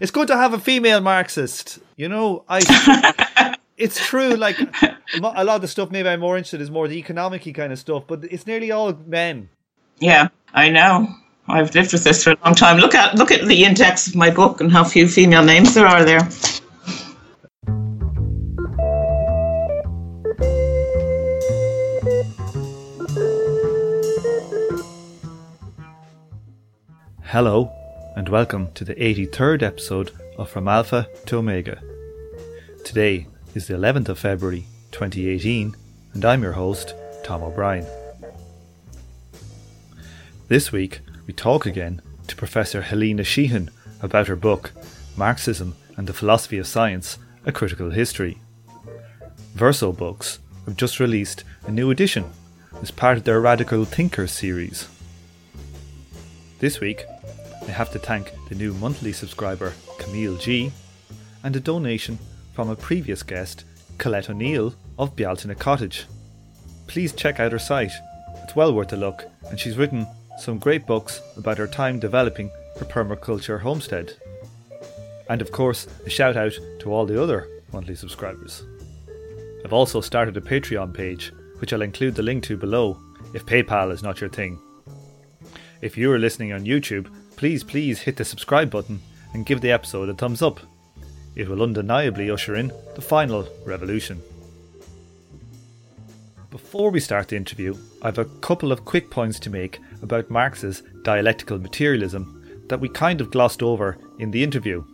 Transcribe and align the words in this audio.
It's 0.00 0.10
good 0.10 0.28
to 0.28 0.36
have 0.36 0.54
a 0.54 0.58
female 0.58 1.02
Marxist. 1.02 1.78
You 1.96 2.08
know, 2.08 2.42
I. 2.48 3.54
it's 3.76 4.04
true. 4.04 4.30
Like 4.30 4.58
a 5.22 5.44
lot 5.44 5.56
of 5.56 5.60
the 5.60 5.68
stuff, 5.68 5.90
maybe 5.90 6.08
I'm 6.08 6.20
more 6.20 6.38
interested 6.38 6.62
is 6.62 6.70
more 6.70 6.88
the 6.88 6.96
economic 6.96 7.54
kind 7.54 7.70
of 7.70 7.78
stuff, 7.78 8.04
but 8.06 8.24
it's 8.24 8.46
nearly 8.46 8.70
all 8.70 8.94
men. 9.06 9.50
Yeah, 9.98 10.28
I 10.54 10.70
know. 10.70 11.14
I've 11.48 11.74
lived 11.74 11.92
with 11.92 12.04
this 12.04 12.24
for 12.24 12.30
a 12.30 12.38
long 12.42 12.54
time. 12.54 12.78
Look 12.78 12.94
at 12.94 13.16
look 13.16 13.30
at 13.30 13.46
the 13.46 13.62
index 13.62 14.06
of 14.06 14.16
my 14.16 14.30
book 14.30 14.62
and 14.62 14.72
how 14.72 14.84
few 14.84 15.06
female 15.06 15.44
names 15.44 15.74
there 15.74 15.86
are 15.86 16.02
there. 16.02 16.26
Hello, 27.22 27.70
and 28.20 28.28
welcome 28.28 28.70
to 28.72 28.84
the 28.84 28.94
83rd 28.96 29.62
episode 29.62 30.10
of 30.36 30.50
From 30.50 30.68
Alpha 30.68 31.08
to 31.24 31.38
Omega. 31.38 31.80
Today 32.84 33.26
is 33.54 33.66
the 33.66 33.72
11th 33.72 34.10
of 34.10 34.18
February 34.18 34.66
2018, 34.90 35.74
and 36.12 36.24
I'm 36.26 36.42
your 36.42 36.52
host, 36.52 36.92
Tom 37.24 37.42
O'Brien. 37.42 37.86
This 40.48 40.70
week, 40.70 41.00
we 41.26 41.32
talk 41.32 41.64
again 41.64 42.02
to 42.26 42.36
Professor 42.36 42.82
Helena 42.82 43.24
Sheehan 43.24 43.70
about 44.02 44.26
her 44.26 44.36
book, 44.36 44.72
Marxism 45.16 45.74
and 45.96 46.06
the 46.06 46.12
Philosophy 46.12 46.58
of 46.58 46.66
Science 46.66 47.16
A 47.46 47.52
Critical 47.52 47.88
History. 47.88 48.38
Verso 49.54 49.92
Books 49.92 50.40
have 50.66 50.76
just 50.76 51.00
released 51.00 51.42
a 51.66 51.70
new 51.70 51.90
edition 51.90 52.26
as 52.82 52.90
part 52.90 53.16
of 53.16 53.24
their 53.24 53.40
Radical 53.40 53.86
Thinkers 53.86 54.30
series. 54.30 54.90
This 56.58 56.80
week, 56.80 57.06
I 57.66 57.72
have 57.72 57.90
to 57.92 57.98
thank 57.98 58.32
the 58.48 58.54
new 58.54 58.74
monthly 58.74 59.12
subscriber 59.12 59.72
Camille 59.98 60.36
G 60.36 60.72
and 61.42 61.54
a 61.54 61.60
donation 61.60 62.18
from 62.52 62.68
a 62.68 62.76
previous 62.76 63.22
guest, 63.22 63.64
Colette 63.98 64.30
O'Neill 64.30 64.74
of 64.98 65.14
Bealtaine 65.16 65.54
Cottage. 65.58 66.06
Please 66.86 67.12
check 67.12 67.38
out 67.38 67.52
her 67.52 67.58
site, 67.58 67.92
it's 68.42 68.56
well 68.56 68.74
worth 68.74 68.92
a 68.92 68.96
look, 68.96 69.24
and 69.48 69.58
she's 69.58 69.76
written 69.76 70.06
some 70.38 70.58
great 70.58 70.86
books 70.86 71.20
about 71.36 71.58
her 71.58 71.66
time 71.66 72.00
developing 72.00 72.50
her 72.78 72.84
permaculture 72.84 73.60
homestead. 73.60 74.14
And 75.28 75.40
of 75.40 75.52
course, 75.52 75.86
a 76.04 76.10
shout 76.10 76.36
out 76.36 76.52
to 76.80 76.92
all 76.92 77.06
the 77.06 77.22
other 77.22 77.48
monthly 77.72 77.94
subscribers. 77.94 78.64
I've 79.64 79.72
also 79.72 80.00
started 80.00 80.36
a 80.36 80.40
Patreon 80.40 80.92
page, 80.94 81.32
which 81.58 81.72
I'll 81.72 81.82
include 81.82 82.14
the 82.14 82.22
link 82.22 82.42
to 82.44 82.56
below 82.56 82.98
if 83.34 83.46
PayPal 83.46 83.92
is 83.92 84.02
not 84.02 84.20
your 84.20 84.30
thing. 84.30 84.58
If 85.80 85.96
you 85.96 86.10
are 86.12 86.18
listening 86.18 86.52
on 86.52 86.64
YouTube, 86.64 87.08
please, 87.40 87.64
please 87.64 88.00
hit 88.00 88.18
the 88.18 88.24
subscribe 88.24 88.68
button 88.68 89.00
and 89.32 89.46
give 89.46 89.62
the 89.62 89.70
episode 89.72 90.10
a 90.10 90.12
thumbs 90.12 90.42
up. 90.42 90.60
It 91.34 91.48
will 91.48 91.62
undeniably 91.62 92.30
usher 92.30 92.54
in 92.54 92.70
the 92.94 93.00
final 93.00 93.48
revolution. 93.64 94.20
Before 96.50 96.90
we 96.90 97.00
start 97.00 97.28
the 97.28 97.38
interview, 97.38 97.78
I 98.02 98.08
have 98.08 98.18
a 98.18 98.26
couple 98.26 98.72
of 98.72 98.84
quick 98.84 99.08
points 99.08 99.40
to 99.40 99.48
make 99.48 99.80
about 100.02 100.28
Marx's 100.28 100.82
dialectical 101.02 101.58
materialism 101.58 102.66
that 102.68 102.78
we 102.78 102.90
kind 102.90 103.22
of 103.22 103.30
glossed 103.30 103.62
over 103.62 103.96
in 104.18 104.32
the 104.32 104.42
interview. 104.42 104.84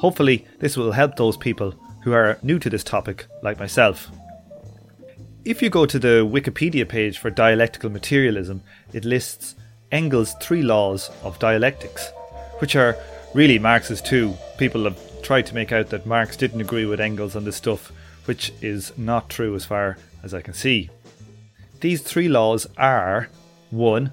Hopefully, 0.00 0.46
this 0.58 0.78
will 0.78 0.92
help 0.92 1.16
those 1.16 1.36
people 1.36 1.74
who 2.02 2.14
are 2.14 2.38
new 2.42 2.58
to 2.60 2.70
this 2.70 2.82
topic, 2.82 3.26
like 3.42 3.58
myself. 3.58 4.10
If 5.44 5.60
you 5.60 5.68
go 5.68 5.84
to 5.84 5.98
the 5.98 6.26
Wikipedia 6.26 6.88
page 6.88 7.18
for 7.18 7.28
dialectical 7.28 7.90
materialism, 7.90 8.62
it 8.94 9.04
lists 9.04 9.54
Engels' 9.92 10.34
three 10.40 10.62
laws 10.62 11.10
of 11.22 11.38
dialectics, 11.38 12.10
which 12.58 12.74
are 12.74 12.96
really 13.34 13.58
Marx's 13.58 14.00
too. 14.00 14.34
People 14.58 14.84
have 14.84 14.98
tried 15.22 15.46
to 15.46 15.54
make 15.54 15.70
out 15.70 15.90
that 15.90 16.06
Marx 16.06 16.36
didn't 16.36 16.60
agree 16.60 16.86
with 16.86 17.00
Engels 17.00 17.36
on 17.36 17.44
this 17.44 17.56
stuff, 17.56 17.92
which 18.24 18.52
is 18.60 18.92
not 18.96 19.28
true 19.28 19.54
as 19.54 19.64
far 19.64 19.98
as 20.22 20.34
I 20.34 20.40
can 20.40 20.54
see. 20.54 20.90
These 21.80 22.02
three 22.02 22.28
laws 22.28 22.66
are 22.78 23.28
1. 23.70 24.12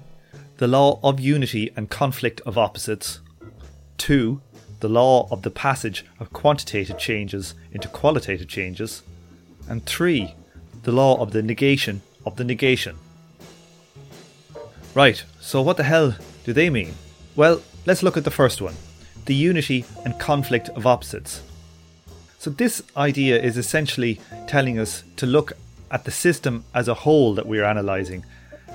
The 0.58 0.68
law 0.68 1.00
of 1.02 1.20
unity 1.20 1.72
and 1.76 1.88
conflict 1.88 2.40
of 2.42 2.58
opposites, 2.58 3.20
2. 3.98 4.40
The 4.80 4.88
law 4.88 5.28
of 5.30 5.42
the 5.42 5.50
passage 5.50 6.04
of 6.18 6.32
quantitative 6.32 6.98
changes 6.98 7.54
into 7.72 7.88
qualitative 7.88 8.48
changes, 8.48 9.02
and 9.68 9.84
3. 9.84 10.34
The 10.82 10.92
law 10.92 11.20
of 11.20 11.32
the 11.32 11.42
negation 11.42 12.02
of 12.26 12.36
the 12.36 12.44
negation. 12.44 12.98
Right, 14.94 15.24
so 15.38 15.62
what 15.62 15.76
the 15.76 15.84
hell 15.84 16.16
do 16.44 16.52
they 16.52 16.68
mean? 16.68 16.94
Well, 17.36 17.62
let's 17.86 18.02
look 18.02 18.16
at 18.16 18.24
the 18.24 18.30
first 18.30 18.60
one 18.60 18.74
the 19.26 19.34
unity 19.34 19.84
and 20.04 20.18
conflict 20.18 20.68
of 20.70 20.86
opposites. 20.86 21.42
So, 22.38 22.50
this 22.50 22.82
idea 22.96 23.40
is 23.40 23.56
essentially 23.56 24.18
telling 24.48 24.78
us 24.78 25.04
to 25.16 25.26
look 25.26 25.52
at 25.90 26.04
the 26.04 26.10
system 26.10 26.64
as 26.74 26.88
a 26.88 26.94
whole 26.94 27.34
that 27.34 27.46
we 27.46 27.60
are 27.60 27.64
analysing 27.64 28.24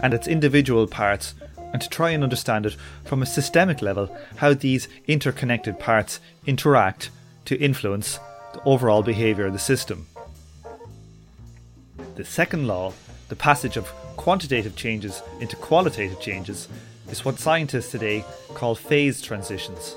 and 0.01 0.13
its 0.13 0.27
individual 0.27 0.87
parts 0.87 1.33
and 1.73 1.81
to 1.81 1.89
try 1.89 2.11
and 2.11 2.23
understand 2.23 2.65
it 2.65 2.77
from 3.03 3.21
a 3.21 3.25
systemic 3.25 3.81
level 3.81 4.15
how 4.37 4.53
these 4.53 4.87
interconnected 5.07 5.79
parts 5.79 6.19
interact 6.45 7.09
to 7.45 7.59
influence 7.59 8.19
the 8.53 8.61
overall 8.63 9.03
behaviour 9.03 9.47
of 9.47 9.53
the 9.53 9.59
system. 9.59 10.07
The 12.15 12.23
second 12.23 12.67
law, 12.67 12.93
the 13.27 13.35
passage 13.35 13.75
of 13.75 13.91
quantitative 14.15 14.75
changes 14.75 15.21
into 15.39 15.55
qualitative 15.55 16.19
changes 16.19 16.67
is 17.09 17.23
what 17.23 17.39
scientists 17.39 17.91
today 17.91 18.23
call 18.53 18.75
phase 18.75 19.21
transitions. 19.21 19.95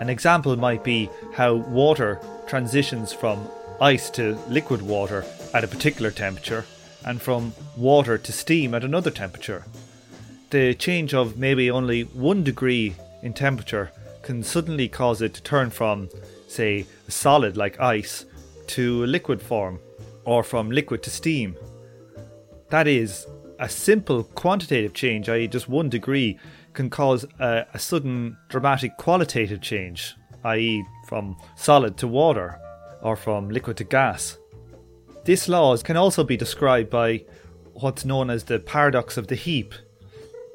An 0.00 0.10
example 0.10 0.56
might 0.56 0.82
be 0.82 1.08
how 1.34 1.54
water 1.54 2.20
transitions 2.46 3.12
from 3.12 3.48
ice 3.80 4.10
to 4.10 4.36
liquid 4.48 4.82
water 4.82 5.24
at 5.52 5.64
a 5.64 5.68
particular 5.68 6.10
temperature 6.10 6.64
and 7.04 7.20
from 7.20 7.52
water 7.76 8.18
to 8.18 8.32
steam 8.32 8.74
at 8.74 8.84
another 8.84 9.10
temperature. 9.10 9.64
The 10.50 10.74
change 10.74 11.14
of 11.14 11.36
maybe 11.36 11.70
only 11.70 12.02
one 12.02 12.44
degree 12.44 12.94
in 13.22 13.32
temperature 13.32 13.92
can 14.22 14.42
suddenly 14.42 14.88
cause 14.88 15.20
it 15.20 15.34
to 15.34 15.42
turn 15.42 15.70
from, 15.70 16.08
say, 16.48 16.86
a 17.06 17.10
solid 17.10 17.56
like 17.56 17.80
ice 17.80 18.24
to 18.68 19.04
a 19.04 19.06
liquid 19.06 19.42
form, 19.42 19.78
or 20.24 20.42
from 20.42 20.70
liquid 20.70 21.02
to 21.02 21.10
steam, 21.10 21.56
that 22.70 22.86
is, 22.86 23.26
a 23.58 23.68
simple 23.68 24.24
quantitative 24.24 24.94
change, 24.94 25.28
i.e., 25.28 25.48
just 25.48 25.68
one 25.68 25.88
degree, 25.88 26.38
can 26.72 26.90
cause 26.90 27.24
a, 27.38 27.66
a 27.72 27.78
sudden 27.78 28.36
dramatic 28.48 28.96
qualitative 28.96 29.60
change, 29.60 30.14
i.e., 30.44 30.84
from 31.06 31.36
solid 31.56 31.96
to 31.98 32.08
water 32.08 32.58
or 33.02 33.16
from 33.16 33.48
liquid 33.48 33.76
to 33.76 33.84
gas. 33.84 34.38
This 35.24 35.48
law 35.48 35.76
can 35.76 35.96
also 35.96 36.24
be 36.24 36.36
described 36.36 36.90
by 36.90 37.24
what's 37.74 38.04
known 38.04 38.30
as 38.30 38.44
the 38.44 38.58
paradox 38.58 39.16
of 39.16 39.28
the 39.28 39.34
heap. 39.34 39.74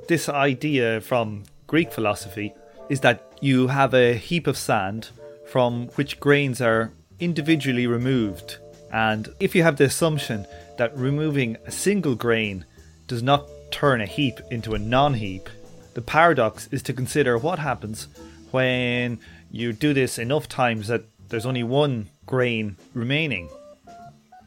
This 0.08 0.30
idea 0.30 1.02
from 1.02 1.44
Greek 1.68 1.92
philosophy 1.92 2.54
is 2.90 3.02
that 3.02 3.34
you 3.42 3.68
have 3.68 3.94
a 3.94 4.16
heap 4.16 4.48
of 4.48 4.58
sand 4.58 5.10
from 5.46 5.88
which 5.96 6.20
grains 6.20 6.62
are 6.62 6.92
individually 7.20 7.88
removed. 7.88 8.58
And 8.92 9.30
if 9.40 9.56
you 9.56 9.64
have 9.64 9.78
the 9.78 9.86
assumption 9.86 10.46
that 10.80 10.98
removing 10.98 11.58
a 11.66 11.72
single 11.72 12.16
grain 12.16 12.64
does 13.06 13.22
not 13.22 13.46
turn 13.70 14.00
a 14.00 14.06
heap 14.06 14.40
into 14.50 14.74
a 14.74 14.80
non 14.80 15.14
heap. 15.14 15.50
The 15.94 16.02
paradox 16.02 16.70
is 16.72 16.82
to 16.84 16.94
consider 16.94 17.38
what 17.38 17.60
happens 17.60 18.08
when 18.52 19.20
you 19.52 19.74
do 19.74 19.94
this 19.94 20.18
enough 20.18 20.48
times 20.48 20.88
that 20.88 21.04
there's 21.28 21.46
only 21.46 21.64
one 21.64 22.08
grain 22.26 22.78
remaining. 22.94 23.50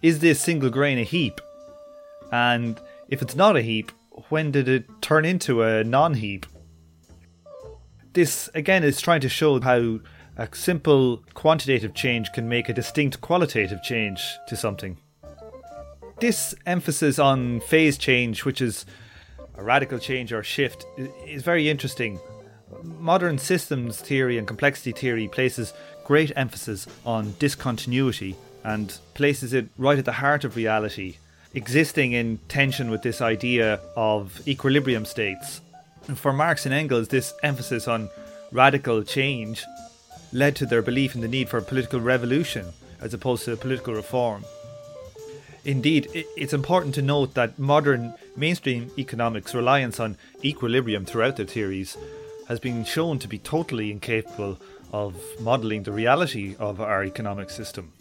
Is 0.00 0.20
this 0.20 0.40
single 0.40 0.70
grain 0.70 0.98
a 0.98 1.04
heap? 1.04 1.38
And 2.32 2.80
if 3.08 3.20
it's 3.20 3.36
not 3.36 3.56
a 3.56 3.62
heap, 3.62 3.92
when 4.30 4.50
did 4.50 4.68
it 4.68 4.86
turn 5.02 5.26
into 5.26 5.62
a 5.62 5.84
non 5.84 6.14
heap? 6.14 6.46
This 8.14 8.48
again 8.54 8.84
is 8.84 9.02
trying 9.02 9.20
to 9.20 9.28
show 9.28 9.60
how 9.60 10.00
a 10.38 10.48
simple 10.52 11.22
quantitative 11.34 11.92
change 11.92 12.32
can 12.32 12.48
make 12.48 12.70
a 12.70 12.72
distinct 12.72 13.20
qualitative 13.20 13.82
change 13.82 14.22
to 14.48 14.56
something 14.56 14.96
this 16.22 16.54
emphasis 16.66 17.18
on 17.18 17.58
phase 17.62 17.98
change, 17.98 18.44
which 18.44 18.60
is 18.60 18.86
a 19.56 19.62
radical 19.62 19.98
change 19.98 20.32
or 20.32 20.44
shift, 20.44 20.86
is 21.26 21.42
very 21.42 21.68
interesting. 21.68 22.20
Modern 22.84 23.38
systems 23.38 24.00
theory 24.00 24.38
and 24.38 24.46
complexity 24.46 24.92
theory 24.92 25.26
places 25.26 25.74
great 26.04 26.30
emphasis 26.36 26.86
on 27.04 27.34
discontinuity 27.40 28.36
and 28.62 28.98
places 29.14 29.52
it 29.52 29.66
right 29.76 29.98
at 29.98 30.04
the 30.04 30.12
heart 30.12 30.44
of 30.44 30.54
reality, 30.54 31.16
existing 31.54 32.12
in 32.12 32.38
tension 32.46 32.88
with 32.88 33.02
this 33.02 33.20
idea 33.20 33.80
of 33.96 34.46
equilibrium 34.46 35.04
states. 35.04 35.60
And 36.06 36.16
for 36.16 36.32
Marx 36.32 36.64
and 36.66 36.72
Engels, 36.72 37.08
this 37.08 37.34
emphasis 37.42 37.88
on 37.88 38.08
radical 38.52 39.02
change 39.02 39.64
led 40.32 40.54
to 40.54 40.66
their 40.66 40.82
belief 40.82 41.16
in 41.16 41.20
the 41.20 41.26
need 41.26 41.48
for 41.48 41.58
a 41.58 41.62
political 41.62 41.98
revolution 41.98 42.66
as 43.00 43.12
opposed 43.12 43.44
to 43.46 43.56
political 43.56 43.92
reform. 43.92 44.44
Indeed, 45.64 46.08
it's 46.36 46.52
important 46.52 46.94
to 46.96 47.02
note 47.02 47.34
that 47.34 47.58
modern 47.58 48.14
mainstream 48.36 48.90
economics' 48.98 49.54
reliance 49.54 50.00
on 50.00 50.16
equilibrium 50.44 51.04
throughout 51.04 51.36
their 51.36 51.46
theories 51.46 51.96
has 52.48 52.58
been 52.58 52.84
shown 52.84 53.20
to 53.20 53.28
be 53.28 53.38
totally 53.38 53.90
incapable 53.92 54.58
of 54.92 55.14
modelling 55.40 55.84
the 55.84 55.92
reality 55.92 56.56
of 56.58 56.80
our 56.80 57.04
economic 57.04 57.48
system. 57.48 57.92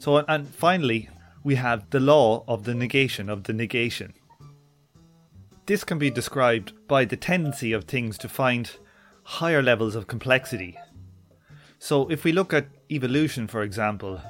So, 0.00 0.18
and 0.28 0.48
finally, 0.48 1.08
we 1.44 1.54
have 1.54 1.88
the 1.90 2.00
law 2.00 2.44
of 2.48 2.64
the 2.64 2.74
negation 2.74 3.30
of 3.30 3.44
the 3.44 3.52
negation. 3.52 4.14
This 5.66 5.84
can 5.84 5.98
be 5.98 6.10
described 6.10 6.72
by 6.88 7.04
the 7.04 7.16
tendency 7.16 7.72
of 7.72 7.84
things 7.84 8.18
to 8.18 8.28
find 8.28 8.70
higher 9.22 9.62
levels 9.62 9.94
of 9.94 10.08
complexity. 10.08 10.76
So, 11.78 12.08
if 12.08 12.24
we 12.24 12.32
look 12.32 12.52
at 12.52 12.66
evolution, 12.90 13.46
for 13.46 13.62
example, 13.62 14.20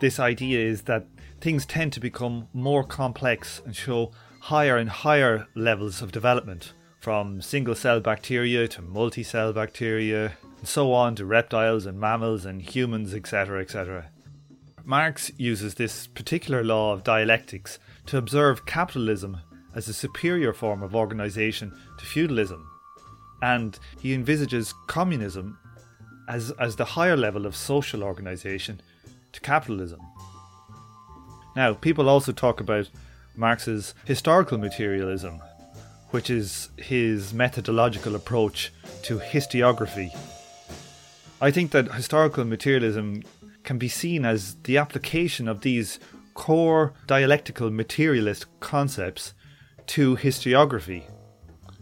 this 0.00 0.20
idea 0.20 0.60
is 0.60 0.82
that 0.82 1.06
things 1.44 1.66
tend 1.66 1.92
to 1.92 2.00
become 2.00 2.48
more 2.54 2.82
complex 2.82 3.60
and 3.66 3.76
show 3.76 4.10
higher 4.40 4.78
and 4.78 4.88
higher 4.88 5.46
levels 5.54 6.00
of 6.00 6.10
development, 6.10 6.72
from 6.98 7.42
single 7.42 7.74
cell 7.74 8.00
bacteria 8.00 8.66
to 8.66 8.80
multi 8.80 9.22
cell 9.22 9.52
bacteria, 9.52 10.32
and 10.58 10.66
so 10.66 10.90
on 10.90 11.14
to 11.14 11.26
reptiles 11.26 11.84
and 11.84 12.00
mammals 12.00 12.46
and 12.46 12.62
humans, 12.62 13.12
etc. 13.12 13.60
etc. 13.60 14.06
Marx 14.86 15.30
uses 15.36 15.74
this 15.74 16.06
particular 16.06 16.64
law 16.64 16.94
of 16.94 17.04
dialectics 17.04 17.78
to 18.06 18.16
observe 18.16 18.64
capitalism 18.64 19.36
as 19.74 19.86
a 19.86 19.92
superior 19.92 20.54
form 20.54 20.82
of 20.82 20.96
organisation 20.96 21.70
to 21.98 22.06
feudalism, 22.06 22.66
and 23.42 23.78
he 24.00 24.14
envisages 24.14 24.72
communism 24.86 25.58
as, 26.26 26.52
as 26.52 26.76
the 26.76 26.86
higher 26.96 27.18
level 27.18 27.44
of 27.44 27.54
social 27.54 28.02
organisation 28.02 28.80
to 29.32 29.42
capitalism. 29.42 30.00
Now, 31.56 31.74
people 31.74 32.08
also 32.08 32.32
talk 32.32 32.60
about 32.60 32.88
Marx's 33.36 33.94
historical 34.04 34.58
materialism, 34.58 35.40
which 36.10 36.30
is 36.30 36.70
his 36.76 37.32
methodological 37.32 38.14
approach 38.14 38.72
to 39.02 39.18
historiography. 39.18 40.10
I 41.40 41.50
think 41.50 41.72
that 41.72 41.92
historical 41.92 42.44
materialism 42.44 43.22
can 43.64 43.78
be 43.78 43.88
seen 43.88 44.24
as 44.24 44.56
the 44.64 44.78
application 44.78 45.48
of 45.48 45.60
these 45.60 45.98
core 46.34 46.92
dialectical 47.06 47.70
materialist 47.70 48.46
concepts 48.60 49.34
to 49.86 50.16
historiography. 50.16 51.04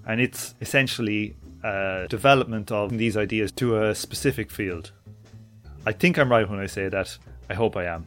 And 0.06 0.20
it's 0.20 0.54
essentially 0.60 1.36
a 1.62 2.06
development 2.08 2.72
of 2.72 2.90
these 2.98 3.16
ideas 3.16 3.52
to 3.52 3.82
a 3.82 3.94
specific 3.94 4.50
field. 4.50 4.92
I 5.86 5.92
think 5.92 6.18
I'm 6.18 6.30
right 6.30 6.48
when 6.48 6.58
I 6.60 6.66
say 6.66 6.88
that. 6.88 7.16
I 7.48 7.54
hope 7.54 7.76
I 7.76 7.84
am. 7.84 8.06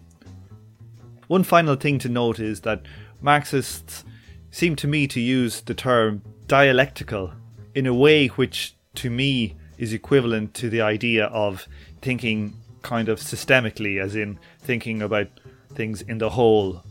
One 1.27 1.44
final 1.44 1.75
thing 1.75 2.00
to 2.00 2.10
note 2.10 2.39
is 2.39 2.62
that 2.62 2.83
Marxists 3.22 4.04
seem 4.51 4.75
to 4.77 4.88
me 4.88 5.07
to 5.07 5.19
use 5.19 5.62
the 5.62 5.74
term 5.74 6.22
dialectical 6.48 7.33
in 7.74 7.86
a 7.86 7.94
way 7.94 8.27
which, 8.27 8.75
to 8.95 9.10
me, 9.10 9.56
is 9.77 9.92
equivalent 9.92 10.54
to 10.56 10.69
the 10.69 10.81
idea 10.81 11.25
of 11.25 11.68
thinking 12.01 12.54
kind 12.81 13.10
of 13.10 13.19
systemically, 13.19 14.01
as 14.01 14.16
in 14.16 14.39
thinking 14.60 15.01
about 15.01 15.27
things 15.74 16.01
in 16.04 16.19
the 16.19 16.30
whole. 16.30 16.83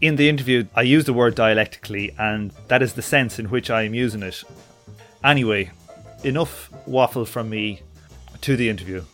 In 0.00 0.16
the 0.16 0.28
interview, 0.28 0.66
I 0.74 0.82
use 0.82 1.04
the 1.04 1.12
word 1.12 1.36
dialectically, 1.36 2.12
and 2.18 2.50
that 2.66 2.82
is 2.82 2.94
the 2.94 3.02
sense 3.02 3.38
in 3.38 3.46
which 3.46 3.70
I 3.70 3.82
am 3.82 3.94
using 3.94 4.22
it. 4.22 4.42
Anyway, 5.22 5.70
enough 6.24 6.70
waffle 6.86 7.24
from 7.24 7.48
me 7.48 7.82
to 8.40 8.56
the 8.56 8.68
interview. 8.68 9.04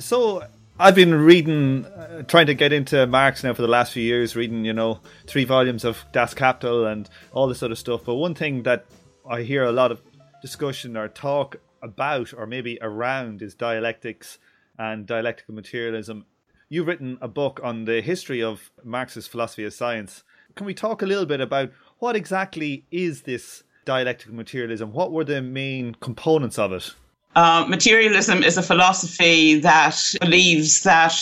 So, 0.00 0.42
I've 0.78 0.94
been 0.94 1.14
reading, 1.14 1.84
uh, 1.84 2.22
trying 2.22 2.46
to 2.46 2.54
get 2.54 2.72
into 2.72 3.06
Marx 3.06 3.44
now 3.44 3.52
for 3.52 3.60
the 3.60 3.68
last 3.68 3.92
few 3.92 4.02
years, 4.02 4.34
reading, 4.34 4.64
you 4.64 4.72
know, 4.72 5.00
three 5.26 5.44
volumes 5.44 5.84
of 5.84 6.06
Das 6.10 6.32
Kapital 6.32 6.86
and 6.86 7.06
all 7.32 7.46
this 7.46 7.58
sort 7.58 7.70
of 7.70 7.78
stuff. 7.78 8.06
But 8.06 8.14
one 8.14 8.34
thing 8.34 8.62
that 8.62 8.86
I 9.28 9.42
hear 9.42 9.62
a 9.62 9.72
lot 9.72 9.92
of 9.92 10.00
discussion 10.40 10.96
or 10.96 11.08
talk 11.08 11.56
about, 11.82 12.32
or 12.32 12.46
maybe 12.46 12.78
around, 12.80 13.42
is 13.42 13.54
dialectics 13.54 14.38
and 14.78 15.04
dialectical 15.06 15.54
materialism. 15.54 16.24
You've 16.70 16.86
written 16.86 17.18
a 17.20 17.28
book 17.28 17.60
on 17.62 17.84
the 17.84 18.00
history 18.00 18.42
of 18.42 18.70
Marx's 18.82 19.26
philosophy 19.26 19.64
of 19.64 19.74
science. 19.74 20.22
Can 20.54 20.64
we 20.64 20.72
talk 20.72 21.02
a 21.02 21.06
little 21.06 21.26
bit 21.26 21.42
about 21.42 21.72
what 21.98 22.16
exactly 22.16 22.86
is 22.90 23.22
this 23.22 23.64
dialectical 23.84 24.34
materialism? 24.34 24.94
What 24.94 25.12
were 25.12 25.24
the 25.24 25.42
main 25.42 25.94
components 26.00 26.58
of 26.58 26.72
it? 26.72 26.94
Uh, 27.36 27.64
materialism 27.68 28.42
is 28.42 28.56
a 28.56 28.62
philosophy 28.62 29.60
that 29.60 29.96
believes 30.20 30.82
that 30.82 31.14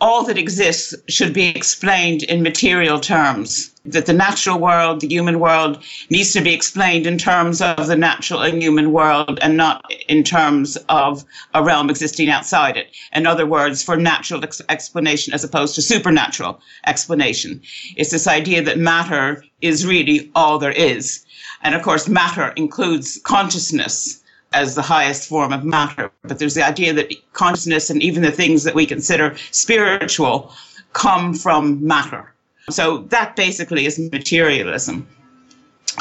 all 0.00 0.24
that 0.24 0.38
exists 0.38 0.94
should 1.08 1.32
be 1.32 1.46
explained 1.46 2.22
in 2.24 2.42
material 2.42 2.98
terms. 2.98 3.70
That 3.84 4.06
the 4.06 4.12
natural 4.12 4.58
world, 4.58 5.00
the 5.00 5.08
human 5.08 5.38
world, 5.38 5.82
needs 6.08 6.32
to 6.32 6.40
be 6.40 6.54
explained 6.54 7.06
in 7.06 7.18
terms 7.18 7.60
of 7.60 7.86
the 7.86 7.96
natural 7.96 8.40
and 8.40 8.60
human 8.62 8.92
world 8.92 9.38
and 9.42 9.56
not 9.56 9.84
in 10.08 10.24
terms 10.24 10.76
of 10.88 11.24
a 11.54 11.62
realm 11.62 11.90
existing 11.90 12.30
outside 12.30 12.76
it. 12.76 12.90
In 13.12 13.26
other 13.26 13.46
words, 13.46 13.82
for 13.82 13.96
natural 13.96 14.42
ex- 14.42 14.62
explanation 14.68 15.34
as 15.34 15.44
opposed 15.44 15.74
to 15.74 15.82
supernatural 15.82 16.60
explanation. 16.86 17.60
It's 17.96 18.10
this 18.10 18.26
idea 18.26 18.62
that 18.62 18.78
matter 18.78 19.44
is 19.60 19.86
really 19.86 20.30
all 20.34 20.58
there 20.58 20.72
is. 20.72 21.24
And 21.62 21.74
of 21.74 21.82
course, 21.82 22.08
matter 22.08 22.52
includes 22.56 23.20
consciousness 23.24 24.21
as 24.52 24.74
the 24.74 24.82
highest 24.82 25.28
form 25.28 25.52
of 25.52 25.64
matter. 25.64 26.10
But 26.22 26.38
there's 26.38 26.54
the 26.54 26.66
idea 26.66 26.92
that 26.92 27.12
consciousness 27.32 27.90
and 27.90 28.02
even 28.02 28.22
the 28.22 28.30
things 28.30 28.64
that 28.64 28.74
we 28.74 28.86
consider 28.86 29.36
spiritual 29.50 30.52
come 30.92 31.34
from 31.34 31.84
matter. 31.86 32.32
So 32.70 32.98
that 33.08 33.36
basically 33.36 33.86
is 33.86 33.98
materialism. 34.12 35.06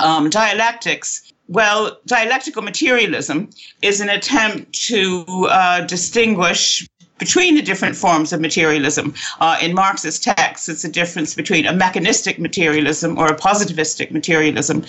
Um, 0.02 0.30
dialectics, 0.30 1.34
well, 1.48 2.00
dialectical 2.06 2.62
materialism 2.62 3.50
is 3.82 4.00
an 4.00 4.10
attempt 4.10 4.74
to 4.88 5.26
uh, 5.50 5.82
distinguish 5.82 6.88
between 7.22 7.54
the 7.54 7.62
different 7.62 7.96
forms 7.96 8.34
of 8.34 8.42
materialism. 8.42 9.14
Uh, 9.40 9.56
in 9.62 9.76
Marx's 9.76 10.20
texts, 10.20 10.68
it's 10.68 10.84
a 10.84 10.90
difference 10.90 11.36
between 11.36 11.68
a 11.68 11.74
mechanistic 11.86 12.40
materialism 12.40 13.16
or 13.16 13.28
a 13.28 13.38
positivistic 13.38 14.10
materialism 14.10 14.84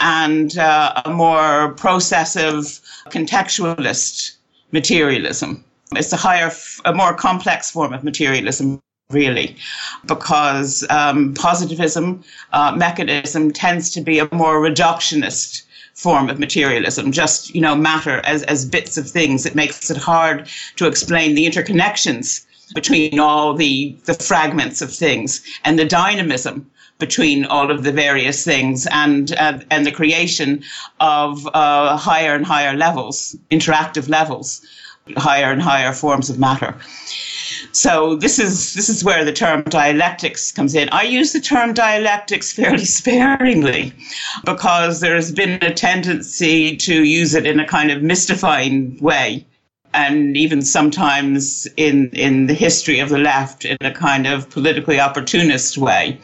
and 0.00 0.58
uh, 0.58 1.00
a 1.06 1.10
more 1.10 1.72
processive 1.84 2.78
contextualist 3.08 4.36
materialism. 4.70 5.64
It's 5.96 6.12
a 6.12 6.18
higher, 6.18 6.50
a 6.84 6.92
more 6.92 7.14
complex 7.14 7.70
form 7.70 7.94
of 7.94 8.04
materialism 8.04 8.82
really, 9.08 9.56
because 10.04 10.86
um, 10.90 11.32
positivism 11.32 12.22
uh, 12.52 12.72
mechanism 12.76 13.50
tends 13.50 13.88
to 13.92 14.02
be 14.02 14.18
a 14.18 14.28
more 14.30 14.60
reductionist 14.60 15.62
form 15.98 16.30
of 16.30 16.38
materialism, 16.38 17.10
just, 17.10 17.52
you 17.56 17.60
know, 17.60 17.74
matter 17.74 18.20
as, 18.24 18.44
as 18.44 18.64
bits 18.64 18.96
of 18.96 19.10
things. 19.10 19.44
It 19.44 19.56
makes 19.56 19.90
it 19.90 19.96
hard 19.96 20.48
to 20.76 20.86
explain 20.86 21.34
the 21.34 21.44
interconnections 21.44 22.46
between 22.72 23.18
all 23.18 23.52
the, 23.54 23.96
the 24.04 24.14
fragments 24.14 24.80
of 24.80 24.94
things 24.94 25.42
and 25.64 25.76
the 25.76 25.84
dynamism 25.84 26.70
between 26.98 27.44
all 27.46 27.70
of 27.70 27.82
the 27.82 27.90
various 27.90 28.44
things 28.44 28.86
and 28.90 29.32
uh, 29.38 29.58
and 29.70 29.86
the 29.86 29.92
creation 29.92 30.62
of 31.00 31.46
uh, 31.54 31.96
higher 31.96 32.34
and 32.34 32.44
higher 32.44 32.76
levels, 32.76 33.36
interactive 33.50 34.08
levels, 34.08 34.60
higher 35.16 35.52
and 35.52 35.62
higher 35.62 35.92
forms 35.92 36.28
of 36.28 36.38
matter. 36.38 36.74
So 37.72 38.16
this 38.16 38.38
is 38.38 38.74
this 38.74 38.88
is 38.88 39.04
where 39.04 39.24
the 39.24 39.32
term 39.32 39.62
dialectics 39.62 40.52
comes 40.52 40.74
in. 40.74 40.88
I 40.90 41.02
use 41.02 41.32
the 41.32 41.40
term 41.40 41.74
dialectics 41.74 42.52
fairly 42.52 42.84
sparingly 42.98 43.92
because 44.44 45.00
there 45.00 45.14
has 45.14 45.32
been 45.32 45.58
a 45.62 45.72
tendency 45.72 46.76
to 46.76 47.04
use 47.04 47.34
it 47.34 47.46
in 47.46 47.60
a 47.60 47.66
kind 47.66 47.90
of 47.90 48.02
mystifying 48.02 48.98
way 49.00 49.46
and 49.94 50.36
even 50.36 50.62
sometimes 50.62 51.66
in 51.76 52.10
in 52.10 52.46
the 52.46 52.54
history 52.54 52.98
of 52.98 53.08
the 53.08 53.18
left 53.18 53.64
in 53.64 53.76
a 53.80 53.92
kind 53.92 54.26
of 54.26 54.48
politically 54.50 55.00
opportunist 55.00 55.78
way. 55.78 56.18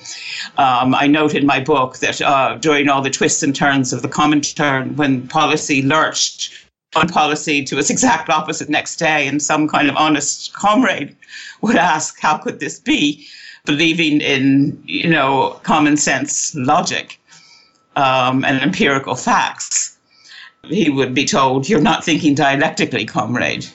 Um, 0.59 0.95
I 0.95 1.07
note 1.07 1.35
in 1.35 1.47
my 1.47 1.61
book 1.61 1.99
that 1.99 2.21
uh, 2.21 2.57
during 2.57 2.89
all 2.89 3.03
the 3.03 3.11
twists 3.11 3.43
and 3.43 3.55
turns 3.55 3.93
of 3.93 4.03
the 4.03 4.09
Comintern, 4.09 4.97
when 4.97 5.27
policy 5.29 5.83
lurched 5.83 6.64
on 6.97 7.09
policy 7.09 7.65
to 7.65 7.79
its 7.79 7.91
exact 7.91 8.29
opposite 8.31 8.69
next 8.69 8.97
day, 8.97 9.27
and 9.27 9.43
some 9.43 9.69
kind 9.69 9.89
of 9.89 9.97
honest 9.97 10.53
comrade 10.53 11.15
would 11.61 11.77
ask, 11.77 12.21
"How 12.21 12.39
could 12.39 12.61
this 12.61 12.79
be?" 12.81 13.27
Believing 13.65 14.21
in 14.21 14.83
you 14.87 15.09
know 15.09 15.59
common 15.63 15.97
sense 15.97 16.55
logic 16.55 17.19
um, 17.97 18.45
and 18.45 18.61
empirical 18.61 19.15
facts, 19.15 19.97
he 20.65 20.91
would 20.91 21.15
be 21.15 21.25
told, 21.25 21.69
"You're 21.69 21.81
not 21.81 22.05
thinking 22.05 22.35
dialectically, 22.35 23.05
comrade." 23.05 23.67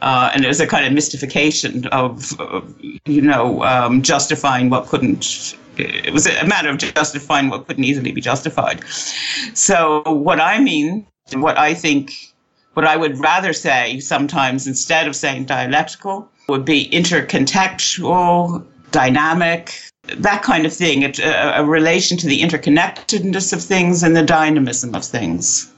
Uh, 0.00 0.30
and 0.32 0.44
was 0.46 0.60
a 0.60 0.66
kind 0.66 0.86
of 0.86 0.92
mystification 0.92 1.84
of, 1.88 2.40
uh, 2.40 2.60
you 3.04 3.20
know, 3.20 3.64
um, 3.64 4.00
justifying 4.00 4.70
what 4.70 4.86
couldn't. 4.86 5.56
It 5.76 6.12
was 6.12 6.26
a 6.26 6.46
matter 6.46 6.68
of 6.68 6.78
justifying 6.78 7.48
what 7.48 7.66
couldn't 7.66 7.82
easily 7.82 8.12
be 8.12 8.20
justified. 8.20 8.84
So 9.54 10.02
what 10.02 10.40
I 10.40 10.60
mean, 10.60 11.04
what 11.34 11.58
I 11.58 11.74
think 11.74 12.32
what 12.74 12.86
I 12.86 12.96
would 12.96 13.18
rather 13.18 13.52
say 13.52 14.00
sometimes 14.00 14.66
instead 14.66 15.08
of 15.08 15.16
saying 15.16 15.46
dialectical 15.46 16.28
would 16.48 16.64
be 16.64 16.88
intercontextual, 16.90 18.64
dynamic, 18.90 19.74
that 20.16 20.42
kind 20.42 20.64
of 20.64 20.72
thing, 20.72 21.04
a, 21.04 21.12
a 21.56 21.64
relation 21.64 22.16
to 22.18 22.26
the 22.26 22.40
interconnectedness 22.40 23.52
of 23.52 23.62
things 23.62 24.02
and 24.02 24.16
the 24.16 24.22
dynamism 24.22 24.94
of 24.94 25.04
things. 25.04 25.70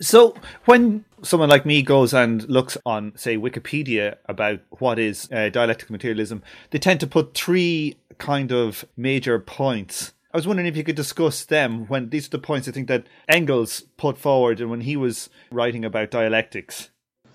So 0.00 0.34
when 0.64 1.04
someone 1.22 1.48
like 1.48 1.66
me 1.66 1.82
goes 1.82 2.14
and 2.14 2.48
looks 2.48 2.76
on, 2.86 3.12
say, 3.16 3.36
Wikipedia 3.36 4.16
about 4.26 4.60
what 4.78 4.98
is 4.98 5.28
uh, 5.30 5.50
dialectical 5.50 5.92
materialism, 5.92 6.42
they 6.70 6.78
tend 6.78 7.00
to 7.00 7.06
put 7.06 7.34
three 7.34 7.96
kind 8.18 8.52
of 8.52 8.84
major 8.96 9.38
points. 9.38 10.13
I 10.34 10.36
was 10.36 10.48
wondering 10.48 10.66
if 10.66 10.76
you 10.76 10.82
could 10.82 10.96
discuss 10.96 11.44
them 11.44 11.86
when 11.86 12.10
these 12.10 12.26
are 12.26 12.30
the 12.30 12.40
points 12.40 12.66
I 12.66 12.72
think 12.72 12.88
that 12.88 13.06
Engels 13.28 13.82
put 13.96 14.18
forward 14.18 14.60
and 14.60 14.68
when 14.68 14.80
he 14.80 14.96
was 14.96 15.30
writing 15.52 15.84
about 15.84 16.10
dialectics. 16.10 16.90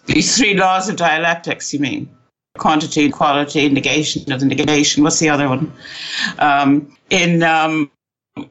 These 0.08 0.38
three 0.38 0.54
laws 0.54 0.90
of 0.90 0.98
dialectics, 0.98 1.74
you 1.74 1.80
mean? 1.80 2.14
Quantity, 2.58 3.10
quality, 3.10 3.70
negation 3.70 4.30
of 4.34 4.42
the 4.42 4.46
negation. 4.46 5.02
What's 5.02 5.20
the 5.20 5.30
other 5.30 5.48
one? 5.48 5.72
Um, 6.40 6.94
in 7.10 7.42
um, 7.42 7.90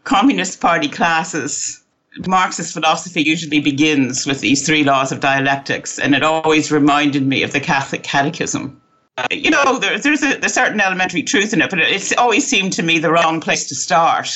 Communist 0.05 0.63
Party 0.63 0.89
classes, 0.89 1.85
Marxist 2.27 2.73
philosophy 2.73 3.21
usually 3.21 3.61
begins 3.61 4.27
with 4.27 4.41
these 4.41 4.65
three 4.65 4.83
laws 4.83 5.13
of 5.13 5.21
dialectics, 5.21 5.99
and 5.99 6.15
it 6.15 6.23
always 6.23 6.73
reminded 6.73 7.27
me 7.27 7.43
of 7.43 7.53
the 7.53 7.61
Catholic 7.61 8.03
Catechism. 8.03 8.81
Uh, 9.19 9.27
you 9.33 9.51
know, 9.51 9.81
there, 9.81 9.99
there's 9.99 10.23
a, 10.23 10.39
a, 10.45 10.49
certain 10.49 10.81
elementary 10.81 11.25
truth 11.25 11.53
in 11.53 11.61
it, 11.61 11.69
but 11.71 11.81
it's 11.81 12.13
always 12.13 12.47
seemed 12.47 12.73
to 12.73 12.85
me 12.85 13.01
the 13.01 13.11
wrong 13.11 13.41
place 13.41 13.67
to 13.67 13.75
start. 13.75 14.29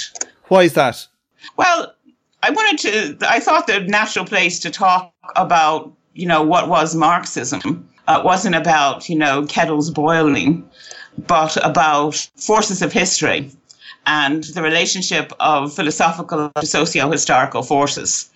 Why 0.49 0.65
is 0.65 0.75
that? 0.75 1.07
Well, 1.57 1.95
I 2.43 2.51
wanted 2.51 2.79
to, 3.21 3.31
I 3.31 3.39
thought 3.39 3.69
the 3.69 3.79
natural 3.79 4.25
place 4.25 4.59
to 4.59 4.71
talk 4.73 5.15
about, 5.37 5.93
you 6.15 6.27
know, 6.27 6.43
what 6.43 6.69
was 6.69 6.97
Marxism 6.97 7.89
uh, 8.09 8.23
wasn't 8.25 8.57
about, 8.57 9.09
you 9.09 9.15
know, 9.15 9.47
kettles 9.47 9.89
boiling, 9.89 10.69
but 11.29 11.57
about 11.65 12.17
forces 12.35 12.83
of 12.83 12.93
history 12.93 13.53
and 14.07 14.43
the 14.43 14.63
relationship 14.63 15.33
of 15.39 15.73
philosophical 15.73 16.51
to 16.57 16.67
socio-historical 16.67 17.63
forces. 17.63 18.32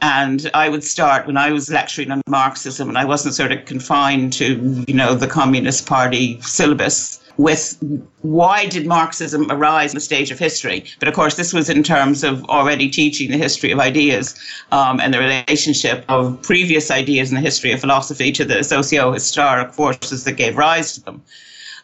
And 0.00 0.50
I 0.54 0.68
would 0.68 0.84
start 0.84 1.26
when 1.26 1.36
I 1.36 1.50
was 1.50 1.70
lecturing 1.70 2.10
on 2.10 2.22
Marxism, 2.26 2.88
and 2.88 2.98
I 2.98 3.04
wasn't 3.04 3.34
sort 3.34 3.52
of 3.52 3.64
confined 3.64 4.32
to, 4.34 4.84
you 4.86 4.94
know, 4.94 5.14
the 5.14 5.26
Communist 5.26 5.86
Party 5.86 6.40
syllabus 6.40 7.22
with 7.36 7.78
why 8.20 8.66
did 8.66 8.86
Marxism 8.86 9.50
arise 9.50 9.92
in 9.92 9.96
the 9.96 10.00
stage 10.00 10.30
of 10.30 10.38
history? 10.38 10.84
But 10.98 11.08
of 11.08 11.14
course, 11.14 11.34
this 11.36 11.52
was 11.52 11.68
in 11.68 11.82
terms 11.82 12.24
of 12.24 12.44
already 12.44 12.88
teaching 12.88 13.30
the 13.30 13.38
history 13.38 13.72
of 13.72 13.80
ideas 13.80 14.34
um, 14.70 15.00
and 15.00 15.12
the 15.12 15.18
relationship 15.18 16.04
of 16.08 16.40
previous 16.42 16.90
ideas 16.90 17.30
in 17.30 17.36
the 17.36 17.40
history 17.40 17.72
of 17.72 17.80
philosophy 17.80 18.32
to 18.32 18.44
the 18.44 18.62
socio-historic 18.62 19.72
forces 19.72 20.24
that 20.24 20.32
gave 20.32 20.56
rise 20.56 20.92
to 20.94 21.04
them. 21.04 21.22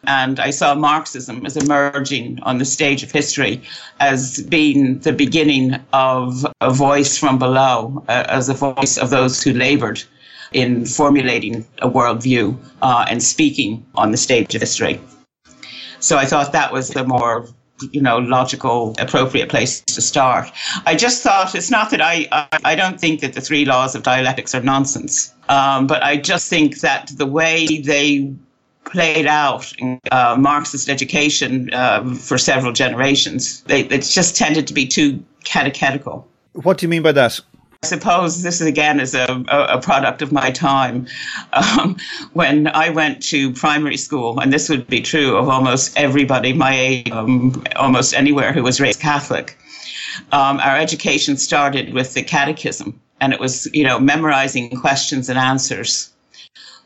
And 0.05 0.39
I 0.39 0.51
saw 0.51 0.75
Marxism 0.75 1.45
as 1.45 1.57
emerging 1.57 2.39
on 2.43 2.57
the 2.57 2.65
stage 2.65 3.03
of 3.03 3.11
history 3.11 3.61
as 3.99 4.41
being 4.43 4.99
the 4.99 5.13
beginning 5.13 5.75
of 5.93 6.45
a 6.61 6.71
voice 6.71 7.17
from 7.17 7.37
below, 7.37 8.03
uh, 8.07 8.25
as 8.29 8.49
a 8.49 8.53
voice 8.53 8.97
of 8.97 9.09
those 9.09 9.43
who 9.43 9.53
labored 9.53 10.01
in 10.51 10.85
formulating 10.85 11.65
a 11.81 11.89
worldview 11.89 12.57
uh, 12.81 13.05
and 13.09 13.21
speaking 13.21 13.85
on 13.95 14.11
the 14.11 14.17
stage 14.17 14.55
of 14.55 14.61
history. 14.61 14.99
So 15.99 16.17
I 16.17 16.25
thought 16.25 16.53
that 16.53 16.71
was 16.71 16.89
the 16.89 17.03
more 17.03 17.47
you 17.91 18.01
know 18.01 18.17
logical 18.17 18.93
appropriate 18.99 19.47
place 19.47 19.79
to 19.79 20.01
start 20.01 20.51
i 20.85 20.93
just 20.93 21.23
thought 21.23 21.55
it's 21.55 21.71
not 21.71 21.89
that 21.89 22.01
i 22.01 22.27
i, 22.31 22.47
I 22.65 22.75
don't 22.75 22.99
think 22.99 23.21
that 23.21 23.33
the 23.33 23.39
three 23.39 23.63
laws 23.63 23.95
of 23.95 24.03
dialectics 24.03 24.53
are 24.53 24.61
nonsense 24.61 25.33
um, 25.47 25.87
but 25.87 26.03
i 26.03 26.17
just 26.17 26.49
think 26.49 26.81
that 26.81 27.09
the 27.15 27.25
way 27.25 27.81
they 27.81 28.33
played 28.89 29.27
out 29.27 29.71
in 29.77 29.99
uh, 30.11 30.35
Marxist 30.37 30.89
education 30.89 31.69
uh, 31.73 32.13
for 32.15 32.37
several 32.37 32.73
generations. 32.73 33.61
They, 33.63 33.81
it's 33.81 34.13
just 34.13 34.35
tended 34.35 34.67
to 34.67 34.73
be 34.73 34.87
too 34.87 35.23
catechetical. 35.43 36.27
What 36.53 36.77
do 36.77 36.85
you 36.85 36.89
mean 36.89 37.03
by 37.03 37.11
that? 37.13 37.39
I 37.81 37.87
suppose 37.87 38.43
this 38.43 38.59
is 38.59 38.67
again 38.67 38.99
is 38.99 39.15
a, 39.15 39.45
a 39.47 39.79
product 39.79 40.21
of 40.21 40.33
my 40.33 40.51
time. 40.51 41.07
Um, 41.53 41.95
when 42.33 42.67
I 42.67 42.89
went 42.89 43.23
to 43.27 43.53
primary 43.53 43.95
school, 43.95 44.39
and 44.39 44.51
this 44.51 44.67
would 44.67 44.85
be 44.87 45.01
true 45.01 45.37
of 45.37 45.47
almost 45.47 45.97
everybody 45.97 46.51
my 46.51 46.77
age, 46.77 47.09
um, 47.11 47.63
almost 47.77 48.13
anywhere 48.13 48.51
who 48.51 48.63
was 48.63 48.81
raised 48.81 48.99
Catholic, 48.99 49.57
um, 50.33 50.59
our 50.59 50.75
education 50.75 51.37
started 51.37 51.93
with 51.93 52.15
the 52.15 52.21
catechism, 52.21 52.99
and 53.21 53.31
it 53.31 53.39
was 53.39 53.69
you 53.73 53.85
know 53.85 53.97
memorizing 53.97 54.75
questions 54.75 55.29
and 55.29 55.39
answers 55.39 56.11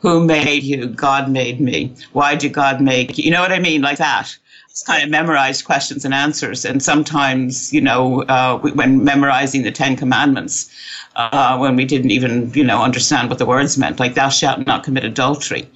who 0.04 0.22
made 0.22 0.62
you? 0.62 0.86
God 0.88 1.30
made 1.30 1.60
me. 1.60 1.90
Why 2.12 2.34
did 2.34 2.52
God 2.52 2.82
make 2.82 3.16
you? 3.16 3.24
You 3.24 3.30
know 3.30 3.40
what 3.40 3.52
I 3.52 3.58
mean? 3.58 3.80
Like 3.80 3.96
that. 3.96 4.36
It's 4.68 4.82
kind 4.82 5.02
of 5.02 5.08
memorized 5.08 5.64
questions 5.64 6.04
and 6.04 6.12
answers. 6.12 6.66
And 6.66 6.82
sometimes, 6.82 7.72
you 7.72 7.80
know, 7.80 8.22
uh, 8.24 8.58
when 8.58 9.02
memorizing 9.02 9.62
the 9.62 9.72
Ten 9.72 9.96
Commandments, 9.96 10.70
uh, 11.16 11.56
when 11.56 11.74
we 11.74 11.86
didn't 11.86 12.10
even, 12.10 12.52
you 12.52 12.64
know, 12.64 12.82
understand 12.82 13.30
what 13.30 13.38
the 13.38 13.46
words 13.46 13.78
meant, 13.78 13.98
like 13.98 14.14
thou 14.14 14.28
shalt 14.28 14.66
not 14.66 14.84
commit 14.84 15.04
adultery. 15.04 15.66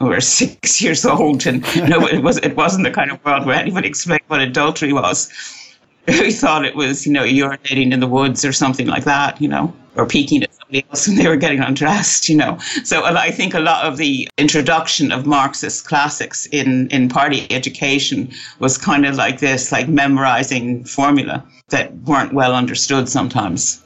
We 0.00 0.08
were 0.08 0.20
six 0.40 0.82
years 0.82 1.06
old, 1.06 1.46
and 1.46 1.62
know, 1.88 2.06
it 2.06 2.22
was 2.22 2.36
it 2.38 2.56
wasn't 2.56 2.84
the 2.84 2.90
kind 2.90 3.10
of 3.10 3.24
world 3.24 3.46
where 3.46 3.56
anybody 3.56 3.88
explained 3.88 4.22
what 4.26 4.40
adultery 4.40 4.92
was. 4.92 5.32
We 6.08 6.32
thought 6.32 6.64
it 6.64 6.74
was, 6.74 7.06
you 7.06 7.12
know, 7.12 7.24
urinating 7.24 7.92
in 7.92 8.00
the 8.00 8.06
woods 8.06 8.42
or 8.42 8.52
something 8.52 8.86
like 8.86 9.04
that, 9.04 9.42
you 9.42 9.48
know, 9.48 9.74
or 9.98 10.06
peeking 10.06 10.42
at 10.44 10.54
somebody 10.54 10.84
else 10.88 11.06
when 11.06 11.16
they 11.16 11.28
were 11.28 11.36
getting 11.36 11.60
undressed, 11.60 12.28
you 12.28 12.36
know. 12.36 12.56
So 12.84 13.04
uh, 13.04 13.14
I 13.18 13.30
think 13.30 13.52
a 13.52 13.60
lot 13.60 13.84
of 13.84 13.96
the 13.96 14.28
introduction 14.38 15.12
of 15.12 15.26
Marxist 15.26 15.86
classics 15.86 16.46
in, 16.46 16.88
in 16.88 17.08
party 17.08 17.46
education 17.50 18.30
was 18.60 18.78
kind 18.78 19.04
of 19.04 19.16
like 19.16 19.40
this, 19.40 19.72
like 19.72 19.88
memorizing 19.88 20.84
formula 20.84 21.44
that 21.68 21.94
weren't 21.98 22.32
well 22.32 22.54
understood 22.54 23.08
sometimes. 23.08 23.82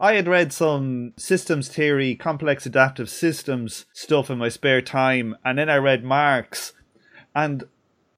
I 0.00 0.14
had 0.14 0.26
read 0.26 0.52
some 0.52 1.12
systems 1.16 1.68
theory, 1.68 2.16
complex 2.16 2.66
adaptive 2.66 3.08
systems 3.08 3.86
stuff 3.92 4.28
in 4.28 4.38
my 4.38 4.48
spare 4.48 4.82
time, 4.82 5.36
and 5.44 5.56
then 5.58 5.70
I 5.70 5.76
read 5.76 6.04
Marx. 6.04 6.72
And 7.34 7.64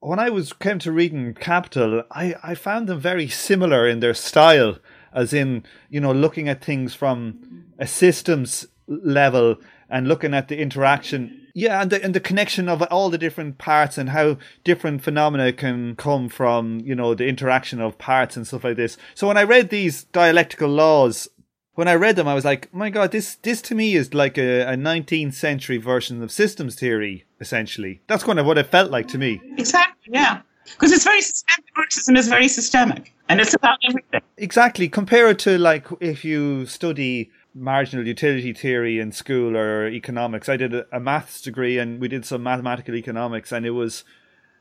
when 0.00 0.19
I 0.19 0.31
was 0.31 0.52
came 0.55 0.78
to 0.81 0.90
reading 0.90 1.35
Capital, 1.35 2.02
I, 2.11 2.35
I 2.43 2.55
found 2.55 2.88
them 2.88 2.99
very 2.99 3.28
similar 3.28 3.87
in 3.87 4.00
their 4.00 4.14
style 4.14 4.78
as 5.12 5.32
in 5.32 5.64
you 5.90 6.00
know 6.00 6.12
looking 6.12 6.48
at 6.48 6.64
things 6.64 6.94
from 6.94 7.64
a 7.78 7.86
systems 7.86 8.66
level 8.88 9.56
and 9.88 10.08
looking 10.08 10.34
at 10.34 10.48
the 10.48 10.58
interaction. 10.58 11.42
Yeah 11.54 11.80
and 11.80 11.90
the, 11.90 12.02
and 12.02 12.14
the 12.14 12.20
connection 12.20 12.68
of 12.68 12.82
all 12.82 13.08
the 13.08 13.18
different 13.18 13.58
parts 13.58 13.96
and 13.96 14.10
how 14.10 14.36
different 14.64 15.02
phenomena 15.02 15.52
can 15.52 15.96
come 15.96 16.28
from 16.28 16.80
you 16.80 16.94
know 16.94 17.14
the 17.14 17.26
interaction 17.26 17.80
of 17.80 17.98
parts 17.98 18.36
and 18.36 18.46
stuff 18.46 18.64
like 18.64 18.76
this. 18.76 18.96
So 19.14 19.26
when 19.26 19.38
i 19.38 19.42
read 19.42 19.70
these 19.70 20.04
dialectical 20.04 20.68
laws 20.68 21.28
when 21.75 21.88
i 21.88 21.94
read 21.94 22.16
them 22.16 22.28
i 22.28 22.34
was 22.34 22.44
like 22.44 22.72
my 22.75 22.90
god 22.90 23.10
this 23.10 23.36
this 23.36 23.62
to 23.62 23.75
me 23.75 23.94
is 23.94 24.12
like 24.12 24.36
a, 24.36 24.62
a 24.62 24.76
19th 24.76 25.34
century 25.34 25.78
version 25.78 26.22
of 26.22 26.30
systems 26.30 26.75
theory 26.75 27.25
essentially. 27.40 28.02
That's 28.06 28.25
kind 28.25 28.38
of 28.38 28.46
what 28.46 28.58
it 28.58 28.66
felt 28.66 28.90
like 28.90 29.08
to 29.08 29.18
me. 29.18 29.40
Exactly 29.56 30.12
yeah 30.12 30.42
because 30.73 30.92
it's 30.92 31.04
very 31.04 31.20
systemic. 31.20 31.70
Marxism 31.76 32.16
is 32.16 32.28
very 32.28 32.49
systemic, 32.49 33.14
and 33.28 33.40
it's 33.40 33.54
about 33.54 33.78
everything. 33.88 34.20
Exactly. 34.37 34.88
Compare 34.88 35.30
it 35.30 35.38
to 35.40 35.58
like 35.58 35.87
if 36.00 36.25
you 36.25 36.66
study 36.66 37.30
marginal 37.54 38.06
utility 38.06 38.52
theory 38.52 39.00
in 39.00 39.11
school 39.12 39.56
or 39.56 39.88
economics. 39.88 40.49
I 40.49 40.56
did 40.56 40.75
a, 40.75 40.87
a 40.92 41.00
maths 41.00 41.40
degree, 41.40 41.78
and 41.78 42.00
we 42.00 42.08
did 42.08 42.25
some 42.25 42.42
mathematical 42.42 42.94
economics, 42.94 43.52
and 43.52 43.64
it 43.64 43.70
was 43.70 44.04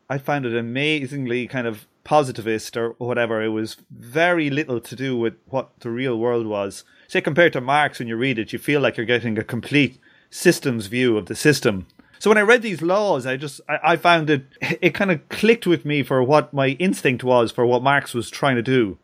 I 0.09 0.17
found 0.17 0.45
it 0.45 0.55
amazingly 0.55 1.47
kind 1.47 1.67
of 1.67 1.87
positivist 2.03 2.77
or 2.77 2.91
whatever. 2.99 3.41
It 3.43 3.49
was 3.49 3.77
very 3.89 4.49
little 4.49 4.79
to 4.79 4.95
do 4.95 5.17
with 5.17 5.33
what 5.47 5.79
the 5.79 5.89
real 5.89 6.17
world 6.17 6.45
was. 6.47 6.83
Say 7.07 7.21
compared 7.21 7.53
to 7.53 7.61
Marx, 7.61 7.99
when 7.99 8.07
you 8.07 8.15
read 8.15 8.39
it, 8.39 8.53
you 8.53 8.59
feel 8.59 8.81
like 8.81 8.97
you're 8.97 9.05
getting 9.05 9.37
a 9.37 9.43
complete 9.43 9.99
systems 10.29 10.87
view 10.87 11.17
of 11.17 11.25
the 11.25 11.35
system 11.35 11.87
so 12.25 12.31
when 12.31 12.39
I 12.39 12.41
read 12.41 12.63
these 12.63 12.81
laws, 12.81 13.27
I 13.27 13.37
just 13.37 13.61
I, 13.69 13.77
I 13.83 13.95
found 13.97 14.31
it 14.31 14.45
it 14.81 14.95
kind 14.95 15.11
of 15.11 15.29
clicked 15.29 15.67
with 15.67 15.85
me 15.85 16.01
for 16.01 16.23
what 16.23 16.51
my 16.55 16.69
instinct 16.79 17.23
was 17.23 17.51
for 17.51 17.67
what 17.67 17.83
Marx 17.83 18.15
was 18.15 18.31
trying 18.31 18.55
to 18.55 18.63
do. 18.63 18.97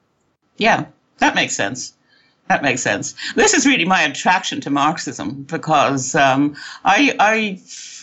Yeah, 0.58 0.86
that 1.20 1.36
makes 1.36 1.56
sense. 1.56 1.94
That 2.50 2.64
makes 2.64 2.82
sense. 2.82 3.14
This 3.36 3.54
is 3.54 3.68
really 3.68 3.86
my 3.86 4.02
attraction 4.02 4.60
to 4.62 4.72
Marxism 4.72 5.44
because 5.44 6.16
um, 6.16 6.56
I 6.84 7.16
I 7.20 7.62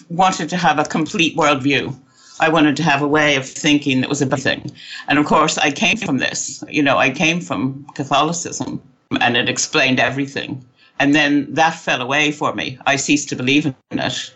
wanted 0.09 0.51
to 0.51 0.57
have 0.57 0.79
a 0.79 0.85
complete 0.85 1.37
worldview. 1.37 1.99
I 2.39 2.49
wanted 2.49 2.77
to 2.77 2.85
have 2.85 3.03
a 3.03 3.09
way 3.09 3.35
of 3.35 3.45
thinking 3.45 4.03
that 4.03 4.09
was 4.09 4.23
a 4.23 4.37
thing. 4.37 4.71
And 5.09 5.19
of 5.19 5.27
course, 5.27 5.59
I 5.59 5.73
came 5.73 5.97
from 5.97 6.19
this. 6.19 6.63
You 6.69 6.85
know, 6.85 6.97
I 6.97 7.11
came 7.11 7.41
from 7.41 7.89
Catholicism 7.97 8.81
and 9.21 9.37
it 9.37 9.49
explained 9.49 9.99
everything. 9.99 10.65
And 11.01 11.13
then 11.13 11.53
that 11.55 11.75
fell 11.75 12.03
away 12.03 12.31
for 12.31 12.55
me. 12.55 12.79
I 12.87 12.95
ceased 12.95 13.29
to 13.31 13.37
believe 13.37 13.67
in 13.67 13.75
it 13.91 14.33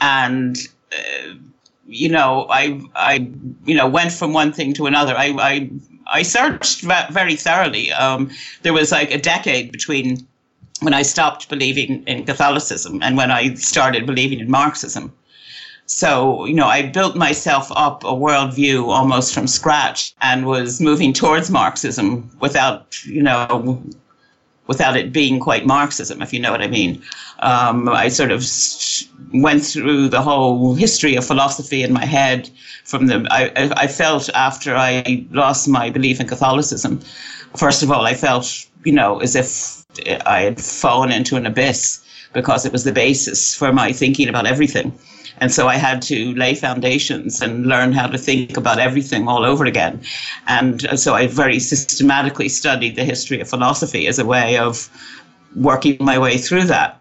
and 0.00 0.56
uh, 0.92 1.34
you 1.86 2.08
know, 2.08 2.46
I 2.50 2.80
I 2.94 3.28
you 3.64 3.74
know 3.74 3.88
went 3.88 4.12
from 4.12 4.32
one 4.32 4.52
thing 4.52 4.74
to 4.74 4.86
another. 4.86 5.16
I 5.16 5.34
I 5.38 5.70
I 6.10 6.22
searched 6.22 6.82
very 7.10 7.36
thoroughly. 7.36 7.92
Um, 7.92 8.30
there 8.62 8.72
was 8.72 8.92
like 8.92 9.12
a 9.12 9.18
decade 9.18 9.72
between 9.72 10.26
when 10.80 10.94
I 10.94 11.02
stopped 11.02 11.48
believing 11.48 12.02
in 12.04 12.24
Catholicism 12.24 13.02
and 13.02 13.16
when 13.16 13.30
I 13.30 13.54
started 13.54 14.06
believing 14.06 14.40
in 14.40 14.50
Marxism. 14.50 15.12
So, 15.86 16.44
you 16.44 16.54
know, 16.54 16.66
I 16.66 16.82
built 16.82 17.16
myself 17.16 17.72
up 17.74 18.04
a 18.04 18.08
worldview 18.08 18.88
almost 18.88 19.32
from 19.32 19.46
scratch 19.46 20.14
and 20.20 20.46
was 20.46 20.80
moving 20.80 21.14
towards 21.14 21.50
Marxism 21.50 22.30
without, 22.40 23.04
you 23.06 23.22
know, 23.22 23.82
without 24.68 24.96
it 24.96 25.12
being 25.12 25.40
quite 25.40 25.66
Marxism, 25.66 26.22
if 26.22 26.32
you 26.32 26.38
know 26.38 26.52
what 26.52 26.62
I 26.62 26.68
mean. 26.68 27.02
Um, 27.40 27.88
I 27.88 28.08
sort 28.08 28.30
of 28.30 28.44
went 29.32 29.64
through 29.64 30.08
the 30.08 30.22
whole 30.22 30.74
history 30.74 31.16
of 31.16 31.26
philosophy 31.26 31.82
in 31.82 31.92
my 31.92 32.04
head. 32.04 32.48
From 32.84 33.06
the, 33.06 33.26
I, 33.30 33.70
I 33.76 33.86
felt 33.88 34.28
after 34.34 34.76
I 34.76 35.26
lost 35.30 35.68
my 35.68 35.90
belief 35.90 36.20
in 36.20 36.28
Catholicism, 36.28 37.00
first 37.56 37.82
of 37.82 37.90
all, 37.90 38.06
I 38.06 38.14
felt, 38.14 38.66
you 38.84 38.92
know, 38.92 39.18
as 39.20 39.34
if 39.34 39.84
I 40.24 40.42
had 40.42 40.60
fallen 40.60 41.10
into 41.10 41.36
an 41.36 41.46
abyss 41.46 42.04
because 42.32 42.66
it 42.66 42.72
was 42.72 42.84
the 42.84 42.92
basis 42.92 43.54
for 43.54 43.72
my 43.72 43.92
thinking 43.92 44.28
about 44.28 44.46
everything. 44.46 44.92
And 45.40 45.52
so 45.52 45.68
I 45.68 45.76
had 45.76 46.02
to 46.02 46.34
lay 46.34 46.54
foundations 46.54 47.40
and 47.40 47.66
learn 47.66 47.92
how 47.92 48.06
to 48.06 48.18
think 48.18 48.56
about 48.56 48.78
everything 48.78 49.28
all 49.28 49.44
over 49.44 49.64
again. 49.64 50.00
And 50.46 50.98
so 50.98 51.14
I 51.14 51.26
very 51.26 51.58
systematically 51.58 52.48
studied 52.48 52.96
the 52.96 53.04
history 53.04 53.40
of 53.40 53.48
philosophy 53.48 54.06
as 54.06 54.18
a 54.18 54.24
way 54.24 54.58
of 54.58 54.88
working 55.56 55.96
my 56.00 56.18
way 56.18 56.38
through 56.38 56.64
that. 56.64 57.00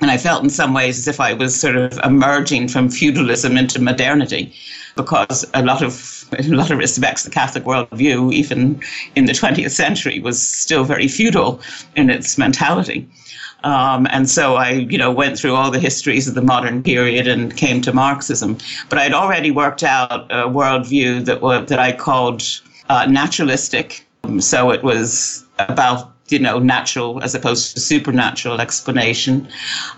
And 0.00 0.10
I 0.10 0.16
felt 0.16 0.44
in 0.44 0.50
some 0.50 0.74
ways 0.74 0.98
as 0.98 1.08
if 1.08 1.18
I 1.18 1.32
was 1.32 1.58
sort 1.58 1.76
of 1.76 1.98
emerging 2.04 2.68
from 2.68 2.88
feudalism 2.88 3.56
into 3.56 3.82
modernity, 3.82 4.54
because 4.94 5.44
a 5.54 5.62
lot 5.64 5.82
of, 5.82 6.24
in 6.38 6.52
a 6.54 6.56
lot 6.56 6.70
of 6.70 6.78
respects, 6.78 7.24
the 7.24 7.30
Catholic 7.30 7.64
worldview, 7.64 8.32
even 8.32 8.80
in 9.16 9.24
the 9.24 9.32
20th 9.32 9.72
century, 9.72 10.20
was 10.20 10.40
still 10.40 10.84
very 10.84 11.08
feudal 11.08 11.60
in 11.96 12.10
its 12.10 12.38
mentality. 12.38 13.08
Um, 13.64 14.06
and 14.10 14.30
so 14.30 14.54
I, 14.54 14.70
you 14.70 14.98
know, 14.98 15.10
went 15.10 15.38
through 15.38 15.54
all 15.54 15.70
the 15.70 15.80
histories 15.80 16.28
of 16.28 16.34
the 16.34 16.42
modern 16.42 16.82
period 16.82 17.26
and 17.26 17.56
came 17.56 17.80
to 17.82 17.92
Marxism. 17.92 18.58
But 18.88 18.98
I'd 18.98 19.12
already 19.12 19.50
worked 19.50 19.82
out 19.82 20.30
a 20.30 20.48
worldview 20.48 21.24
that 21.24 21.40
that 21.68 21.78
I 21.78 21.92
called 21.92 22.42
uh, 22.88 23.06
naturalistic. 23.06 24.06
So 24.38 24.70
it 24.70 24.82
was 24.82 25.44
about 25.58 26.12
you 26.28 26.38
know 26.38 26.58
natural 26.58 27.22
as 27.22 27.34
opposed 27.34 27.74
to 27.74 27.80
supernatural 27.80 28.60
explanation 28.60 29.48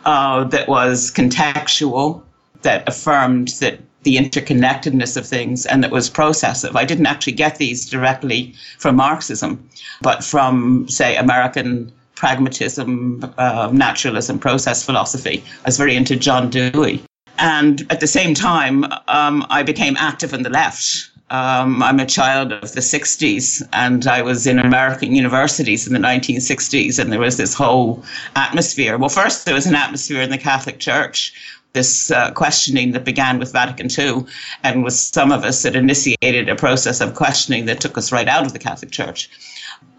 uh, 0.05 0.45
that 0.45 0.69
was 0.69 1.11
contextual, 1.11 2.23
that 2.63 2.89
affirmed 2.89 3.49
that 3.61 3.81
the 4.03 4.17
interconnectedness 4.17 5.17
of 5.17 5.27
things 5.27 5.67
and 5.67 5.85
that 5.85 5.91
was 5.91 6.09
processive. 6.09 6.75
I 6.75 6.85
didn't 6.85 7.07
actually 7.07 7.35
get 7.35 7.57
these 7.57 7.89
directly 7.89 8.55
from 8.79 8.97
Marxism, 8.97 9.69
but 10.01 10.25
from, 10.25 10.89
say, 10.89 11.17
American 11.17 11.93
pragmatism, 12.21 13.25
uh, 13.39 13.71
naturalism, 13.73 14.39
process 14.39 14.85
philosophy. 14.85 15.43
I 15.65 15.69
was 15.69 15.79
very 15.79 15.97
into 15.97 16.17
John 16.17 16.51
Dewey. 16.51 17.03
And 17.39 17.87
at 17.89 18.01
the 18.01 18.07
same 18.07 18.35
time, 18.35 18.85
um, 19.09 19.47
I 19.49 19.63
became 19.63 19.97
active 19.97 20.35
in 20.35 20.43
the 20.43 20.51
left. 20.51 21.11
Um, 21.31 21.83
I'm 21.83 21.99
a 21.99 22.05
child 22.05 22.53
of 22.53 22.73
the 22.75 22.83
60s, 22.83 23.67
and 23.73 24.07
I 24.07 24.21
was 24.21 24.47
in 24.47 24.59
American 24.59 25.15
universities 25.15 25.87
in 25.87 25.95
the 25.95 25.99
1960s, 25.99 26.99
and 26.99 27.11
there 27.11 27.21
was 27.21 27.39
this 27.39 27.55
whole 27.55 28.05
atmosphere. 28.37 28.99
Well, 28.99 29.09
first, 29.09 29.47
there 29.47 29.55
was 29.55 29.65
an 29.65 29.75
atmosphere 29.75 30.21
in 30.21 30.29
the 30.29 30.39
Catholic 30.51 30.79
Church 30.79 31.33
this 31.73 32.11
uh, 32.11 32.33
questioning 32.33 32.93
that 32.93 33.05
began 33.05 33.39
with 33.39 33.53
Vatican 33.53 33.89
II 33.97 34.27
and 34.65 34.83
was 34.83 35.01
some 35.01 35.31
of 35.33 35.45
us 35.45 35.63
that 35.63 35.77
initiated 35.77 36.49
a 36.49 36.57
process 36.57 37.01
of 37.01 37.15
questioning 37.15 37.67
that 37.67 37.81
took 37.81 37.97
us 37.97 38.13
right 38.13 38.29
out 38.29 38.45
of 38.45 38.53
the 38.53 38.59
Catholic 38.59 38.91
Church 38.91 39.31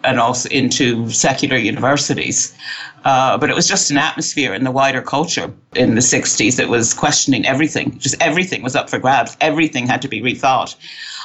and 0.04 0.20
also 0.20 0.50
into 0.50 1.10
secular 1.10 1.58
universities. 1.58 2.56
Uh, 3.04 3.38
but 3.38 3.50
it 3.50 3.56
was 3.56 3.68
just 3.68 3.92
an 3.92 3.98
atmosphere 3.98 4.54
in 4.54 4.64
the 4.64 4.72
wider 4.72 5.02
culture 5.02 5.52
in 5.76 5.96
the 5.96 6.02
60s 6.02 6.58
that 6.58 6.70
was 6.70 6.94
questioning 6.94 7.46
everything. 7.46 7.98
Just 8.00 8.16
everything 8.22 8.62
was 8.64 8.76
up 8.76 8.90
for 8.90 9.00
grabs. 9.00 9.36
Everything 9.42 9.88
had 9.88 10.02
to 10.02 10.08
be 10.08 10.22
rethought 10.22 10.76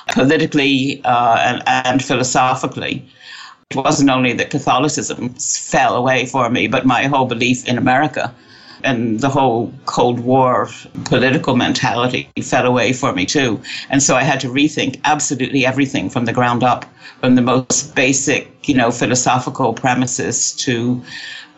politically 0.09 1.01
uh, 1.05 1.37
and, 1.41 1.63
and 1.67 2.05
philosophically. 2.05 3.07
It 3.71 3.77
wasn't 3.77 4.11
only 4.11 4.33
that 4.35 4.51
Catholicism 4.51 5.31
fell 5.31 5.97
away 5.97 6.27
for 6.27 6.49
me, 6.49 6.69
but 6.69 6.87
my 6.87 7.05
whole 7.05 7.27
belief 7.27 7.67
in 7.67 7.77
America 7.77 8.33
and 8.87 9.21
the 9.21 9.29
whole 9.29 9.73
Cold 9.85 10.21
War 10.21 10.69
political 11.05 11.57
mentality 11.57 12.31
fell 12.43 12.67
away 12.67 12.93
for 12.93 13.13
me 13.13 13.27
too. 13.27 13.61
And 13.91 14.03
so 14.03 14.17
I 14.17 14.23
had 14.23 14.41
to 14.41 14.49
rethink 14.49 15.01
absolutely 15.05 15.67
everything 15.67 16.09
from 16.09 16.25
the 16.25 16.33
ground 16.33 16.63
up, 16.63 16.85
from 17.21 17.35
the 17.35 17.43
most 17.43 17.95
basic, 17.95 18.69
you 18.69 18.75
know, 18.75 18.91
philosophical 18.91 19.75
premises 19.75 20.53
to 20.65 21.03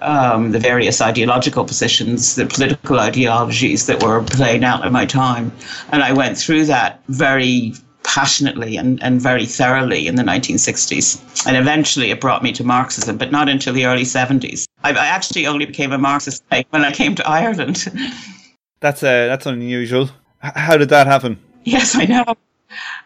um, 0.01 0.53
the 0.53 0.59
various 0.59 1.01
ideological 1.01 1.65
positions, 1.65 2.35
the 2.37 2.47
political 2.47 2.99
ideologies 2.99 3.87
that 3.87 4.03
were 4.03 4.23
playing 4.23 4.65
out 4.65 4.87
in 4.87 4.93
my 4.93 5.07
time. 5.07 5.53
And 5.93 6.03
I 6.03 6.13
went 6.13 6.39
through 6.39 6.67
that 6.67 7.03
very 7.09 7.75
passionately 8.09 8.79
and, 8.79 9.03
and 9.03 9.21
very 9.21 9.45
thoroughly 9.45 10.07
in 10.07 10.15
the 10.15 10.23
1960s. 10.23 11.47
And 11.47 11.57
eventually 11.57 12.11
it 12.11 12.21
brought 12.21 12.43
me 12.43 12.53
to 12.53 12.65
Marxism, 12.65 13.19
but 13.19 13.31
not 13.31 13.51
until 13.51 13.75
the 13.75 13.85
early 13.85 14.05
70s. 14.05 14.65
I, 14.83 14.93
I 14.93 15.07
actually 15.07 15.47
only 15.47 15.67
became 15.67 15.93
a 15.93 15.99
Marxist 15.99 16.43
when 16.71 16.85
I 16.85 16.91
came 16.91 17.15
to 17.17 17.29
Ireland. 17.29 17.87
That's 18.81 19.03
uh, 19.03 19.27
that's 19.27 19.45
unusual. 19.45 20.09
How 20.39 20.77
did 20.77 20.91
that 20.91 21.09
happen? 21.09 21.37
Yes, 21.65 21.97
I 21.97 22.05
know. 22.05 22.37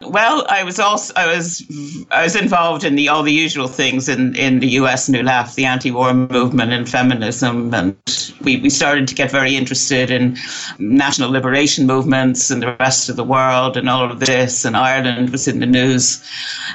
Well, 0.00 0.44
I 0.48 0.64
was 0.64 0.78
also 0.78 1.14
I 1.14 1.26
was 1.26 1.64
I 2.10 2.24
was 2.24 2.34
involved 2.34 2.84
in 2.84 2.96
the 2.96 3.08
all 3.08 3.22
the 3.22 3.32
usual 3.32 3.68
things 3.68 4.08
in, 4.08 4.34
in 4.36 4.60
the 4.60 4.68
U.S. 4.80 5.08
New 5.08 5.22
Left, 5.22 5.54
the 5.54 5.64
anti-war 5.64 6.12
movement 6.12 6.72
and 6.72 6.88
feminism, 6.88 7.72
and 7.72 7.96
we, 8.42 8.56
we 8.56 8.70
started 8.70 9.06
to 9.08 9.14
get 9.14 9.30
very 9.30 9.56
interested 9.56 10.10
in 10.10 10.36
national 10.78 11.30
liberation 11.30 11.86
movements 11.86 12.50
and 12.50 12.62
the 12.62 12.76
rest 12.80 13.08
of 13.08 13.16
the 13.16 13.24
world 13.24 13.76
and 13.76 13.88
all 13.88 14.10
of 14.10 14.20
this. 14.20 14.64
And 14.64 14.76
Ireland 14.76 15.30
was 15.30 15.46
in 15.46 15.60
the 15.60 15.66
news, 15.66 16.22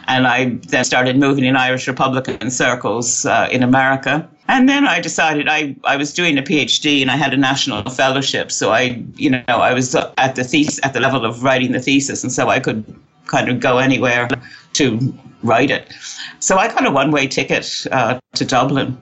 and 0.07 0.25
I 0.25 0.57
then 0.69 0.85
started 0.85 1.17
moving 1.17 1.43
in 1.43 1.57
Irish 1.57 1.87
Republican 1.87 2.49
circles 2.49 3.25
uh, 3.25 3.49
in 3.51 3.61
America. 3.63 4.29
And 4.49 4.69
then 4.69 4.87
I 4.87 5.01
decided 5.01 5.47
I, 5.49 5.75
I 5.83 5.97
was 5.97 6.13
doing 6.13 6.37
a 6.37 6.41
PhD 6.41 7.01
and 7.01 7.11
I 7.11 7.17
had 7.17 7.33
a 7.33 7.37
national 7.37 7.89
fellowship. 7.89 8.51
So 8.51 8.71
I, 8.71 9.03
you 9.15 9.29
know, 9.29 9.43
I 9.47 9.73
was 9.73 9.93
at 9.93 10.35
the 10.35 10.43
thesis, 10.43 10.79
at 10.83 10.93
the 10.93 11.01
level 11.01 11.25
of 11.25 11.43
writing 11.43 11.73
the 11.73 11.81
thesis. 11.81 12.23
And 12.23 12.31
so 12.31 12.47
I 12.47 12.59
could 12.59 12.83
kind 13.25 13.49
of 13.49 13.59
go 13.59 13.77
anywhere 13.77 14.29
to 14.73 15.13
write 15.43 15.69
it. 15.69 15.91
So 16.39 16.57
I 16.57 16.69
got 16.69 16.85
a 16.85 16.91
one 16.91 17.11
way 17.11 17.27
ticket 17.27 17.85
uh, 17.91 18.19
to 18.35 18.45
Dublin, 18.45 18.97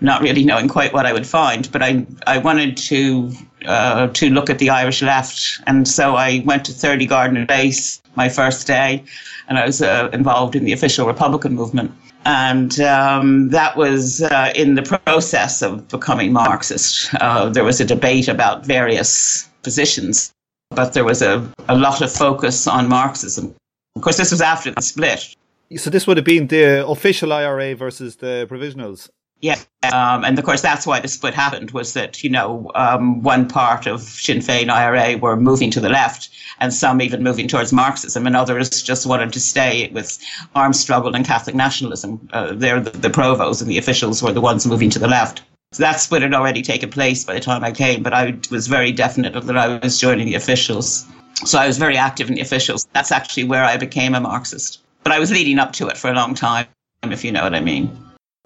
not 0.00 0.22
really 0.22 0.42
knowing 0.42 0.68
quite 0.68 0.94
what 0.94 1.04
I 1.04 1.12
would 1.12 1.26
find, 1.26 1.70
but 1.70 1.82
I, 1.82 2.06
I 2.26 2.38
wanted 2.38 2.76
to, 2.78 3.30
uh, 3.66 4.06
to 4.08 4.30
look 4.30 4.48
at 4.48 4.58
the 4.58 4.70
Irish 4.70 5.02
left. 5.02 5.60
And 5.66 5.86
so 5.86 6.16
I 6.16 6.42
went 6.46 6.64
to 6.64 6.72
30 6.72 7.06
Gardiner 7.06 7.46
Place 7.46 8.00
my 8.16 8.28
first 8.28 8.66
day, 8.66 9.04
and 9.48 9.58
I 9.58 9.66
was 9.66 9.82
uh, 9.82 10.08
involved 10.12 10.56
in 10.56 10.64
the 10.64 10.72
official 10.72 11.06
Republican 11.06 11.54
movement 11.54 11.92
and 12.24 12.80
um, 12.80 13.48
that 13.50 13.76
was 13.76 14.22
uh, 14.22 14.52
in 14.54 14.74
the 14.74 14.82
process 14.82 15.62
of 15.62 15.88
becoming 15.88 16.32
Marxist. 16.32 17.14
Uh, 17.14 17.48
there 17.48 17.64
was 17.64 17.80
a 17.80 17.84
debate 17.84 18.28
about 18.28 18.64
various 18.64 19.48
positions, 19.62 20.32
but 20.70 20.92
there 20.92 21.04
was 21.04 21.22
a, 21.22 21.46
a 21.68 21.76
lot 21.76 22.00
of 22.02 22.12
focus 22.12 22.66
on 22.66 22.88
Marxism. 22.88 23.54
Of 23.96 24.02
course, 24.02 24.16
this 24.16 24.30
was 24.30 24.40
after 24.40 24.70
the 24.70 24.82
split. 24.82 25.36
So 25.76 25.90
this 25.90 26.06
would 26.06 26.16
have 26.16 26.26
been 26.26 26.48
the 26.48 26.86
official 26.86 27.32
IRA 27.32 27.74
versus 27.74 28.16
the 28.16 28.46
provisionals. 28.48 29.08
Yeah, 29.42 29.58
um, 29.92 30.24
and 30.24 30.38
of 30.38 30.44
course 30.44 30.60
that's 30.60 30.86
why 30.86 31.00
the 31.00 31.08
split 31.08 31.34
happened 31.34 31.72
was 31.72 31.94
that 31.94 32.22
you 32.22 32.30
know 32.30 32.70
um, 32.76 33.22
one 33.22 33.48
part 33.48 33.88
of 33.88 34.00
Sinn 34.00 34.38
Féin 34.38 34.70
IRA 34.70 35.18
were 35.18 35.36
moving 35.36 35.68
to 35.72 35.80
the 35.80 35.88
left, 35.88 36.28
and 36.60 36.72
some 36.72 37.02
even 37.02 37.24
moving 37.24 37.48
towards 37.48 37.72
Marxism, 37.72 38.24
and 38.24 38.36
others 38.36 38.82
just 38.84 39.04
wanted 39.04 39.32
to 39.32 39.40
stay 39.40 39.90
with 39.92 40.16
armed 40.54 40.76
struggle 40.76 41.16
and 41.16 41.26
Catholic 41.26 41.56
nationalism. 41.56 42.28
Uh, 42.32 42.52
they're 42.54 42.80
the, 42.80 42.96
the 42.96 43.10
provos 43.10 43.60
and 43.60 43.68
the 43.68 43.78
officials 43.78 44.22
were 44.22 44.32
the 44.32 44.40
ones 44.40 44.64
moving 44.64 44.90
to 44.90 45.00
the 45.00 45.08
left. 45.08 45.42
So 45.72 45.82
that 45.82 46.00
split 46.00 46.22
had 46.22 46.34
already 46.34 46.62
taken 46.62 46.90
place 46.90 47.24
by 47.24 47.34
the 47.34 47.40
time 47.40 47.64
I 47.64 47.72
came, 47.72 48.04
but 48.04 48.12
I 48.12 48.36
was 48.50 48.68
very 48.68 48.92
definite 48.92 49.32
that 49.32 49.56
I 49.56 49.78
was 49.78 49.98
joining 49.98 50.26
the 50.26 50.36
officials. 50.36 51.04
So 51.44 51.58
I 51.58 51.66
was 51.66 51.78
very 51.78 51.96
active 51.96 52.28
in 52.28 52.36
the 52.36 52.42
officials. 52.42 52.86
That's 52.92 53.10
actually 53.10 53.44
where 53.44 53.64
I 53.64 53.76
became 53.76 54.14
a 54.14 54.20
Marxist. 54.20 54.82
But 55.02 55.12
I 55.12 55.18
was 55.18 55.32
leading 55.32 55.58
up 55.58 55.72
to 55.72 55.88
it 55.88 55.96
for 55.96 56.10
a 56.10 56.14
long 56.14 56.34
time, 56.34 56.66
if 57.02 57.24
you 57.24 57.32
know 57.32 57.42
what 57.42 57.54
I 57.54 57.60
mean. 57.60 57.90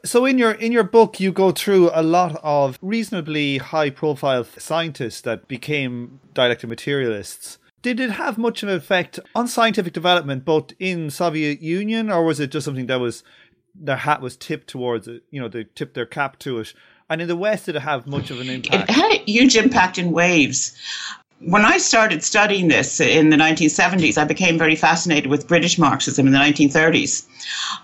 So 0.07 0.25
in 0.25 0.38
your 0.38 0.53
in 0.53 0.71
your 0.71 0.85
book 0.85 1.19
you 1.19 1.33
go 1.33 1.51
through 1.51 1.90
a 1.92 2.03
lot 2.03 2.38
of 2.45 2.79
reasonably 2.81 3.59
high 3.59 3.90
profile 3.90 4.45
scientists 4.45 5.21
that 5.23 5.49
became 5.49 6.21
dialectic 6.33 6.71
materialists. 6.71 7.59
Did 7.83 7.99
it 7.99 8.12
have 8.12 8.38
much 8.38 8.62
of 8.62 8.69
an 8.69 8.77
effect 8.77 9.19
on 9.35 9.49
scientific 9.49 9.92
development 9.92 10.45
both 10.45 10.73
in 10.79 11.11
Soviet 11.11 11.61
Union 11.61 12.09
or 12.09 12.25
was 12.25 12.38
it 12.38 12.53
just 12.53 12.64
something 12.64 12.87
that 12.87 13.01
was 13.01 13.25
their 13.75 13.97
hat 13.97 14.21
was 14.21 14.37
tipped 14.37 14.69
towards 14.69 15.09
it, 15.09 15.25
you 15.33 15.40
know, 15.40 15.49
they 15.49 15.64
tipped 15.75 15.95
their 15.95 16.07
cap 16.07 16.38
to 16.40 16.61
it? 16.61 16.73
And 17.11 17.21
in 17.21 17.27
the 17.27 17.37
West 17.37 17.66
did 17.66 17.75
it 17.75 17.83
have 17.83 18.07
much 18.07 18.31
of 18.31 18.40
an 18.40 18.49
impact? 18.49 18.88
It 18.88 18.95
had 18.95 19.12
a 19.12 19.25
huge 19.25 19.57
impact 19.57 19.99
in 19.99 20.12
waves. 20.12 20.77
when 21.40 21.64
I 21.64 21.79
started 21.79 22.23
studying 22.23 22.69
this 22.69 23.01
in 23.01 23.31
the 23.31 23.37
1970s, 23.37 24.16
I 24.16 24.25
became 24.25 24.57
very 24.57 24.77
fascinated 24.77 25.31
with 25.31 25.49
British 25.49 25.79
Marxism 25.79 26.27
in 26.27 26.33
the 26.33 26.38
1930s. 26.38 27.27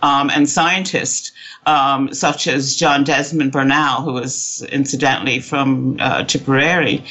Um, 0.03 0.31
and 0.31 0.49
scientists 0.49 1.33
um, 1.67 2.13
such 2.13 2.47
as 2.47 2.75
John 2.77 3.05
Desmond 3.05 3.53
Bernal, 3.53 4.03
who 4.03 4.13
was 4.15 4.63
incidentally 4.71 5.41
from 5.41 5.97
uh, 6.01 6.25
Tipperary, 6.25 7.05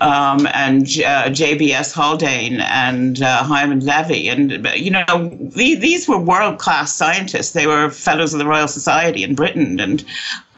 um, 0.00 0.46
and 0.52 0.86
uh, 1.04 1.30
J.B.S. 1.30 1.92
Haldane 1.92 2.60
and 2.60 3.22
uh, 3.22 3.42
Hyman 3.42 3.80
Levy. 3.80 4.28
And, 4.28 4.66
you 4.74 4.90
know, 4.90 5.30
these 5.54 6.08
were 6.08 6.18
world 6.18 6.58
class 6.58 6.94
scientists. 6.94 7.52
They 7.52 7.66
were 7.66 7.90
fellows 7.90 8.34
of 8.34 8.38
the 8.38 8.46
Royal 8.46 8.68
Society 8.68 9.22
in 9.22 9.34
Britain 9.34 9.80
and 9.80 10.04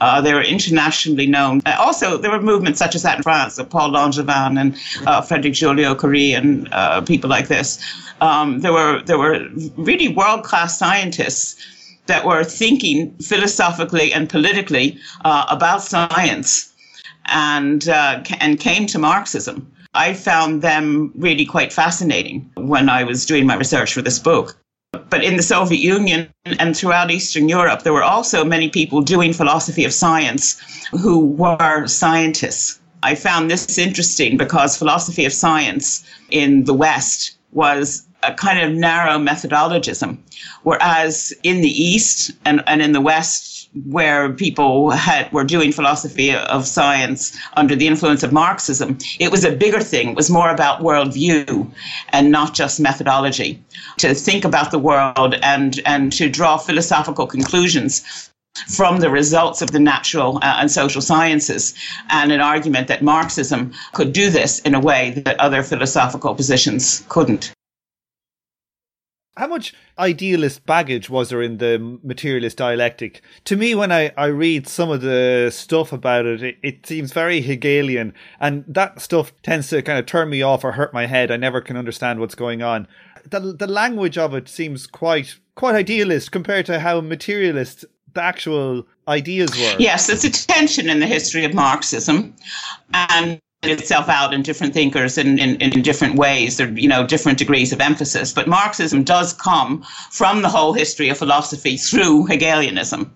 uh, 0.00 0.20
they 0.20 0.32
were 0.32 0.42
internationally 0.42 1.26
known. 1.26 1.60
Also, 1.66 2.18
there 2.18 2.30
were 2.30 2.40
movements 2.40 2.78
such 2.78 2.94
as 2.94 3.02
that 3.02 3.16
in 3.16 3.22
France, 3.22 3.54
so 3.54 3.64
Paul 3.64 3.90
Langevin 3.90 4.60
and 4.60 4.76
uh, 5.06 5.20
Frederick 5.20 5.54
Joliot-Curie 5.54 6.32
and 6.32 6.68
uh, 6.72 7.00
people 7.00 7.28
like 7.28 7.48
this. 7.48 7.82
Um, 8.20 8.60
there 8.60 8.72
were 8.72 9.00
there 9.02 9.18
were 9.18 9.46
really 9.76 10.08
world 10.08 10.44
class 10.44 10.78
scientists 10.78 11.56
that 12.08 12.26
were 12.26 12.42
thinking 12.42 13.14
philosophically 13.18 14.12
and 14.12 14.28
politically 14.28 14.98
uh, 15.24 15.46
about 15.48 15.82
science 15.82 16.72
and, 17.26 17.88
uh, 17.88 18.22
and 18.40 18.58
came 18.58 18.86
to 18.88 18.98
Marxism. 18.98 19.70
I 19.94 20.14
found 20.14 20.62
them 20.62 21.12
really 21.14 21.46
quite 21.46 21.72
fascinating 21.72 22.50
when 22.56 22.88
I 22.88 23.04
was 23.04 23.24
doing 23.24 23.46
my 23.46 23.54
research 23.54 23.94
for 23.94 24.02
this 24.02 24.18
book. 24.18 24.56
But 25.10 25.22
in 25.22 25.36
the 25.36 25.42
Soviet 25.42 25.80
Union 25.80 26.28
and 26.44 26.76
throughout 26.76 27.10
Eastern 27.10 27.48
Europe, 27.48 27.82
there 27.82 27.92
were 27.92 28.02
also 28.02 28.44
many 28.44 28.70
people 28.70 29.02
doing 29.02 29.32
philosophy 29.32 29.84
of 29.84 29.92
science 29.92 30.58
who 30.90 31.26
were 31.26 31.86
scientists. 31.86 32.80
I 33.02 33.14
found 33.14 33.50
this 33.50 33.78
interesting 33.78 34.36
because 34.36 34.76
philosophy 34.76 35.24
of 35.26 35.32
science 35.32 36.04
in 36.30 36.64
the 36.64 36.74
West 36.74 37.36
was 37.52 38.07
a 38.22 38.34
kind 38.34 38.58
of 38.60 38.72
narrow 38.72 39.18
methodologism. 39.18 40.22
Whereas 40.62 41.32
in 41.42 41.60
the 41.60 41.70
East 41.70 42.32
and, 42.44 42.62
and 42.66 42.82
in 42.82 42.92
the 42.92 43.00
West, 43.00 43.68
where 43.84 44.32
people 44.32 44.90
had 44.90 45.30
were 45.32 45.44
doing 45.44 45.72
philosophy 45.72 46.34
of 46.34 46.66
science 46.66 47.36
under 47.54 47.76
the 47.76 47.86
influence 47.86 48.22
of 48.22 48.32
Marxism, 48.32 48.98
it 49.20 49.30
was 49.30 49.44
a 49.44 49.52
bigger 49.52 49.80
thing. 49.80 50.10
It 50.10 50.16
was 50.16 50.30
more 50.30 50.50
about 50.50 50.80
worldview 50.80 51.70
and 52.10 52.30
not 52.32 52.54
just 52.54 52.80
methodology. 52.80 53.62
To 53.98 54.14
think 54.14 54.44
about 54.44 54.70
the 54.70 54.78
world 54.78 55.34
and 55.42 55.80
and 55.84 56.12
to 56.14 56.28
draw 56.28 56.56
philosophical 56.56 57.26
conclusions 57.26 58.30
from 58.66 58.98
the 58.98 59.10
results 59.10 59.62
of 59.62 59.70
the 59.70 59.78
natural 59.78 60.38
uh, 60.38 60.56
and 60.60 60.70
social 60.70 61.00
sciences, 61.00 61.74
and 62.10 62.32
an 62.32 62.40
argument 62.40 62.88
that 62.88 63.02
Marxism 63.02 63.72
could 63.92 64.12
do 64.12 64.30
this 64.30 64.58
in 64.60 64.74
a 64.74 64.80
way 64.80 65.22
that 65.24 65.38
other 65.38 65.62
philosophical 65.62 66.34
positions 66.34 67.04
couldn't. 67.08 67.52
How 69.38 69.46
much 69.46 69.72
idealist 70.00 70.66
baggage 70.66 71.08
was 71.08 71.30
there 71.30 71.40
in 71.40 71.58
the 71.58 71.78
materialist 72.02 72.56
dialectic? 72.56 73.22
To 73.44 73.56
me, 73.56 73.76
when 73.76 73.92
I, 73.92 74.10
I 74.16 74.26
read 74.26 74.66
some 74.66 74.90
of 74.90 75.00
the 75.00 75.50
stuff 75.52 75.92
about 75.92 76.26
it, 76.26 76.42
it, 76.42 76.58
it 76.62 76.86
seems 76.86 77.12
very 77.12 77.40
Hegelian, 77.40 78.14
and 78.40 78.64
that 78.66 79.00
stuff 79.00 79.32
tends 79.42 79.68
to 79.68 79.80
kind 79.80 79.98
of 79.98 80.06
turn 80.06 80.28
me 80.28 80.42
off 80.42 80.64
or 80.64 80.72
hurt 80.72 80.92
my 80.92 81.06
head. 81.06 81.30
I 81.30 81.36
never 81.36 81.60
can 81.60 81.76
understand 81.76 82.18
what's 82.18 82.34
going 82.34 82.62
on. 82.62 82.88
The, 83.30 83.38
the 83.38 83.68
language 83.68 84.18
of 84.18 84.34
it 84.34 84.48
seems 84.48 84.88
quite 84.88 85.38
quite 85.54 85.76
idealist 85.76 86.32
compared 86.32 86.66
to 86.66 86.80
how 86.80 87.00
materialist 87.00 87.84
the 88.14 88.22
actual 88.22 88.86
ideas 89.06 89.50
were. 89.52 89.76
Yes, 89.78 90.08
it's 90.08 90.24
a 90.24 90.30
tension 90.30 90.88
in 90.88 90.98
the 90.98 91.06
history 91.06 91.44
of 91.44 91.54
Marxism. 91.54 92.34
And 92.92 93.40
itself 93.62 94.08
out 94.08 94.32
in 94.32 94.42
different 94.42 94.72
thinkers 94.72 95.18
in, 95.18 95.38
in, 95.38 95.56
in 95.56 95.82
different 95.82 96.14
ways. 96.14 96.56
There 96.56 96.68
you 96.68 96.88
know, 96.88 97.06
different 97.06 97.38
degrees 97.38 97.72
of 97.72 97.80
emphasis. 97.80 98.32
But 98.32 98.46
Marxism 98.46 99.02
does 99.02 99.32
come 99.32 99.84
from 100.10 100.42
the 100.42 100.48
whole 100.48 100.72
history 100.72 101.08
of 101.08 101.18
philosophy 101.18 101.76
through 101.76 102.26
Hegelianism. 102.26 103.12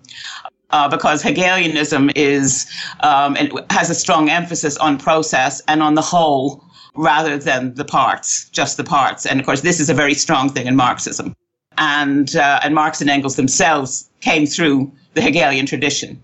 Uh, 0.71 0.89
because 0.89 1.21
Hegelianism 1.21 2.09
is 2.15 2.65
um, 3.01 3.37
has 3.69 3.91
a 3.91 3.95
strong 3.95 4.29
emphasis 4.29 4.75
on 4.77 4.97
process 4.97 5.61
and 5.67 5.83
on 5.83 5.93
the 5.93 6.01
whole 6.01 6.63
rather 6.95 7.37
than 7.37 7.75
the 7.75 7.85
parts, 7.85 8.49
just 8.49 8.77
the 8.77 8.83
parts. 8.83 9.25
And 9.25 9.39
of 9.39 9.45
course, 9.45 9.61
this 9.61 9.79
is 9.79 9.89
a 9.91 9.93
very 9.93 10.15
strong 10.15 10.49
thing 10.49 10.65
in 10.65 10.75
Marxism. 10.75 11.35
And 11.77 12.35
uh, 12.35 12.59
and 12.63 12.73
Marx 12.73 13.01
and 13.01 13.09
Engels 13.09 13.35
themselves 13.35 14.09
came 14.21 14.47
through 14.47 14.91
the 15.13 15.21
Hegelian 15.21 15.67
tradition. 15.67 16.23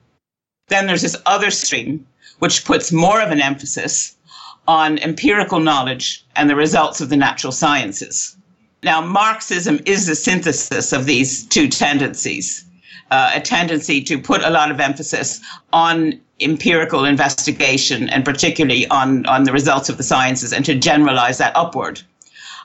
Then 0.68 0.88
there's 0.88 1.04
this 1.04 1.18
other 1.28 1.52
stream 1.52 2.08
which 2.40 2.66
puts 2.66 2.92
more 2.92 3.22
of 3.22 3.32
an 3.32 3.42
emphasis 3.42 4.16
on 4.68 5.00
empirical 5.00 5.60
knowledge 5.60 6.26
and 6.36 6.50
the 6.50 6.56
results 6.56 7.02
of 7.02 7.10
the 7.10 7.18
natural 7.18 7.52
sciences. 7.52 8.36
Now, 8.84 9.02
Marxism 9.02 9.80
is 9.86 10.08
a 10.08 10.16
synthesis 10.16 10.94
of 10.94 11.06
these 11.06 11.46
two 11.46 11.68
tendencies 11.68 12.66
uh, 13.12 13.32
a 13.36 13.42
tendency 13.42 14.02
to 14.02 14.20
put 14.20 14.44
a 14.44 14.50
lot 14.50 14.72
of 14.72 14.80
emphasis 14.80 15.42
on 15.74 16.20
empirical 16.42 17.06
investigation 17.06 18.10
and 18.10 18.24
particularly 18.24 18.88
on, 18.88 19.26
on 19.26 19.44
the 19.44 19.52
results 19.52 19.90
of 19.90 19.98
the 19.98 20.04
sciences 20.04 20.54
and 20.54 20.64
to 20.66 20.76
generalize 20.76 21.38
that 21.38 21.56
upward. 21.56 22.02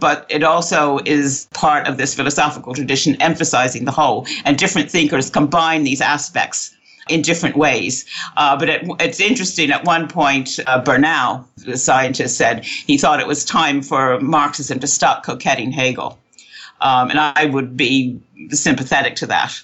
But 0.00 0.26
it 0.28 0.42
also 0.42 0.98
is 1.04 1.48
part 1.54 1.86
of 1.86 1.96
this 1.96 2.14
philosophical 2.14 2.74
tradition 2.74 3.20
emphasizing 3.22 3.84
the 3.84 3.92
whole, 3.92 4.26
and 4.44 4.58
different 4.58 4.90
thinkers 4.90 5.30
combine 5.30 5.84
these 5.84 6.00
aspects 6.00 6.74
in 7.08 7.22
different 7.22 7.56
ways. 7.56 8.04
Uh, 8.36 8.56
but 8.56 8.68
it, 8.68 8.86
it's 9.00 9.20
interesting. 9.20 9.70
At 9.70 9.84
one 9.84 10.08
point, 10.08 10.58
uh, 10.66 10.80
Bernal, 10.82 11.46
the 11.56 11.76
scientist, 11.76 12.36
said 12.36 12.64
he 12.64 12.98
thought 12.98 13.20
it 13.20 13.26
was 13.26 13.44
time 13.44 13.82
for 13.82 14.20
Marxism 14.20 14.80
to 14.80 14.86
stop 14.86 15.24
coquetting 15.24 15.72
Hegel. 15.72 16.18
Um, 16.80 17.10
and 17.10 17.18
I 17.18 17.46
would 17.46 17.76
be 17.76 18.20
sympathetic 18.50 19.16
to 19.16 19.26
that. 19.26 19.54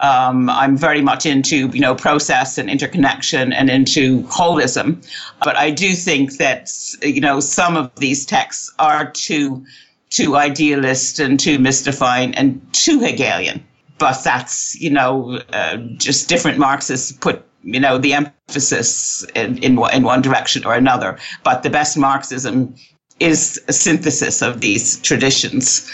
Um, 0.00 0.50
I'm 0.50 0.76
very 0.76 1.00
much 1.00 1.24
into 1.24 1.68
you 1.68 1.80
know 1.80 1.94
process 1.94 2.58
and 2.58 2.68
interconnection 2.68 3.52
and 3.52 3.70
into 3.70 4.22
holism, 4.24 5.06
but 5.42 5.56
I 5.56 5.70
do 5.70 5.94
think 5.94 6.38
that 6.38 6.70
you 7.00 7.20
know 7.20 7.38
some 7.38 7.76
of 7.76 7.94
these 7.96 8.26
texts 8.26 8.72
are 8.78 9.10
too 9.12 9.64
too 10.10 10.36
idealist 10.36 11.20
and 11.20 11.38
too 11.38 11.58
mystifying 11.58 12.34
and 12.34 12.60
too 12.72 12.98
Hegelian 13.00 13.64
that's 14.12 14.80
you 14.80 14.90
know 14.90 15.40
uh, 15.52 15.76
just 15.96 16.28
different 16.28 16.58
Marxists 16.58 17.12
put 17.12 17.44
you 17.62 17.80
know 17.80 17.98
the 17.98 18.14
emphasis 18.14 19.24
in, 19.34 19.58
in 19.58 19.78
in 19.92 20.02
one 20.02 20.22
direction 20.22 20.64
or 20.64 20.74
another. 20.74 21.18
But 21.42 21.62
the 21.62 21.70
best 21.70 21.96
Marxism 21.96 22.74
is 23.20 23.60
a 23.68 23.72
synthesis 23.72 24.42
of 24.42 24.60
these 24.60 25.00
traditions. 25.00 25.88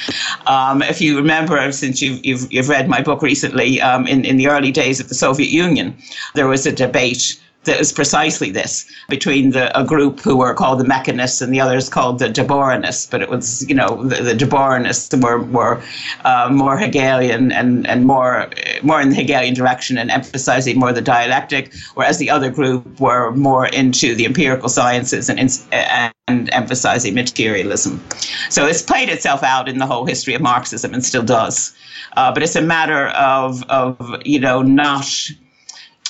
Um, 0.46 0.82
if 0.82 1.00
you 1.00 1.16
remember, 1.16 1.70
since 1.70 2.00
you've, 2.00 2.24
you've, 2.24 2.50
you've 2.50 2.68
read 2.68 2.88
my 2.88 3.02
book 3.02 3.20
recently, 3.20 3.80
um, 3.80 4.06
in, 4.06 4.24
in 4.24 4.38
the 4.38 4.48
early 4.48 4.72
days 4.72 5.00
of 5.00 5.10
the 5.10 5.14
Soviet 5.14 5.50
Union, 5.50 5.96
there 6.34 6.48
was 6.48 6.64
a 6.64 6.72
debate 6.72 7.38
that 7.64 7.78
was 7.78 7.92
precisely 7.92 8.50
this 8.50 8.90
between 9.08 9.50
the, 9.50 9.78
a 9.78 9.84
group 9.84 10.20
who 10.20 10.36
were 10.36 10.54
called 10.54 10.80
the 10.80 10.84
mechanists 10.84 11.42
and 11.42 11.52
the 11.52 11.60
others 11.60 11.90
called 11.90 12.18
the 12.18 12.28
Deborinists. 12.28 13.10
But 13.10 13.20
it 13.20 13.28
was, 13.28 13.68
you 13.68 13.74
know, 13.74 14.02
the, 14.02 14.22
the 14.22 14.32
Deborinists 14.32 15.22
were, 15.22 15.42
were 15.42 15.82
uh, 16.24 16.48
more 16.50 16.78
Hegelian 16.78 17.52
and, 17.52 17.86
and 17.86 18.06
more, 18.06 18.48
more 18.82 19.00
in 19.00 19.10
the 19.10 19.14
Hegelian 19.16 19.52
direction 19.52 19.98
and 19.98 20.10
emphasizing 20.10 20.78
more 20.78 20.92
the 20.92 21.02
dialectic, 21.02 21.74
whereas 21.94 22.18
the 22.18 22.30
other 22.30 22.50
group 22.50 22.98
were 22.98 23.30
more 23.32 23.66
into 23.66 24.14
the 24.14 24.24
empirical 24.24 24.70
sciences 24.70 25.28
and, 25.28 25.38
and, 25.38 26.12
and 26.28 26.52
emphasizing 26.54 27.14
materialism. 27.14 28.02
So 28.48 28.66
it's 28.66 28.82
played 28.82 29.10
itself 29.10 29.42
out 29.42 29.68
in 29.68 29.78
the 29.78 29.86
whole 29.86 30.06
history 30.06 30.34
of 30.34 30.40
Marxism 30.40 30.94
and 30.94 31.04
still 31.04 31.22
does. 31.22 31.76
Uh, 32.16 32.32
but 32.32 32.42
it's 32.42 32.56
a 32.56 32.62
matter 32.62 33.08
of, 33.08 33.62
of 33.64 34.22
you 34.24 34.40
know, 34.40 34.62
not 34.62 35.06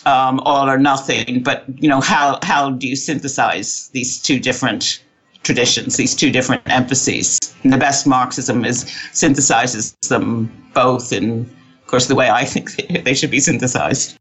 um, 0.06 0.40
all 0.40 0.68
or 0.68 0.78
nothing, 0.78 1.42
but 1.42 1.64
you 1.82 1.88
know 1.88 2.00
how 2.00 2.38
how 2.42 2.70
do 2.70 2.88
you 2.88 2.96
synthesize 2.96 3.88
these 3.88 4.20
two 4.20 4.40
different 4.40 5.02
traditions, 5.42 5.96
these 5.96 6.14
two 6.14 6.30
different 6.30 6.62
emphases? 6.66 7.38
And 7.62 7.72
the 7.72 7.78
best 7.78 8.06
Marxism 8.06 8.64
is 8.64 8.84
synthesizes 9.12 9.96
them 10.08 10.50
both 10.74 11.12
in, 11.12 11.42
of 11.82 11.86
course, 11.86 12.06
the 12.06 12.14
way 12.14 12.30
I 12.30 12.44
think 12.44 12.70
they 13.04 13.14
should 13.14 13.30
be 13.30 13.40
synthesized. 13.40 14.18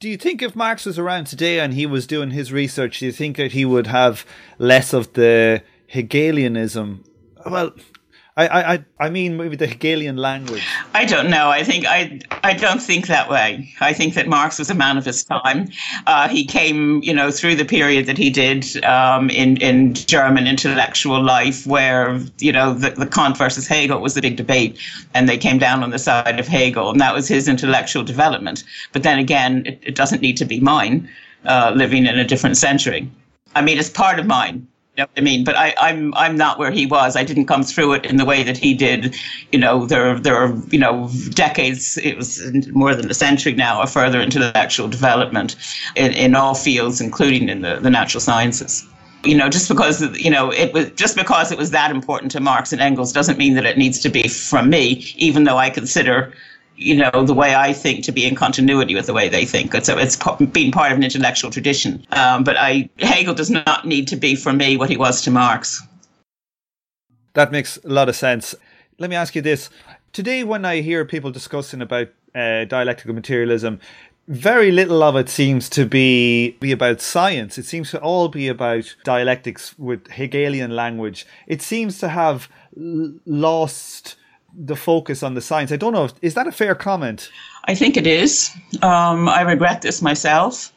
Do 0.00 0.08
you 0.08 0.16
think 0.16 0.42
if 0.42 0.54
Marx 0.54 0.86
was 0.86 0.96
around 0.96 1.26
today 1.26 1.58
and 1.58 1.74
he 1.74 1.84
was 1.84 2.06
doing 2.06 2.30
his 2.30 2.52
research, 2.52 3.00
do 3.00 3.06
you 3.06 3.12
think 3.12 3.36
that 3.36 3.50
he 3.50 3.64
would 3.64 3.88
have 3.88 4.24
less 4.58 4.92
of 4.92 5.12
the 5.14 5.62
Hegelianism? 5.88 7.02
Well, 7.44 7.72
I, 8.38 8.74
I, 8.74 8.84
I 9.00 9.10
mean, 9.10 9.36
maybe 9.36 9.56
the 9.56 9.66
Hegelian 9.66 10.16
language. 10.16 10.64
I 10.94 11.04
don't 11.04 11.28
know. 11.28 11.50
I 11.50 11.64
think 11.64 11.86
I, 11.86 12.20
I 12.44 12.52
don't 12.52 12.80
think 12.80 13.08
that 13.08 13.28
way. 13.28 13.74
I 13.80 13.92
think 13.92 14.14
that 14.14 14.28
Marx 14.28 14.60
was 14.60 14.70
a 14.70 14.76
man 14.76 14.96
of 14.96 15.04
his 15.04 15.24
time. 15.24 15.68
Uh, 16.06 16.28
he 16.28 16.44
came, 16.44 17.02
you 17.02 17.12
know, 17.12 17.32
through 17.32 17.56
the 17.56 17.64
period 17.64 18.06
that 18.06 18.16
he 18.16 18.30
did 18.30 18.84
um, 18.84 19.28
in 19.30 19.56
in 19.56 19.94
German 19.94 20.46
intellectual 20.46 21.20
life, 21.20 21.66
where 21.66 22.20
you 22.38 22.52
know 22.52 22.74
the, 22.74 22.90
the 22.90 23.06
Kant 23.06 23.36
versus 23.36 23.66
Hegel 23.66 24.00
was 24.00 24.14
the 24.14 24.22
big 24.22 24.36
debate, 24.36 24.78
and 25.14 25.28
they 25.28 25.36
came 25.36 25.58
down 25.58 25.82
on 25.82 25.90
the 25.90 25.98
side 25.98 26.38
of 26.38 26.46
Hegel, 26.46 26.90
and 26.90 27.00
that 27.00 27.12
was 27.12 27.26
his 27.26 27.48
intellectual 27.48 28.04
development. 28.04 28.62
But 28.92 29.02
then 29.02 29.18
again, 29.18 29.66
it, 29.66 29.80
it 29.82 29.94
doesn't 29.96 30.22
need 30.22 30.36
to 30.36 30.44
be 30.44 30.60
mine, 30.60 31.08
uh, 31.44 31.72
living 31.74 32.06
in 32.06 32.16
a 32.16 32.24
different 32.24 32.56
century. 32.56 33.10
I 33.56 33.62
mean, 33.62 33.78
it's 33.78 33.90
part 33.90 34.20
of 34.20 34.26
mine 34.26 34.68
know 34.98 35.04
what 35.04 35.18
I 35.18 35.20
mean? 35.20 35.44
But 35.44 35.56
I, 35.56 35.74
I'm 35.78 36.12
I'm 36.14 36.36
not 36.36 36.58
where 36.58 36.70
he 36.70 36.86
was. 36.86 37.16
I 37.16 37.24
didn't 37.24 37.46
come 37.46 37.62
through 37.62 37.94
it 37.94 38.06
in 38.06 38.16
the 38.16 38.24
way 38.24 38.42
that 38.42 38.56
he 38.56 38.74
did. 38.74 39.14
You 39.52 39.58
know, 39.58 39.86
there 39.86 40.18
there 40.18 40.36
are 40.36 40.54
you 40.70 40.78
know 40.78 41.10
decades. 41.30 41.96
It 41.98 42.16
was 42.16 42.40
more 42.68 42.94
than 42.94 43.10
a 43.10 43.14
century 43.14 43.54
now, 43.54 43.80
or 43.80 43.86
further 43.86 44.20
into 44.20 44.38
the 44.38 44.56
actual 44.56 44.88
development 44.88 45.56
in, 45.96 46.12
in 46.12 46.34
all 46.34 46.54
fields, 46.54 47.00
including 47.00 47.48
in 47.48 47.62
the, 47.62 47.76
the 47.76 47.90
natural 47.90 48.20
sciences 48.20 48.84
you 49.24 49.36
know 49.36 49.48
just 49.48 49.68
because 49.68 50.00
you 50.16 50.30
know 50.30 50.52
it 50.52 50.72
was 50.72 50.90
just 50.92 51.16
because 51.16 51.50
it 51.50 51.58
was 51.58 51.72
that 51.72 51.90
important 51.90 52.30
to 52.30 52.38
Marx 52.40 52.72
and 52.72 52.80
Engels 52.80 53.12
doesn't 53.12 53.36
mean 53.36 53.54
that 53.54 53.66
it 53.66 53.76
needs 53.76 53.98
to 53.98 54.08
be 54.08 54.28
from 54.28 54.70
me 54.70 55.12
even 55.16 55.42
though 55.42 55.56
I 55.56 55.70
consider 55.70 56.32
you 56.78 56.94
know, 56.94 57.10
the 57.24 57.34
way 57.34 57.54
I 57.54 57.72
think 57.72 58.04
to 58.04 58.12
be 58.12 58.26
in 58.26 58.34
continuity 58.34 58.94
with 58.94 59.06
the 59.06 59.12
way 59.12 59.28
they 59.28 59.44
think. 59.44 59.74
So 59.84 59.98
it's 59.98 60.16
been 60.52 60.70
part 60.70 60.92
of 60.92 60.98
an 60.98 61.04
intellectual 61.04 61.50
tradition. 61.50 62.06
Um, 62.12 62.44
but 62.44 62.56
I, 62.56 62.88
Hegel 63.00 63.34
does 63.34 63.50
not 63.50 63.84
need 63.84 64.06
to 64.08 64.16
be 64.16 64.36
for 64.36 64.52
me 64.52 64.76
what 64.76 64.88
he 64.88 64.96
was 64.96 65.20
to 65.22 65.30
Marx. 65.30 65.82
That 67.34 67.52
makes 67.52 67.76
a 67.78 67.88
lot 67.88 68.08
of 68.08 68.16
sense. 68.16 68.54
Let 68.98 69.10
me 69.10 69.16
ask 69.16 69.34
you 69.34 69.42
this. 69.42 69.70
Today, 70.12 70.44
when 70.44 70.64
I 70.64 70.80
hear 70.80 71.04
people 71.04 71.30
discussing 71.30 71.82
about 71.82 72.08
uh, 72.34 72.64
dialectical 72.64 73.14
materialism, 73.14 73.80
very 74.28 74.70
little 74.70 75.02
of 75.02 75.16
it 75.16 75.28
seems 75.28 75.68
to 75.70 75.86
be 75.86 76.50
be 76.60 76.70
about 76.70 77.00
science. 77.00 77.56
It 77.58 77.64
seems 77.64 77.90
to 77.92 78.00
all 78.00 78.28
be 78.28 78.46
about 78.48 78.94
dialectics 79.02 79.78
with 79.78 80.08
Hegelian 80.08 80.76
language. 80.76 81.26
It 81.46 81.62
seems 81.62 81.98
to 82.00 82.08
have 82.08 82.48
l- 82.76 83.14
lost 83.24 84.16
the 84.58 84.76
focus 84.76 85.22
on 85.22 85.34
the 85.34 85.40
science. 85.40 85.70
I 85.70 85.76
don't 85.76 85.92
know. 85.92 86.06
If, 86.06 86.14
is 86.20 86.34
that 86.34 86.46
a 86.46 86.52
fair 86.52 86.74
comment? 86.74 87.30
I 87.64 87.74
think 87.74 87.96
it 87.96 88.06
is. 88.06 88.50
Um, 88.82 89.28
I 89.28 89.42
regret 89.42 89.82
this 89.82 90.02
myself. 90.02 90.72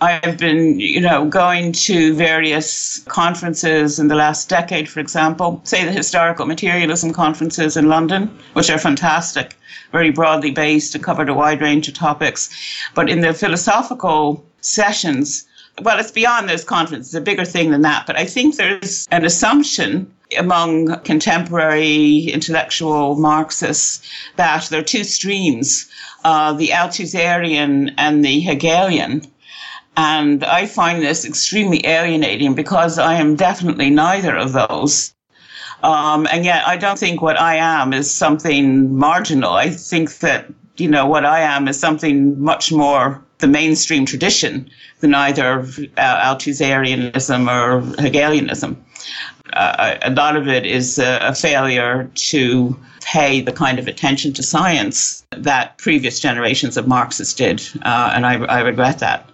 I've 0.00 0.36
been, 0.36 0.80
you 0.80 1.00
know, 1.00 1.28
going 1.28 1.70
to 1.72 2.12
various 2.14 2.98
conferences 3.04 4.00
in 4.00 4.08
the 4.08 4.16
last 4.16 4.48
decade, 4.48 4.88
for 4.88 4.98
example, 4.98 5.60
say 5.62 5.84
the 5.84 5.92
historical 5.92 6.44
materialism 6.44 7.12
conferences 7.12 7.76
in 7.76 7.88
London, 7.88 8.36
which 8.54 8.68
are 8.68 8.78
fantastic, 8.78 9.56
very 9.92 10.10
broadly 10.10 10.50
based 10.50 10.96
and 10.96 11.04
covered 11.04 11.28
a 11.28 11.34
wide 11.34 11.60
range 11.60 11.86
of 11.86 11.94
topics. 11.94 12.50
But 12.96 13.08
in 13.08 13.20
the 13.20 13.32
philosophical 13.32 14.44
sessions, 14.60 15.46
well, 15.82 16.00
it's 16.00 16.10
beyond 16.10 16.48
those 16.48 16.64
conferences, 16.64 17.14
it's 17.14 17.14
a 17.14 17.20
bigger 17.20 17.44
thing 17.44 17.70
than 17.70 17.82
that. 17.82 18.04
But 18.04 18.16
I 18.18 18.24
think 18.24 18.56
there's 18.56 19.06
an 19.12 19.24
assumption 19.24 20.12
among 20.36 21.00
contemporary 21.00 22.30
intellectual 22.32 23.16
Marxists 23.16 24.08
that 24.36 24.66
there 24.70 24.80
are 24.80 24.84
two 24.84 25.04
streams, 25.04 25.88
uh, 26.24 26.52
the 26.52 26.68
Althusserian 26.68 27.94
and 27.98 28.24
the 28.24 28.40
Hegelian. 28.40 29.26
And 29.96 30.42
I 30.44 30.66
find 30.66 31.02
this 31.02 31.24
extremely 31.24 31.84
alienating 31.86 32.54
because 32.54 32.98
I 32.98 33.14
am 33.14 33.36
definitely 33.36 33.90
neither 33.90 34.36
of 34.36 34.52
those. 34.52 35.14
Um, 35.82 36.28
and 36.30 36.44
yet 36.44 36.66
I 36.66 36.76
don't 36.76 36.98
think 36.98 37.20
what 37.20 37.40
I 37.40 37.56
am 37.56 37.92
is 37.92 38.10
something 38.10 38.96
marginal. 38.96 39.52
I 39.52 39.70
think 39.70 40.18
that, 40.18 40.46
you 40.76 40.88
know, 40.88 41.06
what 41.06 41.26
I 41.26 41.40
am 41.40 41.68
is 41.68 41.78
something 41.78 42.40
much 42.40 42.72
more 42.72 43.22
the 43.38 43.48
mainstream 43.48 44.06
tradition 44.06 44.70
than 45.00 45.14
either 45.14 45.60
uh, 45.96 46.34
Althusserianism 46.34 47.50
or 47.50 48.00
Hegelianism 48.00 48.82
uh, 49.52 49.98
a 50.02 50.10
lot 50.10 50.36
of 50.36 50.48
it 50.48 50.66
is 50.66 50.98
a, 50.98 51.18
a, 51.22 51.34
failure 51.34 52.10
to 52.14 52.76
pay 53.02 53.40
the 53.40 53.52
kind 53.52 53.78
of 53.78 53.86
attention 53.86 54.32
to 54.32 54.42
science 54.42 55.24
that 55.30 55.76
previous 55.78 56.20
generations 56.20 56.76
of 56.76 56.86
Marxists 56.86 57.34
did, 57.34 57.62
uh, 57.82 58.12
and 58.14 58.26
I, 58.26 58.34
I 58.44 58.60
regret 58.60 58.98
that. 59.00 59.28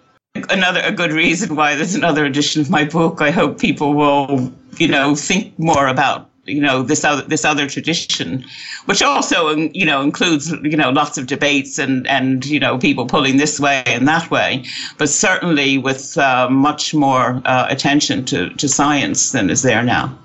Another 0.51 0.81
a 0.85 0.93
good 0.93 1.13
reason 1.13 1.57
why 1.57 1.75
there's 1.75 1.95
another 1.95 2.25
edition 2.25 2.61
of 2.61 2.71
my 2.71 2.85
book. 2.85 3.21
I 3.21 3.31
hope 3.31 3.59
people 3.59 3.95
will, 3.95 4.53
you 4.77 4.89
know, 4.89 5.15
think 5.15 5.59
more 5.59 5.89
about 5.89 6.28
you 6.49 6.61
know 6.61 6.83
this 6.83 7.05
other 7.05 7.23
this 7.23 7.45
other 7.45 7.69
tradition, 7.69 8.45
which 8.87 9.03
also 9.03 9.55
you 9.57 9.85
know 9.85 10.03
includes 10.03 10.51
you 10.51 10.77
know 10.77 10.91
lots 10.91 11.19
of 11.19 11.27
debates 11.27 11.79
and 11.79 12.07
and 12.07 12.47
you 12.47 12.59
know 12.59 12.79
people 12.79 13.07
pulling 13.07 13.37
this 13.37 13.61
way 13.61 13.83
and 13.87 14.09
that 14.09 14.31
way, 14.31 14.65
but 14.97 15.09
certainly 15.09 15.79
with 15.79 16.17
uh, 16.19 16.49
much 16.51 16.95
more 16.95 17.43
uh, 17.45 17.67
attention 17.69 18.25
to 18.25 18.51
to 18.55 18.69
science 18.69 19.33
than 19.33 19.51
is 19.51 19.63
there 19.63 19.83
now. 19.83 20.17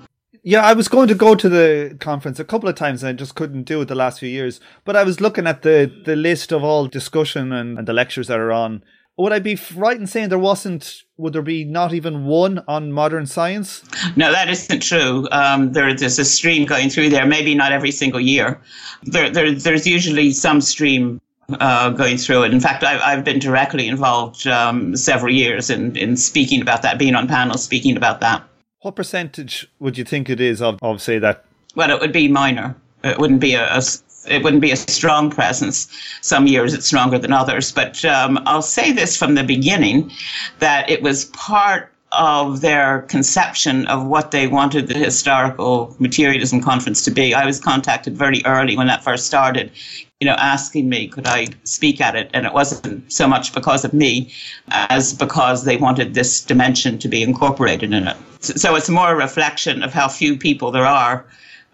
Yeah, 0.46 0.62
I 0.62 0.74
was 0.74 0.88
going 0.88 1.08
to 1.08 1.14
go 1.14 1.34
to 1.34 1.48
the 1.48 1.96
conference 2.00 2.38
a 2.38 2.44
couple 2.44 2.68
of 2.68 2.74
times 2.74 3.02
and 3.02 3.08
I 3.08 3.12
just 3.14 3.34
couldn't 3.34 3.62
do 3.62 3.80
it 3.80 3.88
the 3.88 3.94
last 3.94 4.20
few 4.20 4.28
years. 4.28 4.60
But 4.84 4.94
I 4.94 5.02
was 5.02 5.18
looking 5.18 5.46
at 5.46 5.62
the, 5.62 5.90
the 6.04 6.16
list 6.16 6.52
of 6.52 6.62
all 6.62 6.86
discussion 6.86 7.50
and, 7.50 7.78
and 7.78 7.88
the 7.88 7.94
lectures 7.94 8.28
that 8.28 8.38
are 8.38 8.52
on 8.52 8.84
would 9.16 9.32
I 9.32 9.38
be 9.38 9.58
right 9.74 9.98
in 9.98 10.06
saying 10.06 10.28
there 10.28 10.38
wasn't? 10.38 11.02
Would 11.16 11.34
there 11.34 11.42
be 11.42 11.64
not 11.64 11.94
even 11.94 12.24
one 12.24 12.64
on 12.66 12.92
modern 12.92 13.26
science? 13.26 13.82
No, 14.16 14.32
that 14.32 14.48
isn't 14.48 14.80
true. 14.80 15.28
Um, 15.30 15.72
there, 15.72 15.94
there's 15.94 16.18
a 16.18 16.24
stream 16.24 16.66
going 16.66 16.90
through 16.90 17.10
there. 17.10 17.24
Maybe 17.24 17.54
not 17.54 17.70
every 17.70 17.92
single 17.92 18.20
year. 18.20 18.60
There, 19.04 19.30
there 19.30 19.52
there's 19.52 19.86
usually 19.86 20.32
some 20.32 20.60
stream 20.60 21.20
uh, 21.60 21.90
going 21.90 22.16
through 22.16 22.44
it. 22.44 22.52
In 22.52 22.60
fact, 22.60 22.82
I've, 22.82 23.00
I've 23.02 23.24
been 23.24 23.38
directly 23.38 23.86
involved 23.86 24.46
um, 24.46 24.96
several 24.96 25.32
years 25.32 25.70
in, 25.70 25.96
in 25.96 26.16
speaking 26.16 26.60
about 26.60 26.82
that, 26.82 26.98
being 26.98 27.14
on 27.14 27.28
panels 27.28 27.62
speaking 27.62 27.96
about 27.96 28.20
that. 28.20 28.42
What 28.80 28.96
percentage 28.96 29.68
would 29.78 29.96
you 29.96 30.04
think 30.04 30.28
it 30.28 30.40
is 30.40 30.60
of, 30.60 30.78
of 30.82 31.00
say 31.00 31.18
that? 31.18 31.44
Well, 31.76 31.90
it 31.90 32.00
would 32.00 32.12
be 32.12 32.28
minor. 32.28 32.74
It 33.02 33.18
wouldn't 33.18 33.40
be 33.40 33.54
a, 33.54 33.76
a 33.76 33.82
it 34.26 34.42
wouldn't 34.42 34.62
be 34.62 34.70
a 34.70 34.76
strong 34.76 35.30
presence. 35.30 35.88
Some 36.20 36.46
years 36.46 36.74
it's 36.74 36.86
stronger 36.86 37.18
than 37.18 37.32
others. 37.32 37.72
But 37.72 38.04
um, 38.04 38.42
I'll 38.46 38.62
say 38.62 38.92
this 38.92 39.16
from 39.16 39.34
the 39.34 39.44
beginning 39.44 40.10
that 40.58 40.88
it 40.90 41.02
was 41.02 41.26
part 41.26 41.90
of 42.16 42.60
their 42.60 43.02
conception 43.02 43.86
of 43.86 44.06
what 44.06 44.30
they 44.30 44.46
wanted 44.46 44.86
the 44.86 44.94
historical 44.94 45.94
materialism 45.98 46.60
conference 46.60 47.02
to 47.04 47.10
be. 47.10 47.34
I 47.34 47.44
was 47.44 47.58
contacted 47.58 48.16
very 48.16 48.40
early 48.44 48.76
when 48.76 48.86
that 48.86 49.02
first 49.02 49.26
started, 49.26 49.72
you 50.20 50.26
know, 50.26 50.34
asking 50.34 50.88
me 50.88 51.08
could 51.08 51.26
I 51.26 51.48
speak 51.64 52.00
at 52.00 52.14
it, 52.14 52.30
and 52.32 52.46
it 52.46 52.52
wasn't 52.52 53.12
so 53.12 53.26
much 53.26 53.52
because 53.52 53.84
of 53.84 53.92
me 53.92 54.32
as 54.68 55.12
because 55.12 55.64
they 55.64 55.76
wanted 55.76 56.14
this 56.14 56.40
dimension 56.40 56.98
to 57.00 57.08
be 57.08 57.22
incorporated 57.22 57.92
in 57.92 58.06
it. 58.06 58.16
So 58.40 58.76
it's 58.76 58.88
more 58.88 59.12
a 59.12 59.16
reflection 59.16 59.82
of 59.82 59.92
how 59.92 60.08
few 60.08 60.36
people 60.36 60.70
there 60.70 60.86
are 60.86 61.26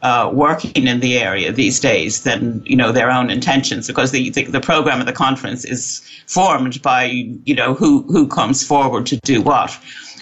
uh, 0.03 0.31
working 0.33 0.87
in 0.87 1.01
the 1.01 1.19
area 1.19 1.53
these 1.53 1.79
days 1.79 2.23
than 2.23 2.63
you 2.65 2.77
know 2.77 2.93
their 2.93 3.11
own 3.11 3.31
intentions 3.31 3.87
because 3.87 4.13
the, 4.13 4.31
the, 4.31 4.45
the 4.45 4.61
program 4.61 5.01
of 5.01 5.07
the 5.07 5.13
conference 5.13 5.65
is 5.65 6.03
formed 6.27 6.81
by 6.83 7.05
you 7.05 7.55
know 7.55 7.75
who 7.75 8.03
who 8.05 8.27
comes 8.27 8.67
forward 8.67 9.07
to 9.07 9.17
do 9.19 9.43
what. 9.43 9.77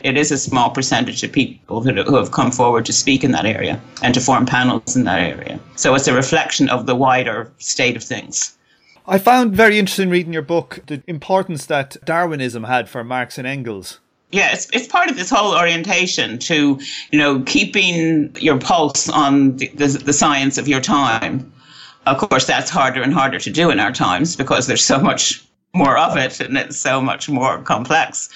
It 0.05 0.17
is 0.17 0.31
a 0.31 0.39
small 0.39 0.71
percentage 0.71 1.25
of 1.25 1.33
people 1.33 1.83
who, 1.83 1.93
who 2.05 2.15
have 2.15 2.31
come 2.31 2.53
forward 2.53 2.87
to 2.87 2.93
speak 2.93 3.25
in 3.25 3.33
that 3.33 3.47
area 3.47 3.81
and 4.01 4.15
to 4.15 4.21
form 4.21 4.47
panels 4.47 4.95
in 4.95 5.03
that 5.05 5.21
area. 5.21 5.59
So 5.75 5.95
it's 5.97 6.07
a 6.07 6.15
reflection 6.15 6.69
of 6.69 6.87
the 6.87 6.95
wider 6.95 7.53
state 7.59 7.97
of 7.97 8.05
things. 8.05 8.57
I 9.09 9.19
found 9.19 9.57
very 9.57 9.79
interesting 9.79 10.11
reading 10.11 10.33
your 10.33 10.43
book 10.43 10.81
the 10.87 11.03
importance 11.09 11.67
that 11.67 11.97
Darwinism 12.05 12.65
had 12.65 12.89
for 12.89 13.03
Marx 13.03 13.39
and 13.39 13.47
Engels 13.47 13.99
yeah, 14.31 14.53
it's, 14.53 14.69
it's 14.73 14.87
part 14.87 15.11
of 15.11 15.17
this 15.17 15.31
whole 15.31 15.57
orientation 15.57 16.39
to, 16.41 16.79
you 17.11 17.19
know, 17.19 17.41
keeping 17.45 18.35
your 18.37 18.59
pulse 18.59 19.09
on 19.09 19.57
the, 19.57 19.69
the, 19.69 19.87
the, 19.87 20.13
science 20.13 20.59
of 20.59 20.69
your 20.69 20.81
time. 20.81 21.51
Of 22.07 22.19
course, 22.19 22.47
that's 22.47 22.71
harder 22.71 23.03
and 23.03 23.13
harder 23.13 23.39
to 23.39 23.51
do 23.51 23.71
in 23.71 23.81
our 23.81 23.93
times 23.93 24.37
because 24.37 24.67
there's 24.67 24.85
so 24.85 24.99
much 24.99 25.45
more 25.75 25.97
of 25.97 26.17
it 26.17 26.41
and 26.41 26.57
it's 26.57 26.77
so 26.77 27.01
much 27.01 27.29
more 27.29 27.63
complex. 27.63 28.29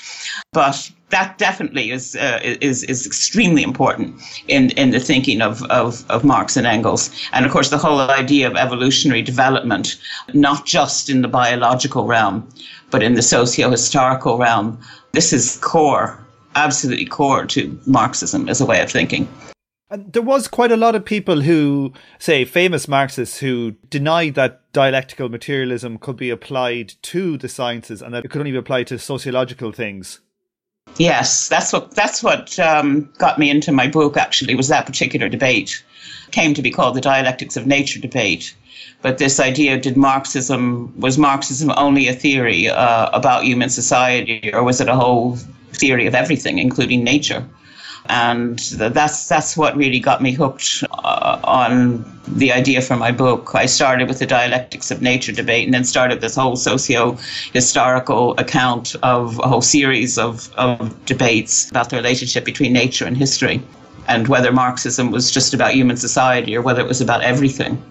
But 0.53 0.91
that 1.11 1.37
definitely 1.37 1.91
is 1.91 2.17
uh, 2.17 2.41
is 2.43 2.83
is 2.85 3.07
extremely 3.07 3.63
important 3.63 4.21
in 4.49 4.71
in 4.71 4.91
the 4.91 5.01
thinking 5.01 5.43
of, 5.43 5.63
of 5.65 6.05
of 6.11 6.25
Marx 6.25 6.57
and 6.57 6.67
Engels, 6.67 7.11
and 7.33 7.45
of 7.45 7.53
course 7.53 7.69
the 7.69 7.79
whole 7.79 8.01
idea 8.01 8.49
of 8.49 8.57
evolutionary 8.57 9.23
development, 9.23 9.99
not 10.33 10.67
just 10.67 11.11
in 11.11 11.23
the 11.23 11.29
biological 11.29 12.07
realm, 12.07 12.49
but 12.91 13.03
in 13.03 13.15
the 13.15 13.23
socio-historical 13.23 14.39
realm, 14.39 14.79
this 15.13 15.33
is 15.33 15.59
core, 15.59 16.19
absolutely 16.55 17.07
core 17.07 17.47
to 17.47 17.79
Marxism 17.87 18.49
as 18.49 18.61
a 18.61 18.67
way 18.67 18.81
of 18.83 18.91
thinking. 18.91 19.29
And 19.91 20.11
there 20.11 20.23
was 20.23 20.49
quite 20.49 20.73
a 20.73 20.77
lot 20.77 20.95
of 20.95 21.05
people 21.05 21.43
who, 21.43 21.93
say, 22.19 22.47
famous 22.47 22.89
Marxists 22.89 23.39
who 23.39 23.73
denied 23.91 24.35
that 24.37 24.73
dialectical 24.73 25.29
materialism 25.29 25.99
could 25.99 26.17
be 26.17 26.31
applied 26.31 26.95
to 27.03 27.37
the 27.37 27.49
sciences 27.49 28.01
and 28.01 28.15
that 28.15 28.25
it 28.25 28.31
could 28.31 28.41
only 28.41 28.53
be 28.53 28.57
applied 28.57 28.87
to 28.87 28.99
sociological 28.99 29.71
things. 29.71 30.21
Yes, 30.97 31.49
that's 31.49 31.73
what 31.73 31.93
that's 31.93 32.23
what 32.23 32.59
um, 32.59 33.11
got 33.19 33.39
me 33.39 33.51
into 33.51 33.71
my 33.71 33.87
book. 33.87 34.17
Actually, 34.17 34.55
was 34.55 34.69
that 34.69 34.87
particular 34.87 35.29
debate 35.29 35.85
came 36.33 36.55
to 36.55 36.63
be 36.63 36.71
called 36.71 36.97
the 36.97 37.01
dialectics 37.01 37.57
of 37.57 37.67
nature 37.67 38.01
debate. 38.01 38.55
But 39.03 39.19
this 39.19 39.41
idea 39.41 39.79
did 39.79 39.97
Marxism 39.97 40.93
was 40.99 41.19
Marxism 41.19 41.73
only 41.77 42.09
a 42.09 42.13
theory 42.13 42.69
uh, 42.69 43.11
about 43.13 43.45
human 43.45 43.69
society, 43.69 44.51
or 44.53 44.63
was 44.63 44.81
it 44.81 44.89
a 44.89 44.95
whole 44.95 45.37
theory 45.73 46.07
of 46.07 46.15
everything, 46.15 46.59
including 46.59 47.05
nature? 47.05 47.45
and 48.07 48.59
that's 48.59 49.29
that's 49.29 49.57
what 49.57 49.77
really 49.77 50.01
got 50.01 50.21
me 50.21 50.33
hooked 50.33 50.85
uh, 50.91 51.39
on 51.45 52.05
the 52.27 52.53
idea 52.53 52.81
for 52.81 52.97
my 52.97 53.13
book. 53.13 53.55
I 53.55 53.67
started 53.67 54.09
with 54.09 54.19
the 54.19 54.27
dialectics 54.27 54.91
of 54.91 55.03
nature 55.03 55.33
debate, 55.33 55.65
and 55.65 55.75
then 55.75 55.85
started 55.85 56.21
this 56.21 56.35
whole 56.35 56.57
socio-historical 56.57 58.35
account 58.39 58.97
of 59.03 59.39
a 59.41 59.49
whole 59.49 59.63
series 59.63 60.19
of, 60.19 60.53
of 60.57 61.05
debates 61.05 61.71
about 61.71 61.91
the 61.91 61.97
relationship 61.97 62.45
between 62.45 62.73
nature 62.73 63.05
and 63.05 63.17
history, 63.17 63.63
and 64.09 64.29
whether 64.29 64.53
Marxism 64.53 65.11
was 65.11 65.31
just 65.31 65.55
about 65.55 65.73
human 65.75 65.97
society 65.97 66.57
or 66.57 66.63
whether 66.63 66.81
it 66.81 66.89
was 66.89 67.01
about 67.01 67.23
everything. 67.23 67.83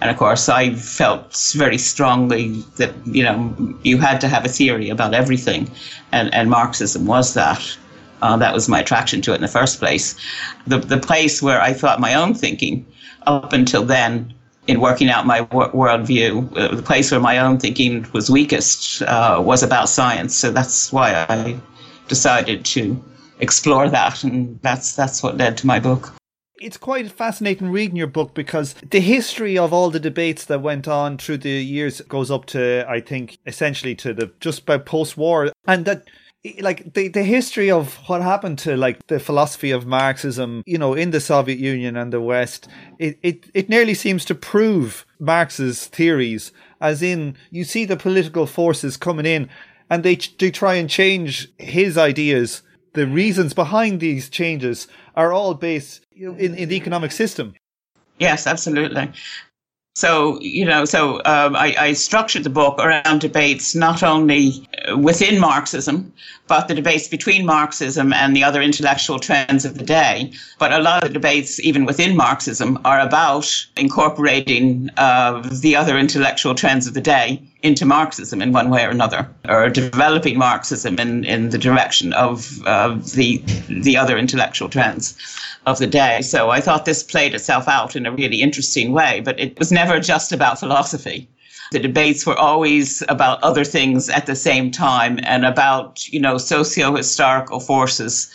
And 0.00 0.10
of 0.10 0.16
course, 0.16 0.48
I 0.48 0.74
felt 0.74 1.52
very 1.54 1.78
strongly 1.78 2.62
that 2.76 2.92
you 3.06 3.22
know 3.22 3.54
you 3.82 3.98
had 3.98 4.20
to 4.20 4.28
have 4.28 4.44
a 4.44 4.48
theory 4.48 4.90
about 4.90 5.14
everything, 5.14 5.70
and, 6.12 6.32
and 6.34 6.50
Marxism 6.50 7.06
was 7.06 7.34
that. 7.34 7.76
Uh, 8.22 8.36
that 8.36 8.54
was 8.54 8.68
my 8.68 8.80
attraction 8.80 9.20
to 9.22 9.32
it 9.32 9.36
in 9.36 9.40
the 9.42 9.48
first 9.48 9.78
place. 9.78 10.14
The, 10.66 10.78
the 10.78 10.98
place 10.98 11.42
where 11.42 11.60
I 11.60 11.74
thought 11.74 12.00
my 12.00 12.14
own 12.14 12.32
thinking, 12.34 12.86
up 13.26 13.52
until 13.52 13.84
then, 13.84 14.32
in 14.66 14.80
working 14.80 15.10
out 15.10 15.26
my 15.26 15.42
wor- 15.52 15.70
worldview, 15.70 16.56
uh, 16.56 16.74
the 16.74 16.82
place 16.82 17.10
where 17.10 17.20
my 17.20 17.38
own 17.38 17.58
thinking 17.58 18.06
was 18.12 18.30
weakest 18.30 19.02
uh, 19.02 19.40
was 19.44 19.62
about 19.62 19.88
science. 19.88 20.36
So 20.36 20.50
that's 20.50 20.92
why 20.92 21.26
I 21.28 21.58
decided 22.08 22.64
to 22.66 23.02
explore 23.40 23.88
that, 23.90 24.24
and 24.24 24.58
that's 24.62 24.96
that's 24.96 25.22
what 25.22 25.36
led 25.36 25.56
to 25.58 25.66
my 25.66 25.78
book. 25.78 26.12
It's 26.58 26.78
quite 26.78 27.12
fascinating 27.12 27.70
reading 27.70 27.96
your 27.96 28.06
book 28.06 28.32
because 28.32 28.74
the 28.74 29.00
history 29.00 29.58
of 29.58 29.72
all 29.72 29.90
the 29.90 30.00
debates 30.00 30.46
that 30.46 30.62
went 30.62 30.88
on 30.88 31.18
through 31.18 31.38
the 31.38 31.50
years 31.50 32.00
goes 32.02 32.30
up 32.30 32.46
to, 32.46 32.84
I 32.88 33.00
think, 33.00 33.38
essentially 33.46 33.94
to 33.96 34.14
the 34.14 34.32
just 34.40 34.62
about 34.62 34.86
post 34.86 35.16
war, 35.18 35.52
and 35.66 35.84
that 35.84 36.04
like 36.60 36.94
the, 36.94 37.08
the 37.08 37.24
history 37.24 37.70
of 37.70 37.94
what 38.08 38.22
happened 38.22 38.58
to 38.60 38.76
like 38.76 39.06
the 39.08 39.20
philosophy 39.20 39.70
of 39.70 39.86
Marxism, 39.86 40.62
you 40.66 40.78
know, 40.78 40.94
in 40.94 41.10
the 41.10 41.20
Soviet 41.20 41.58
Union 41.58 41.96
and 41.96 42.12
the 42.12 42.20
West, 42.20 42.68
it, 42.98 43.18
it, 43.22 43.50
it 43.52 43.68
nearly 43.68 43.94
seems 43.94 44.24
to 44.26 44.34
prove 44.34 45.04
Marx's 45.18 45.86
theories, 45.86 46.52
as 46.80 47.02
in 47.02 47.36
you 47.50 47.64
see 47.64 47.84
the 47.84 47.96
political 47.96 48.46
forces 48.46 48.96
coming 48.96 49.26
in 49.26 49.48
and 49.90 50.02
they, 50.02 50.16
they 50.38 50.50
try 50.50 50.74
and 50.74 50.88
change 50.88 51.48
his 51.58 51.98
ideas. 51.98 52.62
The 52.94 53.06
reasons 53.06 53.52
behind 53.52 54.00
these 54.00 54.30
changes 54.30 54.88
are 55.16 55.32
all 55.32 55.54
based 55.54 56.06
in, 56.12 56.54
in 56.54 56.68
the 56.68 56.76
economic 56.76 57.12
system. 57.12 57.54
Yes, 58.18 58.46
absolutely. 58.46 59.12
So, 59.94 60.38
you 60.40 60.66
know, 60.66 60.84
so 60.84 61.22
um, 61.24 61.56
I, 61.56 61.74
I, 61.78 61.92
structured 61.94 62.44
the 62.44 62.50
book 62.50 62.78
around 62.78 63.22
debates 63.22 63.74
not 63.74 64.02
only 64.02 64.68
within 64.98 65.40
Marxism, 65.40 66.12
but 66.48 66.68
the 66.68 66.74
debates 66.74 67.08
between 67.08 67.44
Marxism 67.44 68.12
and 68.12 68.36
the 68.36 68.44
other 68.44 68.62
intellectual 68.62 69.18
trends 69.18 69.64
of 69.64 69.78
the 69.78 69.84
day. 69.84 70.32
But 70.58 70.72
a 70.72 70.78
lot 70.78 71.02
of 71.02 71.08
the 71.08 71.14
debates, 71.14 71.60
even 71.60 71.84
within 71.84 72.16
Marxism, 72.16 72.78
are 72.84 73.00
about 73.00 73.66
incorporating 73.76 74.90
uh, 74.96 75.42
the 75.60 75.76
other 75.76 75.98
intellectual 75.98 76.54
trends 76.54 76.86
of 76.86 76.94
the 76.94 77.00
day 77.00 77.42
into 77.62 77.84
Marxism 77.84 78.40
in 78.40 78.52
one 78.52 78.70
way 78.70 78.84
or 78.84 78.90
another, 78.90 79.28
or 79.48 79.68
developing 79.68 80.38
Marxism 80.38 80.98
in, 80.98 81.24
in 81.24 81.50
the 81.50 81.58
direction 81.58 82.12
of 82.12 82.64
uh, 82.66 82.94
the 83.14 83.42
the 83.68 83.96
other 83.96 84.16
intellectual 84.16 84.68
trends 84.68 85.16
of 85.66 85.78
the 85.78 85.86
day. 85.86 86.22
So 86.22 86.50
I 86.50 86.60
thought 86.60 86.84
this 86.84 87.02
played 87.02 87.34
itself 87.34 87.66
out 87.66 87.96
in 87.96 88.06
a 88.06 88.12
really 88.12 88.40
interesting 88.40 88.92
way, 88.92 89.20
but 89.20 89.38
it 89.40 89.58
was 89.58 89.72
never 89.72 89.98
just 89.98 90.32
about 90.32 90.60
philosophy. 90.60 91.28
The 91.72 91.78
debates 91.78 92.26
were 92.26 92.38
always 92.38 93.02
about 93.08 93.42
other 93.42 93.64
things 93.64 94.08
at 94.08 94.26
the 94.26 94.36
same 94.36 94.70
time 94.70 95.18
and 95.22 95.44
about, 95.44 96.06
you 96.08 96.20
know, 96.20 96.38
socio-historical 96.38 97.60
forces 97.60 98.30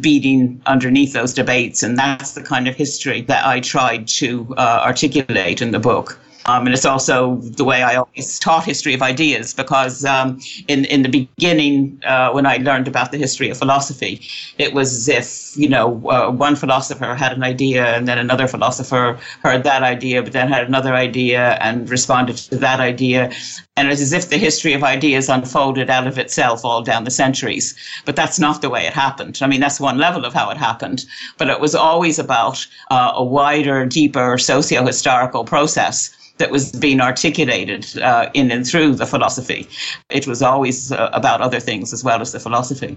beating 0.00 0.60
underneath 0.66 1.12
those 1.12 1.34
debates. 1.34 1.82
And 1.82 1.98
that's 1.98 2.32
the 2.32 2.42
kind 2.42 2.68
of 2.68 2.76
history 2.76 3.22
that 3.22 3.46
I 3.46 3.60
tried 3.60 4.08
to 4.08 4.54
uh, 4.56 4.82
articulate 4.84 5.60
in 5.60 5.72
the 5.72 5.80
book. 5.80 6.18
Um, 6.48 6.66
and 6.66 6.74
it's 6.74 6.84
also 6.84 7.36
the 7.36 7.64
way 7.64 7.82
I 7.82 7.96
always 7.96 8.38
taught 8.38 8.64
history 8.64 8.94
of 8.94 9.02
ideas 9.02 9.52
because 9.52 10.04
um, 10.04 10.40
in, 10.68 10.84
in 10.84 11.02
the 11.02 11.08
beginning, 11.08 12.00
uh, 12.06 12.30
when 12.30 12.46
I 12.46 12.58
learned 12.58 12.86
about 12.86 13.10
the 13.10 13.18
history 13.18 13.50
of 13.50 13.58
philosophy, 13.58 14.20
it 14.56 14.72
was 14.72 14.94
as 14.94 15.08
if, 15.08 15.60
you 15.60 15.68
know, 15.68 16.08
uh, 16.08 16.30
one 16.30 16.54
philosopher 16.54 17.16
had 17.16 17.32
an 17.32 17.42
idea 17.42 17.96
and 17.96 18.06
then 18.06 18.18
another 18.18 18.46
philosopher 18.46 19.18
heard 19.42 19.64
that 19.64 19.82
idea, 19.82 20.22
but 20.22 20.32
then 20.32 20.48
had 20.48 20.68
another 20.68 20.94
idea 20.94 21.58
and 21.60 21.90
responded 21.90 22.36
to 22.36 22.56
that 22.56 22.78
idea. 22.78 23.32
And 23.76 23.90
it's 23.90 24.00
as 24.00 24.12
if 24.12 24.30
the 24.30 24.38
history 24.38 24.72
of 24.72 24.84
ideas 24.84 25.28
unfolded 25.28 25.90
out 25.90 26.06
of 26.06 26.16
itself 26.16 26.64
all 26.64 26.80
down 26.80 27.02
the 27.02 27.10
centuries. 27.10 27.74
But 28.04 28.14
that's 28.14 28.38
not 28.38 28.62
the 28.62 28.70
way 28.70 28.86
it 28.86 28.92
happened. 28.92 29.40
I 29.42 29.48
mean, 29.48 29.60
that's 29.60 29.80
one 29.80 29.98
level 29.98 30.24
of 30.24 30.32
how 30.32 30.50
it 30.50 30.56
happened. 30.56 31.04
But 31.38 31.48
it 31.48 31.60
was 31.60 31.74
always 31.74 32.20
about 32.20 32.64
uh, 32.90 33.12
a 33.16 33.24
wider, 33.24 33.84
deeper 33.84 34.38
socio 34.38 34.86
historical 34.86 35.44
process 35.44 36.16
that 36.38 36.50
was 36.50 36.72
being 36.72 37.00
articulated 37.00 37.98
uh, 37.98 38.30
in 38.34 38.50
and 38.50 38.66
through 38.66 38.94
the 38.94 39.06
philosophy. 39.06 39.68
It 40.10 40.26
was 40.26 40.42
always 40.42 40.92
uh, 40.92 41.10
about 41.12 41.40
other 41.40 41.60
things 41.60 41.92
as 41.92 42.04
well 42.04 42.20
as 42.20 42.32
the 42.32 42.40
philosophy. 42.40 42.96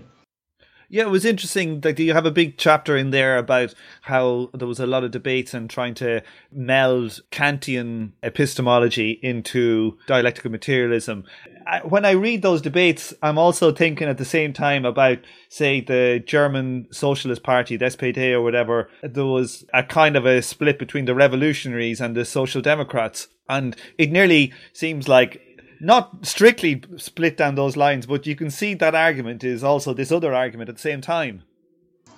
Yeah, 0.91 1.03
it 1.03 1.11
was 1.11 1.23
interesting 1.23 1.81
that 1.81 1.99
you 1.99 2.13
have 2.13 2.25
a 2.25 2.31
big 2.31 2.57
chapter 2.57 2.97
in 2.97 3.11
there 3.11 3.37
about 3.37 3.75
how 4.01 4.49
there 4.55 4.67
was 4.67 4.79
a 4.79 4.87
lot 4.87 5.03
of 5.03 5.11
debates 5.11 5.53
and 5.53 5.69
trying 5.69 5.93
to 5.95 6.23
meld 6.51 7.21
Kantian 7.31 8.13
epistemology 8.23 9.19
into 9.21 9.99
dialectical 10.07 10.49
materialism. 10.49 11.25
When 11.83 12.05
I 12.05 12.11
read 12.11 12.41
those 12.41 12.61
debates, 12.61 13.13
I'm 13.21 13.37
also 13.37 13.71
thinking 13.71 14.07
at 14.07 14.17
the 14.17 14.25
same 14.25 14.53
time 14.53 14.85
about, 14.85 15.19
say, 15.49 15.81
the 15.81 16.23
German 16.25 16.87
Socialist 16.91 17.43
Party, 17.43 17.77
the 17.77 17.85
SPD 17.85 18.31
or 18.31 18.41
whatever. 18.41 18.89
There 19.03 19.25
was 19.25 19.65
a 19.73 19.83
kind 19.83 20.15
of 20.15 20.25
a 20.25 20.41
split 20.41 20.79
between 20.79 21.05
the 21.05 21.15
revolutionaries 21.15 22.01
and 22.01 22.15
the 22.15 22.25
Social 22.25 22.61
Democrats. 22.61 23.27
And 23.47 23.75
it 23.97 24.11
nearly 24.11 24.53
seems 24.73 25.07
like 25.07 25.41
not 25.79 26.25
strictly 26.25 26.83
split 26.97 27.37
down 27.37 27.55
those 27.55 27.77
lines, 27.77 28.05
but 28.05 28.27
you 28.27 28.35
can 28.35 28.51
see 28.51 28.73
that 28.75 28.95
argument 28.95 29.43
is 29.43 29.63
also 29.63 29.93
this 29.93 30.11
other 30.11 30.33
argument 30.33 30.69
at 30.69 30.75
the 30.75 30.81
same 30.81 31.01
time. 31.01 31.43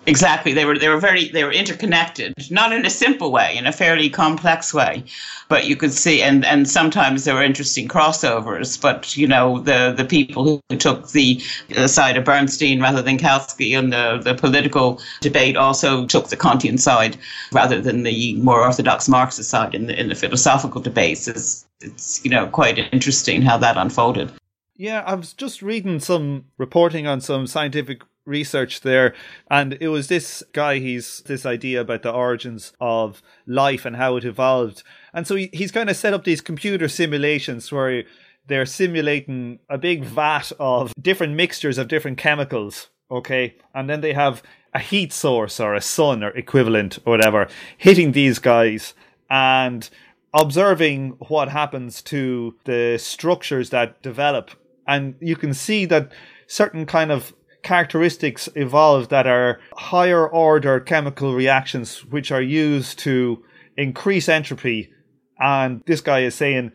Exactly. 0.07 0.53
They 0.53 0.65
were 0.65 0.79
they 0.79 0.89
were 0.89 0.99
very 0.99 1.29
they 1.29 1.43
were 1.43 1.51
interconnected, 1.51 2.33
not 2.49 2.73
in 2.73 2.85
a 2.85 2.89
simple 2.89 3.31
way, 3.31 3.55
in 3.55 3.67
a 3.67 3.71
fairly 3.71 4.09
complex 4.09 4.73
way. 4.73 5.03
But 5.47 5.67
you 5.67 5.75
could 5.75 5.91
see 5.91 6.23
and, 6.23 6.43
and 6.43 6.67
sometimes 6.67 7.23
there 7.23 7.35
were 7.35 7.43
interesting 7.43 7.87
crossovers. 7.87 8.81
But 8.81 9.15
you 9.15 9.27
know, 9.27 9.59
the, 9.59 9.93
the 9.95 10.05
people 10.05 10.43
who 10.69 10.77
took 10.77 11.09
the, 11.11 11.39
side 11.85 12.17
of 12.17 12.25
Bernstein 12.25 12.81
rather 12.81 13.01
than 13.01 13.17
Kautsky 13.17 13.77
in 13.77 13.91
the, 13.91 14.19
the 14.23 14.33
political 14.33 14.99
debate 15.19 15.55
also 15.55 16.05
took 16.07 16.29
the 16.29 16.37
Kantian 16.37 16.79
side 16.79 17.17
rather 17.51 17.79
than 17.79 18.03
the 18.03 18.35
more 18.35 18.61
orthodox 18.61 19.07
Marxist 19.07 19.49
side 19.49 19.75
in 19.75 19.85
the 19.85 19.99
in 19.99 20.09
the 20.09 20.15
philosophical 20.15 20.81
debates. 20.81 21.27
It's, 21.27 21.67
it's 21.79 22.23
you 22.25 22.31
know 22.31 22.47
quite 22.47 22.79
interesting 22.91 23.43
how 23.43 23.57
that 23.57 23.77
unfolded. 23.77 24.31
Yeah, 24.75 25.03
I 25.05 25.13
was 25.13 25.33
just 25.33 25.61
reading 25.61 25.99
some 25.99 26.45
reporting 26.57 27.05
on 27.05 27.21
some 27.21 27.45
scientific 27.45 28.01
research 28.25 28.81
there 28.81 29.13
and 29.49 29.77
it 29.81 29.87
was 29.87 30.07
this 30.07 30.43
guy 30.53 30.77
he's 30.79 31.21
this 31.25 31.45
idea 31.45 31.81
about 31.81 32.03
the 32.03 32.11
origins 32.11 32.73
of 32.79 33.21
life 33.47 33.85
and 33.85 33.95
how 33.95 34.15
it 34.15 34.25
evolved. 34.25 34.83
And 35.13 35.25
so 35.25 35.35
he, 35.35 35.49
he's 35.51 35.71
kind 35.71 35.89
of 35.89 35.97
set 35.97 36.13
up 36.13 36.23
these 36.23 36.41
computer 36.41 36.87
simulations 36.87 37.71
where 37.71 38.03
they're 38.47 38.65
simulating 38.65 39.59
a 39.69 39.77
big 39.77 40.03
mm-hmm. 40.03 40.15
vat 40.15 40.51
of 40.59 40.93
different 41.01 41.33
mixtures 41.33 41.77
of 41.77 41.87
different 41.87 42.17
chemicals 42.17 42.89
okay? 43.11 43.55
And 43.75 43.89
then 43.89 44.01
they 44.01 44.13
have 44.13 44.41
a 44.73 44.79
heat 44.79 45.11
source 45.11 45.59
or 45.59 45.75
a 45.75 45.81
sun 45.81 46.23
or 46.23 46.29
equivalent 46.29 46.97
or 47.05 47.11
whatever 47.11 47.47
hitting 47.77 48.13
these 48.13 48.39
guys 48.39 48.93
and 49.29 49.89
observing 50.33 51.09
what 51.27 51.49
happens 51.49 52.01
to 52.03 52.55
the 52.63 52.97
structures 52.97 53.69
that 53.71 54.01
develop. 54.01 54.51
And 54.87 55.15
you 55.19 55.35
can 55.35 55.53
see 55.53 55.85
that 55.85 56.11
certain 56.47 56.85
kind 56.85 57.11
of 57.11 57.33
characteristics 57.63 58.49
evolve 58.55 59.09
that 59.09 59.27
are 59.27 59.59
higher 59.75 60.27
order 60.27 60.79
chemical 60.79 61.33
reactions 61.33 62.03
which 62.05 62.31
are 62.31 62.41
used 62.41 62.99
to 62.99 63.43
increase 63.77 64.27
entropy. 64.29 64.91
And 65.39 65.83
this 65.85 66.01
guy 66.01 66.21
is 66.21 66.35
saying 66.35 66.71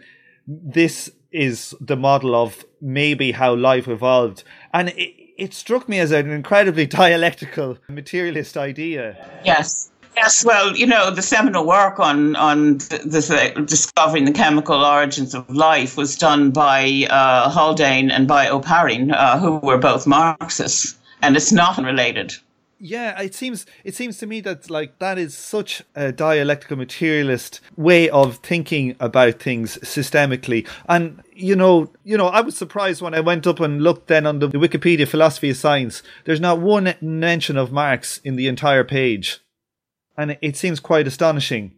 this 0.46 1.10
is 1.30 1.74
the 1.80 1.96
model 1.96 2.34
of 2.34 2.64
maybe 2.80 3.32
how 3.32 3.54
life 3.54 3.88
evolved. 3.88 4.44
And 4.72 4.90
it, 4.90 5.14
it 5.36 5.54
struck 5.54 5.88
me 5.88 5.98
as 5.98 6.12
an 6.12 6.30
incredibly 6.30 6.86
dialectical 7.02 7.78
materialist 7.88 8.56
idea. 8.56 9.40
Yes. 9.44 9.90
Yes, 10.16 10.46
well, 10.46 10.74
you 10.74 10.86
know, 10.86 11.10
the 11.10 11.20
seminal 11.20 11.66
work 11.66 12.00
on 12.00 12.36
on 12.36 12.78
the, 12.78 13.52
the, 13.54 13.62
discovering 13.66 14.24
the 14.24 14.32
chemical 14.32 14.82
origins 14.82 15.34
of 15.34 15.48
life 15.50 15.98
was 15.98 16.16
done 16.16 16.52
by 16.52 17.06
uh, 17.10 17.50
Haldane 17.50 18.10
and 18.10 18.26
by 18.26 18.46
Oparin, 18.46 19.12
uh, 19.12 19.38
who 19.38 19.58
were 19.58 19.76
both 19.76 20.06
Marxists, 20.06 20.96
and 21.20 21.36
it's 21.36 21.52
not 21.52 21.78
unrelated. 21.78 22.34
Yeah, 22.78 23.20
it 23.20 23.34
seems 23.34 23.66
it 23.84 23.94
seems 23.94 24.16
to 24.18 24.26
me 24.26 24.40
that 24.40 24.70
like 24.70 24.98
that 25.00 25.18
is 25.18 25.34
such 25.34 25.82
a 25.94 26.12
dialectical 26.12 26.78
materialist 26.78 27.60
way 27.76 28.08
of 28.08 28.36
thinking 28.38 28.96
about 28.98 29.38
things 29.38 29.76
systemically. 29.78 30.66
And 30.88 31.22
you 31.34 31.56
know, 31.56 31.90
you 32.04 32.16
know, 32.16 32.28
I 32.28 32.40
was 32.40 32.56
surprised 32.56 33.02
when 33.02 33.14
I 33.14 33.20
went 33.20 33.46
up 33.46 33.60
and 33.60 33.82
looked 33.82 34.08
then 34.08 34.26
on 34.26 34.38
the 34.38 34.48
Wikipedia 34.48 35.06
philosophy 35.06 35.50
of 35.50 35.58
science. 35.58 36.02
There's 36.24 36.40
not 36.40 36.60
one 36.60 36.94
mention 37.02 37.58
of 37.58 37.70
Marx 37.70 38.18
in 38.24 38.36
the 38.36 38.48
entire 38.48 38.84
page. 38.84 39.40
And 40.16 40.38
it 40.40 40.56
seems 40.56 40.80
quite 40.80 41.06
astonishing. 41.06 41.72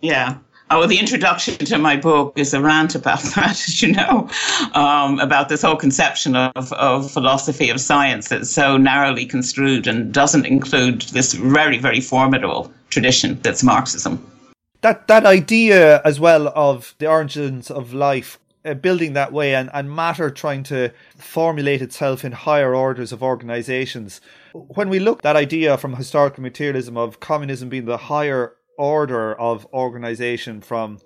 Yeah. 0.00 0.38
Oh, 0.70 0.86
the 0.86 0.98
introduction 0.98 1.58
to 1.58 1.76
my 1.76 1.96
book 1.96 2.32
is 2.38 2.54
a 2.54 2.60
rant 2.60 2.94
about 2.94 3.20
that, 3.34 3.50
as 3.50 3.82
you 3.82 3.92
know, 3.92 4.28
um, 4.72 5.20
about 5.20 5.50
this 5.50 5.62
whole 5.62 5.76
conception 5.76 6.34
of, 6.34 6.72
of 6.72 7.10
philosophy 7.10 7.68
of 7.68 7.80
science 7.80 8.28
that's 8.28 8.50
so 8.50 8.78
narrowly 8.78 9.26
construed 9.26 9.86
and 9.86 10.14
doesn't 10.14 10.46
include 10.46 11.02
this 11.12 11.34
very, 11.34 11.78
very 11.78 12.00
formidable 12.00 12.72
tradition 12.88 13.38
that's 13.42 13.62
Marxism. 13.62 14.26
That 14.80 15.06
that 15.08 15.26
idea 15.26 16.00
as 16.04 16.18
well 16.18 16.48
of 16.56 16.94
the 16.98 17.06
origins 17.06 17.70
of 17.70 17.92
life 17.92 18.38
uh, 18.64 18.74
building 18.74 19.12
that 19.12 19.32
way 19.32 19.54
and, 19.54 19.70
and 19.74 19.94
matter 19.94 20.30
trying 20.30 20.62
to 20.64 20.90
formulate 21.16 21.82
itself 21.82 22.24
in 22.24 22.32
higher 22.32 22.74
orders 22.74 23.12
of 23.12 23.22
organizations. 23.22 24.20
When 24.52 24.88
we 24.88 24.98
look 24.98 25.22
that 25.22 25.36
idea 25.36 25.76
from 25.78 25.94
historical 25.94 26.42
materialism 26.42 26.96
of 26.96 27.20
communism 27.20 27.68
being 27.68 27.86
the 27.86 27.96
higher 27.96 28.54
order 28.78 29.38
of 29.38 29.66
organization 29.72 30.60
from 30.60 30.98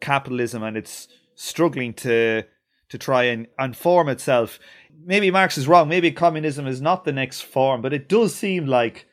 capitalism 0.00 0.62
and 0.62 0.76
it's 0.76 1.08
struggling 1.34 1.92
to 1.94 2.44
to 2.90 2.98
try 2.98 3.24
and, 3.24 3.46
and 3.58 3.76
form 3.76 4.08
itself. 4.08 4.58
Maybe 5.04 5.30
Marx 5.30 5.58
is 5.58 5.66
wrong. 5.66 5.88
Maybe 5.88 6.12
communism 6.12 6.66
is 6.66 6.80
not 6.80 7.04
the 7.04 7.12
next 7.12 7.40
form, 7.40 7.82
but 7.82 7.92
it 7.92 8.08
does 8.08 8.34
seem 8.34 8.66
like 8.66 9.06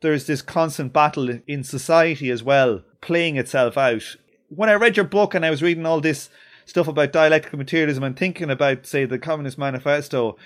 there's 0.00 0.26
this 0.26 0.42
constant 0.42 0.92
battle 0.92 1.40
in 1.46 1.62
society 1.62 2.30
as 2.30 2.42
well, 2.42 2.82
playing 3.00 3.36
itself 3.36 3.76
out. 3.76 4.16
When 4.48 4.68
I 4.68 4.74
read 4.74 4.96
your 4.96 5.04
book 5.04 5.34
and 5.34 5.44
I 5.44 5.50
was 5.50 5.62
reading 5.62 5.84
all 5.84 6.00
this 6.00 6.30
stuff 6.64 6.88
about 6.88 7.12
dialectical 7.12 7.58
materialism 7.58 8.04
and 8.04 8.16
thinking 8.16 8.50
about, 8.50 8.86
say, 8.86 9.04
the 9.04 9.18
Communist 9.18 9.58
Manifesto, 9.58 10.36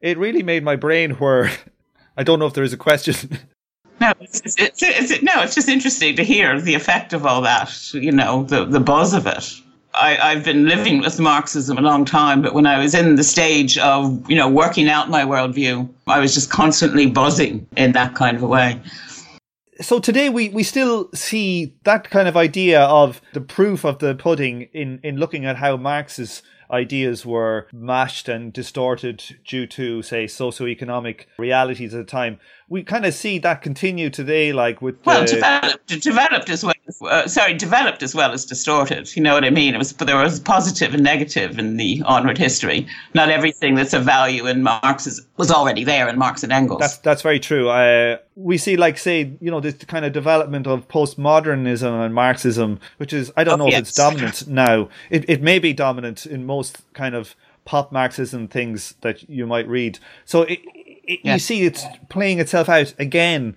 it 0.00 0.18
really 0.18 0.42
made 0.42 0.64
my 0.64 0.76
brain 0.76 1.12
whir. 1.12 1.50
I 2.20 2.22
don't 2.22 2.38
know 2.38 2.44
if 2.44 2.52
there 2.52 2.64
is 2.64 2.74
a 2.74 2.76
question. 2.76 3.14
No, 4.02 4.14
it's, 4.18 4.40
it's, 4.56 4.82
it's, 4.82 5.22
no, 5.22 5.42
it's 5.42 5.54
just 5.54 5.68
interesting 5.68 6.16
to 6.16 6.24
hear 6.24 6.58
the 6.58 6.72
effect 6.72 7.12
of 7.12 7.26
all 7.26 7.42
that, 7.42 7.92
you 7.92 8.10
know, 8.10 8.44
the, 8.44 8.64
the 8.64 8.80
buzz 8.80 9.12
of 9.12 9.26
it. 9.26 9.52
I, 9.92 10.16
I've 10.16 10.42
been 10.42 10.66
living 10.66 11.00
with 11.02 11.20
Marxism 11.20 11.76
a 11.76 11.82
long 11.82 12.06
time, 12.06 12.40
but 12.40 12.54
when 12.54 12.64
I 12.64 12.78
was 12.78 12.94
in 12.94 13.16
the 13.16 13.22
stage 13.22 13.76
of, 13.76 14.30
you 14.30 14.36
know, 14.36 14.48
working 14.48 14.88
out 14.88 15.10
my 15.10 15.22
worldview, 15.24 15.86
I 16.06 16.18
was 16.18 16.32
just 16.32 16.48
constantly 16.48 17.10
buzzing 17.10 17.66
in 17.76 17.92
that 17.92 18.14
kind 18.14 18.38
of 18.38 18.42
a 18.42 18.46
way 18.46 18.80
so 19.80 19.98
today 19.98 20.28
we, 20.28 20.48
we 20.50 20.62
still 20.62 21.10
see 21.14 21.74
that 21.84 22.10
kind 22.10 22.28
of 22.28 22.36
idea 22.36 22.82
of 22.82 23.20
the 23.32 23.40
proof 23.40 23.84
of 23.84 23.98
the 23.98 24.14
pudding 24.14 24.62
in, 24.72 25.00
in 25.02 25.16
looking 25.16 25.46
at 25.46 25.56
how 25.56 25.76
Marx's 25.76 26.42
ideas 26.72 27.26
were 27.26 27.66
mashed 27.72 28.28
and 28.28 28.52
distorted 28.52 29.36
due 29.46 29.66
to, 29.68 30.02
say, 30.02 30.26
socioeconomic 30.26 31.26
realities 31.38 31.94
at 31.94 31.98
the 31.98 32.10
time. 32.10 32.38
We 32.70 32.84
kind 32.84 33.04
of 33.04 33.12
see 33.14 33.38
that 33.40 33.62
continue 33.62 34.10
today, 34.10 34.52
like 34.52 34.80
with 34.80 35.04
well, 35.04 35.22
the... 35.22 35.26
developed, 35.26 36.00
developed 36.00 36.48
as 36.48 36.64
well. 36.64 36.72
As, 36.86 37.02
uh, 37.02 37.26
sorry, 37.26 37.54
developed 37.54 38.02
as 38.02 38.14
well 38.14 38.30
as 38.30 38.46
distorted. 38.46 39.14
You 39.16 39.22
know 39.24 39.34
what 39.34 39.44
I 39.44 39.50
mean? 39.50 39.74
It 39.74 39.78
was, 39.78 39.92
but 39.92 40.06
there 40.06 40.16
was 40.16 40.38
positive 40.38 40.94
and 40.94 41.02
negative 41.02 41.58
in 41.58 41.76
the 41.76 42.00
onward 42.06 42.38
history. 42.38 42.86
Not 43.12 43.28
everything 43.28 43.74
that's 43.74 43.92
of 43.92 44.04
value 44.04 44.46
in 44.46 44.62
Marx 44.62 45.20
was 45.36 45.50
already 45.50 45.82
there 45.82 46.08
in 46.08 46.16
Marx 46.16 46.44
and 46.44 46.52
Engels. 46.52 46.78
That's 46.78 46.98
that's 46.98 47.22
very 47.22 47.40
true. 47.40 47.68
Uh, 47.68 48.18
we 48.36 48.56
see, 48.56 48.76
like, 48.76 48.98
say, 48.98 49.32
you 49.40 49.50
know, 49.50 49.58
this 49.58 49.74
kind 49.84 50.04
of 50.04 50.12
development 50.12 50.68
of 50.68 50.86
postmodernism 50.86 52.06
and 52.06 52.14
Marxism, 52.14 52.78
which 52.98 53.12
is 53.12 53.32
I 53.36 53.42
don't 53.42 53.60
oh, 53.60 53.64
know 53.64 53.70
yes. 53.70 53.80
if 53.80 53.88
it's 53.88 53.94
dominant 53.96 54.46
now. 54.46 54.88
It 55.10 55.28
it 55.28 55.42
may 55.42 55.58
be 55.58 55.72
dominant 55.72 56.24
in 56.24 56.46
most 56.46 56.82
kind 56.94 57.16
of 57.16 57.34
pop 57.64 57.92
Marxism 57.92 58.48
things 58.48 58.94
that 59.02 59.28
you 59.28 59.46
might 59.46 59.68
read. 59.68 59.98
So 60.24 60.42
it, 60.42 60.60
it, 61.10 61.20
you 61.24 61.38
see 61.38 61.62
it's 61.62 61.84
playing 62.08 62.40
itself 62.40 62.68
out 62.68 62.94
again 62.98 63.56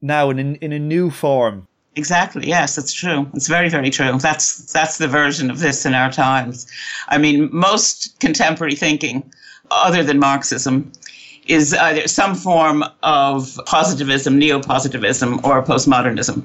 now 0.00 0.30
in 0.30 0.56
in 0.56 0.72
a 0.72 0.78
new 0.78 1.10
form. 1.10 1.68
Exactly. 1.96 2.48
Yes, 2.48 2.76
it's 2.76 2.92
true. 2.92 3.30
It's 3.34 3.46
very, 3.46 3.68
very 3.68 3.90
true. 3.90 4.18
That's 4.18 4.72
that's 4.72 4.98
the 4.98 5.06
version 5.08 5.50
of 5.50 5.60
this 5.60 5.86
in 5.86 5.94
our 5.94 6.10
times. 6.10 6.66
I 7.08 7.18
mean, 7.18 7.48
most 7.52 8.18
contemporary 8.18 8.74
thinking, 8.74 9.32
other 9.70 10.02
than 10.02 10.18
Marxism, 10.18 10.90
is 11.46 11.72
either 11.74 12.08
some 12.08 12.34
form 12.34 12.84
of 13.02 13.60
positivism, 13.66 14.38
neo-positivism, 14.38 15.40
or 15.44 15.62
postmodernism. 15.62 16.42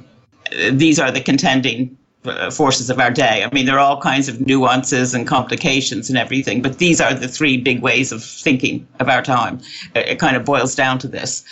These 0.71 0.99
are 0.99 1.11
the 1.11 1.21
contending 1.21 1.97
Uh, 2.25 2.51
forces 2.51 2.89
of 2.89 2.99
our 2.99 3.11
day. 3.11 3.45
I 3.45 3.53
mean, 3.53 3.65
there 3.65 3.77
are 3.77 3.79
all 3.79 4.01
kinds 4.01 4.27
of 4.27 4.45
nuances 4.45 5.13
and 5.13 5.25
complications 5.25 6.09
and 6.09 6.17
everything, 6.17 6.61
but 6.61 6.77
these 6.77 6.99
are 6.99 7.13
the 7.13 7.29
three 7.29 7.55
big 7.55 7.81
ways 7.81 8.11
of 8.11 8.21
thinking 8.21 8.85
of 8.99 9.07
our 9.07 9.21
time. 9.21 9.61
It, 9.95 10.09
it 10.09 10.19
kind 10.19 10.35
of 10.35 10.43
boils 10.43 10.75
down 10.75 10.99
to 10.99 11.07
this. 11.07 11.45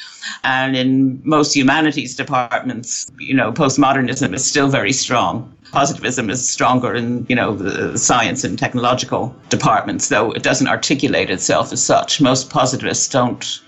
And 0.44 0.76
in 0.76 1.22
most 1.24 1.56
humanities 1.56 2.18
departments, 2.18 3.10
you 3.18 3.34
know, 3.34 3.54
postmodernism 3.54 4.34
is 4.34 4.46
still 4.46 4.68
very 4.68 4.92
strong. 4.92 5.56
Positivism 5.72 6.30
is 6.30 6.50
stronger 6.50 6.94
in, 6.94 7.26
you 7.30 7.36
know, 7.38 7.56
the 7.56 7.98
science 7.98 8.44
and 8.44 8.60
technological 8.60 9.34
departments, 9.48 10.10
though 10.10 10.34
it 10.34 10.44
doesn't 10.44 10.68
articulate 10.68 11.30
itself 11.30 11.72
as 11.72 11.82
such. 11.82 12.20
Most 12.20 12.50
positivists 12.50 13.08
don't 13.08 13.62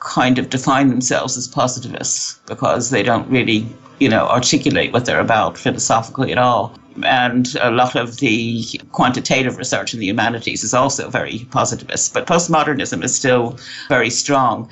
kind 0.00 0.40
of 0.40 0.50
define 0.50 0.88
themselves 0.88 1.36
as 1.36 1.46
positivists 1.46 2.40
because 2.46 2.90
they 2.90 3.04
don't 3.04 3.28
really, 3.30 3.64
you 3.98 4.08
know, 4.08 4.26
articulate 4.28 4.92
what 4.92 5.04
they're 5.04 5.20
about 5.20 5.58
philosophically 5.58 6.32
at 6.32 6.38
all. 6.38 6.74
And 7.04 7.54
a 7.60 7.70
lot 7.70 7.96
of 7.96 8.18
the 8.18 8.64
quantitative 8.92 9.56
research 9.56 9.94
in 9.94 10.00
the 10.00 10.06
humanities 10.06 10.62
is 10.62 10.74
also 10.74 11.08
very 11.08 11.46
positivist, 11.50 12.12
but 12.12 12.26
postmodernism 12.26 13.02
is 13.02 13.14
still 13.14 13.58
very 13.88 14.10
strong. 14.10 14.68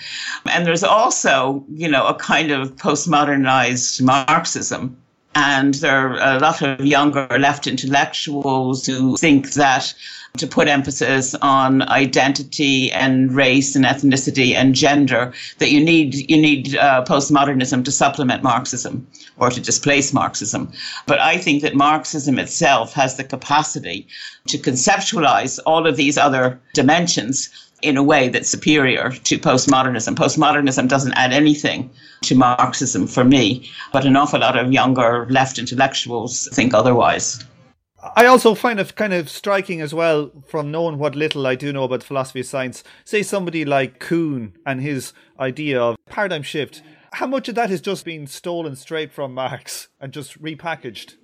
And 0.50 0.66
there's 0.66 0.84
also, 0.84 1.64
you 1.72 1.88
know, 1.88 2.06
a 2.06 2.14
kind 2.14 2.50
of 2.50 2.76
postmodernized 2.76 4.02
Marxism 4.02 4.96
and 5.34 5.74
there 5.74 6.10
are 6.10 6.36
a 6.36 6.40
lot 6.40 6.62
of 6.62 6.84
younger 6.84 7.26
left 7.38 7.66
intellectuals 7.66 8.86
who 8.86 9.16
think 9.16 9.52
that 9.52 9.94
to 10.36 10.46
put 10.46 10.68
emphasis 10.68 11.34
on 11.42 11.82
identity 11.82 12.90
and 12.92 13.32
race 13.32 13.74
and 13.74 13.84
ethnicity 13.84 14.54
and 14.54 14.74
gender 14.74 15.32
that 15.58 15.70
you 15.70 15.84
need 15.84 16.14
you 16.30 16.40
need 16.40 16.76
uh, 16.76 17.04
postmodernism 17.04 17.84
to 17.84 17.92
supplement 17.92 18.42
Marxism 18.42 19.06
or 19.38 19.50
to 19.50 19.60
displace 19.60 20.12
Marxism. 20.12 20.70
But 21.06 21.18
I 21.20 21.38
think 21.38 21.62
that 21.62 21.74
Marxism 21.74 22.38
itself 22.38 22.92
has 22.92 23.16
the 23.16 23.24
capacity 23.24 24.06
to 24.48 24.58
conceptualize 24.58 25.58
all 25.66 25.86
of 25.86 25.96
these 25.96 26.16
other 26.16 26.60
dimensions 26.74 27.50
in 27.82 27.96
a 27.96 28.02
way 28.02 28.28
that's 28.28 28.48
superior 28.48 29.10
to 29.10 29.38
postmodernism. 29.38 30.14
Postmodernism 30.14 30.88
doesn't 30.88 31.14
add 31.14 31.32
anything 31.32 31.90
to 32.22 32.34
Marxism 32.34 33.06
for 33.06 33.24
me, 33.24 33.70
but 33.92 34.04
an 34.04 34.16
awful 34.16 34.40
lot 34.40 34.58
of 34.58 34.72
younger 34.72 35.26
left 35.30 35.58
intellectuals 35.58 36.48
think 36.52 36.74
otherwise. 36.74 37.44
I 38.16 38.24
also 38.26 38.54
find 38.54 38.80
it 38.80 38.94
kind 38.96 39.12
of 39.12 39.28
striking 39.28 39.82
as 39.82 39.92
well 39.92 40.30
from 40.46 40.70
knowing 40.70 40.98
what 40.98 41.14
little 41.14 41.46
I 41.46 41.54
do 41.54 41.72
know 41.72 41.84
about 41.84 42.02
philosophy 42.02 42.40
of 42.40 42.46
science. 42.46 42.82
Say 43.04 43.22
somebody 43.22 43.64
like 43.64 43.98
Kuhn 43.98 44.54
and 44.64 44.80
his 44.80 45.12
idea 45.38 45.80
of 45.80 45.96
paradigm 46.06 46.42
shift. 46.42 46.82
How 47.12 47.26
much 47.26 47.48
of 47.48 47.56
that 47.56 47.70
is 47.70 47.80
just 47.80 48.04
been 48.04 48.26
stolen 48.26 48.76
straight 48.76 49.12
from 49.12 49.34
Marx 49.34 49.88
and 50.00 50.12
just 50.12 50.40
repackaged? 50.40 51.16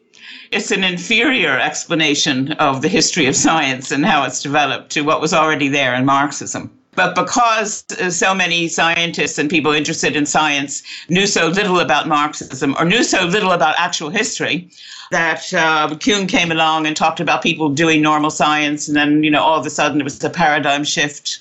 It's 0.51 0.71
an 0.71 0.85
inferior 0.85 1.59
explanation 1.59 2.53
of 2.53 2.83
the 2.83 2.89
history 2.89 3.27
of 3.27 3.37
science 3.37 3.91
and 3.91 4.05
how 4.07 4.25
it's 4.25 4.43
developed 4.43 4.91
to 4.93 5.03
what 5.03 5.21
was 5.21 5.35
already 5.35 5.69
there 5.69 5.95
in 5.95 6.05
Marxism. 6.05 6.71
But 6.95 7.15
because 7.15 7.85
so 8.09 8.35
many 8.35 8.69
scientists 8.69 9.39
and 9.39 9.51
people 9.51 9.73
interested 9.73 10.17
in 10.17 10.25
science 10.25 10.83
knew 11.11 11.27
so 11.27 11.49
little 11.49 11.79
about 11.79 12.09
Marxism 12.09 12.75
or 12.79 12.87
knew 12.87 13.05
so 13.05 13.25
little 13.25 13.53
about 13.53 13.75
actual 13.79 14.09
history, 14.09 14.71
that 15.11 15.53
uh, 15.55 15.95
Kuhn 15.97 16.27
came 16.27 16.51
along 16.51 16.87
and 16.87 16.97
talked 16.97 17.21
about 17.21 17.43
people 17.43 17.69
doing 17.69 18.03
normal 18.03 18.31
science, 18.31 18.89
and 18.89 18.97
then 18.97 19.23
you 19.23 19.31
know 19.31 19.43
all 19.43 19.59
of 19.59 19.67
a 19.67 19.71
sudden 19.71 20.01
it 20.01 20.05
was 20.05 20.23
a 20.25 20.31
paradigm 20.31 20.85
shift. 20.85 21.39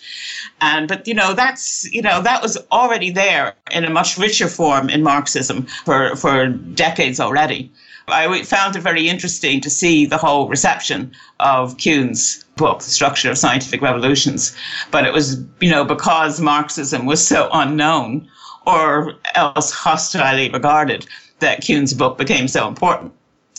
And 0.61 0.87
but 0.87 1.07
you 1.07 1.13
know 1.13 1.33
that's 1.33 1.91
you 1.91 2.01
know 2.01 2.21
that 2.21 2.41
was 2.41 2.57
already 2.71 3.09
there 3.09 3.53
in 3.71 3.85
a 3.85 3.89
much 3.89 4.17
richer 4.17 4.47
form 4.47 4.89
in 4.89 5.03
Marxism 5.03 5.63
for 5.85 6.15
for 6.15 6.47
decades 6.47 7.19
already. 7.19 7.71
I 8.07 8.43
found 8.43 8.75
it 8.75 8.81
very 8.81 9.09
interesting 9.09 9.61
to 9.61 9.69
see 9.69 10.05
the 10.05 10.17
whole 10.17 10.47
reception 10.47 11.11
of 11.39 11.77
Kuhn's 11.77 12.43
book, 12.55 12.79
The 12.79 12.89
Structure 12.89 13.31
of 13.31 13.37
Scientific 13.37 13.81
Revolutions. 13.81 14.55
But 14.91 15.05
it 15.05 15.13
was, 15.13 15.41
you 15.59 15.71
know, 15.71 15.83
because 15.83 16.39
Marxism 16.39 17.05
was 17.05 17.25
so 17.25 17.49
unknown 17.51 18.29
or 18.65 19.13
else 19.33 19.71
hostilely 19.71 20.49
regarded 20.49 21.07
that 21.39 21.65
Kuhn's 21.65 21.93
book 21.93 22.17
became 22.17 22.47
so 22.47 22.67
important. 22.67 23.11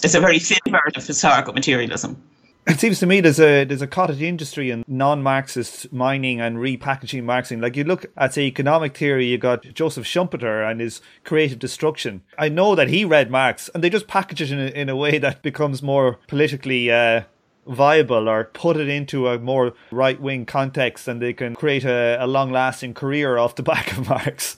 It's 0.02 0.14
a 0.14 0.20
very 0.20 0.38
thin 0.38 0.58
version 0.66 0.96
of 0.96 1.06
historical 1.06 1.52
materialism. 1.52 2.20
It 2.66 2.80
seems 2.80 2.98
to 2.98 3.06
me 3.06 3.20
there's 3.20 3.38
a 3.38 3.64
there's 3.64 3.82
a 3.82 3.86
cottage 3.86 4.20
industry 4.20 4.72
in 4.72 4.84
non-Marxist 4.88 5.92
mining 5.92 6.40
and 6.40 6.56
repackaging 6.56 7.22
Marxism. 7.22 7.60
Like 7.60 7.76
you 7.76 7.84
look 7.84 8.06
at 8.16 8.34
say 8.34 8.42
economic 8.42 8.96
theory, 8.96 9.26
you 9.26 9.38
got 9.38 9.62
Joseph 9.62 10.04
Schumpeter 10.04 10.68
and 10.68 10.80
his 10.80 11.00
creative 11.22 11.60
destruction. 11.60 12.22
I 12.36 12.48
know 12.48 12.74
that 12.74 12.88
he 12.88 13.04
read 13.04 13.30
Marx, 13.30 13.70
and 13.72 13.84
they 13.84 13.90
just 13.90 14.08
package 14.08 14.42
it 14.42 14.50
in 14.50 14.58
a, 14.58 14.66
in 14.66 14.88
a 14.88 14.96
way 14.96 15.18
that 15.18 15.42
becomes 15.42 15.80
more 15.80 16.18
politically 16.26 16.90
uh, 16.90 17.22
viable 17.68 18.28
or 18.28 18.44
put 18.44 18.76
it 18.76 18.88
into 18.88 19.28
a 19.28 19.38
more 19.38 19.72
right 19.92 20.20
wing 20.20 20.44
context, 20.44 21.06
and 21.06 21.22
they 21.22 21.32
can 21.32 21.54
create 21.54 21.84
a, 21.84 22.16
a 22.20 22.26
long 22.26 22.50
lasting 22.50 22.94
career 22.94 23.38
off 23.38 23.54
the 23.54 23.62
back 23.62 23.96
of 23.96 24.08
Marx. 24.08 24.56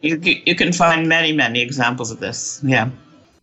You 0.00 0.16
you 0.16 0.56
can 0.56 0.72
find 0.72 1.08
many 1.08 1.32
many 1.32 1.60
examples 1.60 2.10
of 2.10 2.18
this. 2.18 2.60
Yeah. 2.64 2.90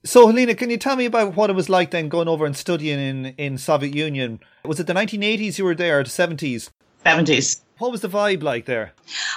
So, 0.10 0.26
Helena, 0.26 0.56
can 0.56 0.72
you 0.72 0.78
tell 0.78 0.96
me 0.96 1.06
about 1.06 1.36
what 1.36 1.52
it 1.52 1.56
was 1.56 1.70
like 1.70 1.92
then 1.92 2.10
going 2.10 2.28
over 2.28 2.44
and 2.44 2.58
studying 2.58 2.98
in, 2.98 3.26
in 3.38 3.60
Soviet 3.60 3.94
Union? 3.94 4.40
Was 4.66 4.80
it 4.80 4.88
the 4.88 4.94
1980s 4.94 5.60
you 5.60 5.66
were 5.66 5.76
there, 5.76 6.00
or 6.00 6.04
the 6.04 6.10
70s? 6.10 6.72
70s. 7.06 7.62
What 7.78 7.92
was 7.92 8.02
the 8.02 8.10
vibe 8.10 8.42
like 8.42 8.66
there? 8.66 8.94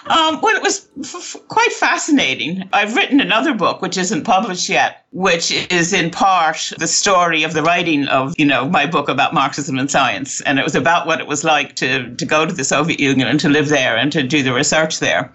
Um, 0.06 0.40
well, 0.40 0.56
it 0.56 0.62
was 0.62 0.88
f- 0.98 1.14
f- 1.14 1.48
quite 1.48 1.72
fascinating. 1.74 2.68
I've 2.72 2.96
written 2.96 3.20
another 3.20 3.52
book, 3.52 3.82
which 3.82 3.98
isn't 3.98 4.24
published 4.24 4.70
yet, 4.70 5.04
which 5.12 5.52
is 5.70 5.92
in 5.92 6.10
part 6.10 6.72
the 6.78 6.88
story 6.88 7.42
of 7.42 7.52
the 7.52 7.62
writing 7.62 8.08
of, 8.08 8.34
you 8.38 8.46
know, 8.46 8.66
my 8.66 8.86
book 8.86 9.10
about 9.10 9.34
Marxism 9.34 9.78
and 9.78 9.90
science. 9.90 10.40
And 10.40 10.58
it 10.58 10.64
was 10.64 10.74
about 10.74 11.06
what 11.06 11.20
it 11.20 11.26
was 11.26 11.44
like 11.44 11.76
to, 11.76 12.14
to 12.16 12.24
go 12.24 12.46
to 12.46 12.52
the 12.52 12.64
Soviet 12.64 12.98
Union 12.98 13.28
and 13.28 13.38
to 13.40 13.50
live 13.50 13.68
there 13.68 13.96
and 13.96 14.10
to 14.12 14.22
do 14.22 14.42
the 14.42 14.54
research 14.54 15.00
there. 15.00 15.32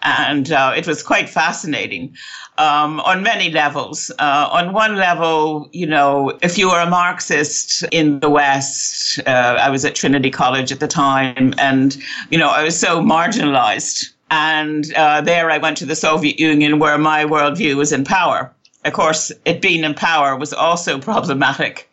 And 0.00 0.50
uh, 0.50 0.72
it 0.74 0.86
was 0.86 1.02
quite 1.02 1.28
fascinating 1.28 2.16
um, 2.62 3.00
on 3.00 3.22
many 3.22 3.50
levels. 3.50 4.10
Uh, 4.20 4.48
on 4.52 4.72
one 4.72 4.94
level, 4.94 5.68
you 5.72 5.86
know, 5.86 6.38
if 6.42 6.56
you 6.56 6.70
were 6.70 6.78
a 6.78 6.88
Marxist 6.88 7.82
in 7.90 8.20
the 8.20 8.30
West, 8.30 9.18
uh, 9.26 9.56
I 9.66 9.68
was 9.68 9.84
at 9.84 9.96
Trinity 9.96 10.30
College 10.30 10.70
at 10.70 10.78
the 10.78 10.86
time, 10.86 11.54
and, 11.58 11.96
you 12.30 12.38
know, 12.38 12.50
I 12.50 12.62
was 12.62 12.78
so 12.78 13.00
marginalized. 13.02 14.12
And 14.30 14.94
uh, 14.94 15.20
there 15.20 15.50
I 15.50 15.58
went 15.58 15.76
to 15.78 15.86
the 15.86 15.96
Soviet 15.96 16.38
Union 16.38 16.78
where 16.78 16.98
my 16.98 17.24
worldview 17.24 17.74
was 17.74 17.92
in 17.92 18.04
power. 18.04 18.52
Of 18.84 18.92
course, 18.92 19.32
it 19.44 19.60
being 19.60 19.82
in 19.82 19.94
power 19.94 20.36
was 20.36 20.52
also 20.52 20.98
problematic 20.98 21.90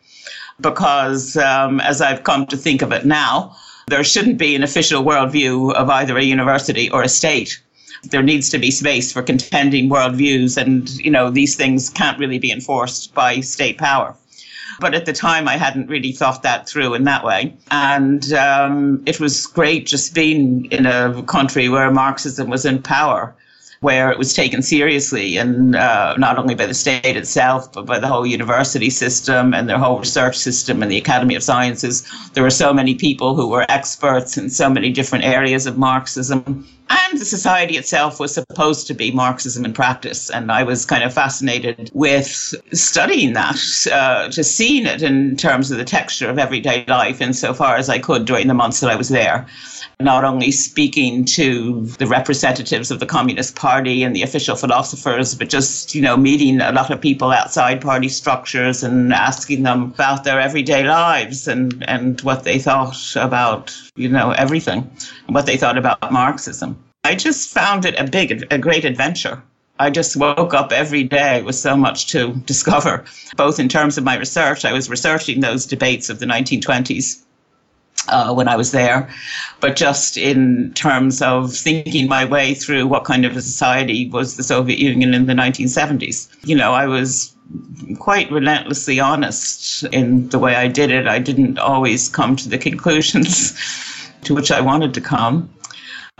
because, 0.60 1.36
um, 1.36 1.80
as 1.80 2.00
I've 2.00 2.22
come 2.22 2.46
to 2.46 2.56
think 2.56 2.80
of 2.80 2.92
it 2.92 3.04
now, 3.04 3.56
there 3.88 4.04
shouldn't 4.04 4.38
be 4.38 4.54
an 4.54 4.62
official 4.62 5.02
worldview 5.02 5.74
of 5.74 5.90
either 5.90 6.16
a 6.16 6.22
university 6.22 6.88
or 6.90 7.02
a 7.02 7.08
state 7.08 7.60
there 8.04 8.22
needs 8.22 8.48
to 8.50 8.58
be 8.58 8.70
space 8.70 9.12
for 9.12 9.22
contending 9.22 9.90
worldviews, 9.90 10.56
and 10.56 10.88
you 10.90 11.10
know 11.10 11.30
these 11.30 11.56
things 11.56 11.90
can't 11.90 12.18
really 12.18 12.38
be 12.38 12.50
enforced 12.50 13.14
by 13.14 13.40
state 13.40 13.78
power. 13.78 14.16
But 14.80 14.94
at 14.94 15.04
the 15.04 15.12
time, 15.12 15.46
I 15.46 15.58
hadn't 15.58 15.88
really 15.88 16.12
thought 16.12 16.42
that 16.42 16.66
through 16.66 16.94
in 16.94 17.04
that 17.04 17.22
way. 17.22 17.54
And 17.70 18.32
um, 18.32 19.02
it 19.04 19.20
was 19.20 19.46
great 19.46 19.86
just 19.86 20.14
being 20.14 20.64
in 20.70 20.86
a 20.86 21.22
country 21.24 21.68
where 21.68 21.90
Marxism 21.90 22.48
was 22.48 22.64
in 22.64 22.80
power 22.80 23.34
where 23.80 24.10
it 24.10 24.18
was 24.18 24.34
taken 24.34 24.60
seriously, 24.60 25.38
and 25.38 25.74
uh, 25.74 26.14
not 26.18 26.38
only 26.38 26.54
by 26.54 26.66
the 26.66 26.74
state 26.74 27.16
itself, 27.16 27.72
but 27.72 27.86
by 27.86 27.98
the 27.98 28.06
whole 28.06 28.26
university 28.26 28.90
system 28.90 29.54
and 29.54 29.68
their 29.68 29.78
whole 29.78 29.98
research 29.98 30.36
system 30.36 30.82
and 30.82 30.90
the 30.90 30.98
Academy 30.98 31.34
of 31.34 31.42
Sciences. 31.42 32.06
There 32.34 32.42
were 32.42 32.50
so 32.50 32.74
many 32.74 32.94
people 32.94 33.34
who 33.34 33.48
were 33.48 33.64
experts 33.70 34.36
in 34.36 34.50
so 34.50 34.68
many 34.68 34.90
different 34.90 35.24
areas 35.24 35.64
of 35.64 35.78
Marxism. 35.78 36.66
And 36.90 37.20
the 37.20 37.24
society 37.24 37.76
itself 37.76 38.18
was 38.18 38.34
supposed 38.34 38.88
to 38.88 38.94
be 38.94 39.12
Marxism 39.12 39.64
in 39.64 39.72
practice. 39.72 40.28
And 40.28 40.50
I 40.50 40.64
was 40.64 40.84
kind 40.84 41.04
of 41.04 41.14
fascinated 41.14 41.88
with 41.94 42.26
studying 42.72 43.32
that, 43.34 43.60
uh, 43.92 44.28
just 44.28 44.56
seeing 44.56 44.86
it 44.86 45.00
in 45.00 45.36
terms 45.36 45.70
of 45.70 45.78
the 45.78 45.84
texture 45.84 46.28
of 46.28 46.38
everyday 46.38 46.84
life 46.88 47.20
insofar 47.20 47.76
as 47.76 47.88
I 47.88 48.00
could 48.00 48.24
during 48.24 48.48
the 48.48 48.54
months 48.54 48.80
that 48.80 48.90
I 48.90 48.96
was 48.96 49.08
there 49.08 49.46
not 50.00 50.24
only 50.24 50.50
speaking 50.50 51.24
to 51.24 51.82
the 51.98 52.06
representatives 52.06 52.90
of 52.90 53.00
the 53.00 53.06
Communist 53.06 53.54
Party 53.54 54.02
and 54.02 54.16
the 54.16 54.22
official 54.22 54.56
philosophers, 54.56 55.34
but 55.34 55.48
just, 55.48 55.94
you 55.94 56.00
know, 56.00 56.16
meeting 56.16 56.60
a 56.60 56.72
lot 56.72 56.90
of 56.90 57.00
people 57.00 57.30
outside 57.30 57.80
party 57.80 58.08
structures 58.08 58.82
and 58.82 59.12
asking 59.12 59.62
them 59.62 59.82
about 59.82 60.24
their 60.24 60.40
everyday 60.40 60.84
lives 60.84 61.46
and, 61.46 61.84
and 61.86 62.20
what 62.22 62.44
they 62.44 62.58
thought 62.58 63.14
about, 63.16 63.76
you 63.94 64.08
know, 64.08 64.30
everything, 64.32 64.90
what 65.26 65.46
they 65.46 65.56
thought 65.56 65.76
about 65.76 66.10
Marxism. 66.10 66.79
I 67.04 67.14
just 67.14 67.50
found 67.50 67.84
it 67.84 67.98
a 67.98 68.04
big, 68.04 68.46
a 68.50 68.58
great 68.58 68.84
adventure. 68.84 69.42
I 69.78 69.88
just 69.88 70.16
woke 70.16 70.52
up 70.52 70.72
every 70.72 71.04
day 71.04 71.42
with 71.42 71.56
so 71.56 71.74
much 71.76 72.08
to 72.08 72.34
discover, 72.46 73.04
both 73.36 73.58
in 73.58 73.68
terms 73.68 73.96
of 73.96 74.04
my 74.04 74.16
research. 74.16 74.64
I 74.64 74.72
was 74.72 74.90
researching 74.90 75.40
those 75.40 75.64
debates 75.64 76.10
of 76.10 76.18
the 76.18 76.26
1920s 76.26 77.22
uh, 78.08 78.34
when 78.34 78.48
I 78.48 78.56
was 78.56 78.72
there, 78.72 79.08
but 79.60 79.76
just 79.76 80.16
in 80.16 80.72
terms 80.74 81.22
of 81.22 81.54
thinking 81.54 82.08
my 82.08 82.24
way 82.24 82.54
through 82.54 82.86
what 82.86 83.04
kind 83.04 83.24
of 83.24 83.36
a 83.36 83.42
society 83.42 84.08
was 84.10 84.36
the 84.36 84.42
Soviet 84.42 84.78
Union 84.78 85.14
in 85.14 85.26
the 85.26 85.32
1970s. 85.32 86.28
You 86.44 86.56
know, 86.56 86.72
I 86.72 86.86
was 86.86 87.34
quite 87.98 88.30
relentlessly 88.30 89.00
honest 89.00 89.84
in 89.84 90.28
the 90.28 90.38
way 90.38 90.54
I 90.54 90.68
did 90.68 90.90
it. 90.90 91.06
I 91.08 91.18
didn't 91.18 91.58
always 91.58 92.08
come 92.08 92.36
to 92.36 92.48
the 92.48 92.58
conclusions 92.68 93.54
to 94.24 94.34
which 94.34 94.50
I 94.50 94.60
wanted 94.60 94.92
to 94.94 95.00
come. 95.00 95.48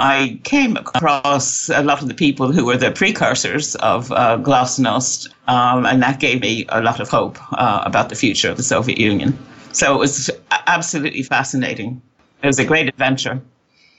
I 0.01 0.41
came 0.45 0.79
across 0.79 1.69
a 1.69 1.83
lot 1.83 2.01
of 2.01 2.09
the 2.09 2.15
people 2.15 2.53
who 2.53 2.65
were 2.65 2.79
the 2.79 2.91
precursors 2.91 3.75
of 3.77 4.11
uh, 4.13 4.39
Glasnost, 4.39 5.29
um, 5.47 5.85
and 5.85 6.03
that 6.03 6.21
gave 6.21 6.41
me 6.41 6.65
a 6.71 6.81
lot 6.81 7.01
of 7.01 7.11
hope 7.11 7.37
uh, 7.53 7.83
about 7.85 8.09
the 8.09 8.15
future 8.15 8.51
of 8.51 8.57
the 8.57 8.63
Soviet 8.63 8.99
Union. 8.99 9.39
So 9.73 9.95
it 9.95 9.99
was 9.99 10.31
absolutely 10.67 11.23
fascinating. 11.23 12.01
It 12.43 12.47
was 12.47 12.59
a 12.59 12.65
great 12.65 12.89
adventure. 12.89 13.43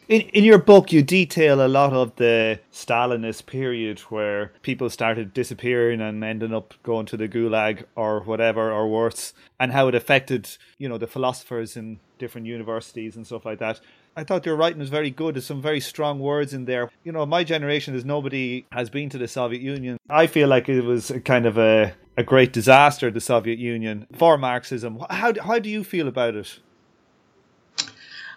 In, 0.08 0.22
in 0.34 0.44
your 0.44 0.58
book, 0.58 0.92
you 0.92 1.04
detail 1.04 1.64
a 1.64 1.70
lot 1.70 1.94
of 1.94 2.16
the 2.16 2.60
Stalinist 2.74 3.46
period 3.46 4.00
where 4.10 4.52
people 4.64 4.90
started 4.90 5.36
disappearing 5.36 6.02
and 6.02 6.24
ending 6.24 6.54
up 6.54 6.74
going 6.82 7.06
to 7.06 7.16
the 7.16 7.30
gulag 7.30 7.84
or 7.96 8.22
whatever 8.22 8.72
or 8.72 8.90
worse, 8.90 9.34
and 9.60 9.72
how 9.72 9.88
it 9.88 9.94
affected, 9.94 10.58
you 10.80 10.90
know, 10.90 10.98
the 10.98 11.06
philosophers 11.06 11.78
in 11.78 12.00
different 12.18 12.48
universities 12.48 13.16
and 13.16 13.26
stuff 13.28 13.46
like 13.46 13.60
that. 13.60 13.80
I 14.16 14.26
thought 14.26 14.46
your 14.46 14.58
writing 14.58 14.80
was 14.80 14.90
very 14.90 15.10
good. 15.10 15.36
There's 15.36 15.46
some 15.46 15.62
very 15.62 15.80
strong 15.80 16.20
words 16.20 16.54
in 16.54 16.66
there. 16.66 16.90
You 17.04 17.14
know, 17.14 17.26
my 17.26 17.44
generation 17.44 17.96
is 17.96 18.04
nobody 18.04 18.66
has 18.72 18.90
been 18.90 19.10
to 19.10 19.18
the 19.18 19.28
Soviet 19.28 19.62
Union. 19.62 19.98
I 20.10 20.28
feel 20.28 20.50
like 20.50 20.68
it 20.68 20.82
was 20.82 21.12
kind 21.24 21.46
of 21.46 21.58
a, 21.58 21.94
a 22.18 22.24
great 22.24 22.52
disaster, 22.52 23.10
the 23.10 23.22
Soviet 23.22 23.58
Union, 23.58 24.08
for 24.14 24.38
Marxism. 24.38 25.02
How, 25.10 25.34
how 25.42 25.60
do 25.60 25.70
you 25.70 25.84
feel 25.84 26.10
about 26.10 26.36
it? 26.36 26.60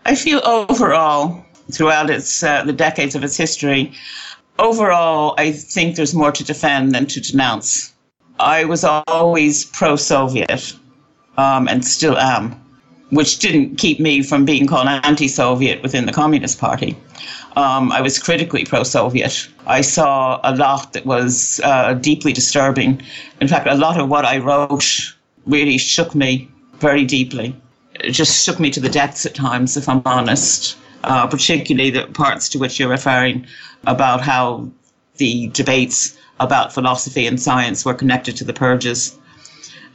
I 0.05 0.15
feel 0.15 0.41
overall, 0.45 1.45
throughout 1.73 2.09
its 2.09 2.43
uh, 2.43 2.63
the 2.65 2.73
decades 2.73 3.17
of 3.17 3.25
its 3.25 3.37
history, 3.37 3.93
overall, 4.59 5.35
I 5.39 5.51
think 5.51 5.97
there's 5.97 6.15
more 6.15 6.31
to 6.31 6.45
defend 6.45 6.95
than 6.95 7.07
to 7.07 7.21
denounce. 7.21 7.93
I 8.39 8.65
was 8.65 8.85
always 8.85 9.65
pro-Soviet, 9.65 10.75
um, 11.37 11.67
and 11.69 11.85
still 11.85 12.17
am 12.17 12.64
which 13.15 13.39
didn't 13.39 13.77
keep 13.77 14.01
me 14.01 14.23
from 14.23 14.45
being 14.45 14.67
called 14.67 14.89
anti 14.89 15.29
Soviet 15.29 15.83
within 15.83 16.07
the 16.07 16.13
Communist 16.13 16.59
Party. 16.59 16.97
Um, 17.57 17.93
I 17.93 18.01
was 18.01 18.19
critically 18.19 18.65
pro 18.65 18.83
Soviet. 18.83 19.49
I 19.67 19.81
saw 19.81 20.41
a 20.43 20.55
lot 20.57 20.93
that 20.93 21.07
was 21.07 21.61
uh, 21.63 21.95
deeply 21.95 22.33
disturbing. 22.33 23.01
In 23.41 23.49
fact, 23.49 23.67
a 23.69 23.77
lot 23.77 24.01
of 24.01 24.09
what 24.09 24.25
I 24.25 24.39
wrote 24.39 25.15
really 25.47 25.79
shook 25.79 26.15
me 26.15 26.51
very 26.81 27.05
deeply. 27.05 27.55
It 28.01 28.11
just 28.11 28.45
shook 28.45 28.59
me 28.59 28.71
to 28.71 28.81
the 28.81 28.89
depths 28.89 29.25
at 29.25 29.35
times, 29.35 29.77
if 29.77 29.89
I'm 29.89 30.03
honest, 30.05 30.77
uh, 31.05 31.29
particularly 31.29 31.91
the 31.91 32.07
parts 32.07 32.49
to 32.51 32.59
which 32.59 32.81
you're 32.81 32.89
referring 32.89 33.47
about 33.87 34.21
how 34.21 34.69
the 35.19 35.49
debates 35.49 36.19
about 36.41 36.73
philosophy 36.73 37.27
and 37.29 37.41
science 37.41 37.85
were 37.85 37.95
connected 37.95 38.37
to 38.37 38.45
the 38.45 38.53
purges. 38.53 39.17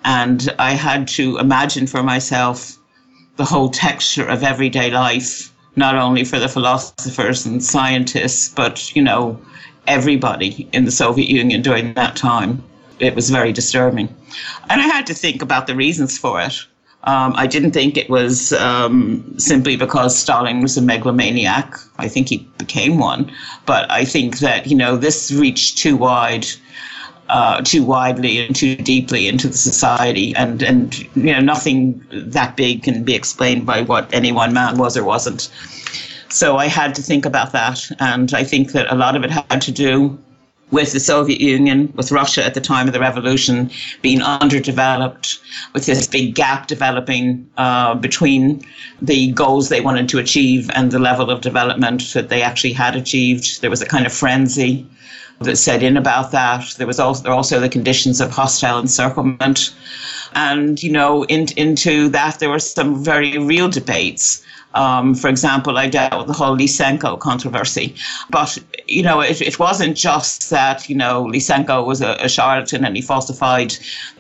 And 0.06 0.54
I 0.58 0.72
had 0.72 1.10
to 1.10 1.38
imagine 1.40 1.88
for 1.88 2.02
myself 2.02 2.79
the 3.40 3.46
whole 3.46 3.70
texture 3.70 4.28
of 4.28 4.44
everyday 4.44 4.92
life, 4.92 5.54
not 5.78 5.96
only 5.96 6.26
for 6.26 6.40
the 6.40 6.50
philosophers 6.50 7.46
and 7.46 7.64
scientists, 7.64 8.50
but, 8.50 8.94
you 8.94 9.02
know, 9.02 9.40
everybody 9.88 10.68
in 10.74 10.84
the 10.84 10.92
Soviet 10.92 11.30
Union 11.30 11.62
during 11.62 11.94
that 11.94 12.18
time. 12.18 12.62
It 13.00 13.16
was 13.16 13.30
very 13.30 13.54
disturbing. 13.54 14.14
And 14.70 14.82
I 14.82 14.88
had 14.88 15.08
to 15.08 15.14
think 15.14 15.42
about 15.42 15.68
the 15.68 15.76
reasons 15.76 16.18
for 16.18 16.42
it. 16.42 16.56
Um, 17.06 17.34
I 17.38 17.48
didn't 17.48 17.72
think 17.72 17.96
it 17.96 18.10
was 18.10 18.52
um, 18.52 19.24
simply 19.38 19.78
because 19.78 20.20
Stalin 20.20 20.60
was 20.60 20.76
a 20.76 20.82
megalomaniac. 20.82 21.76
I 21.98 22.10
think 22.10 22.28
he 22.28 22.40
became 22.58 23.00
one. 23.00 23.32
But 23.66 23.90
I 23.90 24.04
think 24.04 24.40
that, 24.40 24.68
you 24.68 24.76
know, 24.76 24.98
this 24.98 25.32
reached 25.32 25.78
too 25.78 25.96
wide 25.96 26.46
uh, 27.30 27.62
too 27.62 27.84
widely 27.84 28.46
and 28.46 28.56
too 28.56 28.76
deeply 28.76 29.28
into 29.28 29.48
the 29.48 29.58
society, 29.58 30.36
and 30.36 30.62
and 30.62 31.00
you 31.16 31.32
know 31.32 31.40
nothing 31.40 32.04
that 32.12 32.58
big 32.58 32.84
can 32.84 33.04
be 33.04 33.16
explained 33.16 33.66
by 33.66 33.82
what 33.82 34.12
any 34.14 34.32
one 34.32 34.54
man 34.54 34.78
was 34.78 34.98
or 34.98 35.04
wasn't. 35.04 35.50
So 36.30 36.58
I 36.58 36.68
had 36.68 36.94
to 36.96 37.02
think 37.02 37.26
about 37.26 37.52
that, 37.54 37.90
and 38.00 38.34
I 38.34 38.44
think 38.44 38.72
that 38.74 38.92
a 38.92 38.96
lot 38.96 39.16
of 39.16 39.24
it 39.24 39.32
had 39.32 39.62
to 39.62 39.72
do 39.72 40.18
with 40.72 40.92
the 40.94 41.00
Soviet 41.00 41.42
Union, 41.42 41.92
with 41.96 42.12
Russia 42.12 42.46
at 42.46 42.54
the 42.54 42.62
time 42.62 42.88
of 42.88 42.94
the 42.94 43.00
revolution 43.00 43.72
being 44.04 44.22
underdeveloped, 44.22 45.40
with 45.74 45.88
this 45.88 46.06
big 46.06 46.36
gap 46.36 46.68
developing 46.68 47.50
uh, 47.58 47.96
between 47.96 48.64
the 49.02 49.32
goals 49.32 49.70
they 49.70 49.82
wanted 49.82 50.08
to 50.10 50.20
achieve 50.20 50.70
and 50.76 50.92
the 50.92 51.00
level 51.00 51.32
of 51.32 51.42
development 51.42 52.14
that 52.14 52.30
they 52.30 52.44
actually 52.44 52.74
had 52.74 52.96
achieved. 52.96 53.62
There 53.62 53.70
was 53.70 53.82
a 53.82 53.88
kind 53.88 54.06
of 54.06 54.14
frenzy 54.14 54.86
that 55.42 55.58
set 55.58 55.84
in 55.84 55.98
about 55.98 56.32
that. 56.32 56.74
There 56.78 56.88
was 56.88 57.00
also, 57.00 57.24
there 57.24 57.34
also 57.34 57.60
the 57.60 57.70
conditions 57.70 58.22
of 58.22 58.32
hostile 58.32 58.80
encirclement. 58.80 59.74
And, 60.34 60.82
you 60.84 60.92
know, 60.92 61.24
in, 61.26 61.48
into 61.58 62.10
that, 62.10 62.40
there 62.40 62.50
were 62.50 62.60
some 62.60 63.04
very 63.04 63.38
real 63.38 63.70
debates. 63.70 64.44
Um, 64.76 65.16
for 65.16 65.30
example, 65.30 65.80
I 65.80 65.90
dealt 65.90 66.16
with 66.16 66.28
the 66.28 66.34
whole 66.34 66.56
Lysenko 66.56 67.18
controversy. 67.20 67.96
But, 68.30 68.60
you 68.86 69.02
know, 69.02 69.20
it, 69.20 69.42
it 69.42 69.58
wasn't 69.58 69.98
just 69.98 70.52
that, 70.52 70.88
you 70.88 70.96
know, 70.96 71.26
Lysenko 71.26 71.86
was 71.86 72.02
a, 72.02 72.18
a 72.20 72.30
charlatan 72.30 72.86
and 72.86 72.96
he 72.96 73.02
falsified 73.02 73.76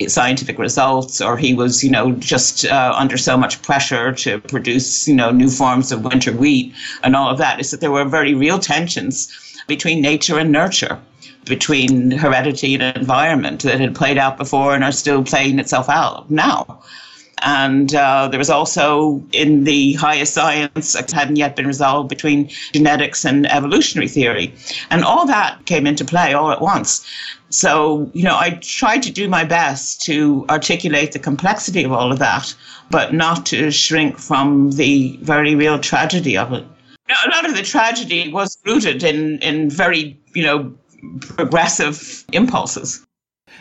scientific 0.07 0.57
results 0.57 1.21
or 1.21 1.37
he 1.37 1.53
was, 1.53 1.83
you 1.83 1.91
know, 1.91 2.13
just 2.13 2.65
uh, 2.65 2.93
under 2.97 3.17
so 3.17 3.37
much 3.37 3.61
pressure 3.61 4.11
to 4.13 4.39
produce, 4.39 5.07
you 5.07 5.13
know, 5.13 5.29
new 5.29 5.49
forms 5.49 5.91
of 5.91 6.03
winter 6.03 6.33
wheat 6.33 6.73
and 7.03 7.15
all 7.15 7.29
of 7.29 7.37
that. 7.37 7.59
Is 7.59 7.69
that 7.69 7.79
there 7.79 7.91
were 7.91 8.05
very 8.05 8.33
real 8.33 8.57
tensions 8.57 9.31
between 9.67 10.01
nature 10.01 10.37
and 10.39 10.51
nurture 10.51 10.99
between 11.45 12.11
heredity 12.11 12.75
and 12.75 12.95
environment 12.95 13.63
that 13.63 13.79
had 13.79 13.95
played 13.95 14.17
out 14.17 14.37
before 14.37 14.73
and 14.73 14.83
are 14.83 14.91
still 14.91 15.23
playing 15.23 15.59
itself 15.59 15.89
out 15.89 16.29
now. 16.29 16.81
And 17.41 17.95
uh, 17.95 18.27
there 18.27 18.37
was 18.37 18.49
also 18.49 19.23
in 19.31 19.63
the 19.63 19.93
higher 19.93 20.25
science 20.25 20.93
hadn't 21.11 21.37
yet 21.37 21.55
been 21.55 21.67
resolved 21.67 22.09
between 22.09 22.49
genetics 22.73 23.25
and 23.25 23.49
evolutionary 23.49 24.09
theory. 24.09 24.53
And 24.89 25.03
all 25.03 25.25
that 25.25 25.65
came 25.65 25.87
into 25.87 26.03
play 26.03 26.33
all 26.33 26.51
at 26.51 26.61
once. 26.61 27.05
So, 27.49 28.11
you 28.13 28.23
know, 28.23 28.37
I 28.37 28.59
tried 28.61 29.03
to 29.03 29.11
do 29.11 29.27
my 29.29 29.45
best 29.45 30.01
to 30.03 30.45
articulate 30.49 31.13
the 31.13 31.19
complexity 31.19 31.83
of 31.83 31.93
all 31.93 32.11
of 32.11 32.19
that, 32.19 32.53
but 32.91 33.13
not 33.13 33.45
to 33.47 33.71
shrink 33.71 34.19
from 34.19 34.71
the 34.71 35.17
very 35.21 35.55
real 35.55 35.79
tragedy 35.79 36.37
of 36.37 36.51
it. 36.53 36.65
A 37.09 37.29
lot 37.29 37.49
of 37.49 37.55
the 37.55 37.63
tragedy 37.63 38.31
was 38.31 38.57
rooted 38.65 39.03
in, 39.03 39.39
in 39.39 39.69
very, 39.69 40.19
you 40.35 40.43
know, 40.43 40.73
progressive 41.19 42.23
impulses. 42.31 43.05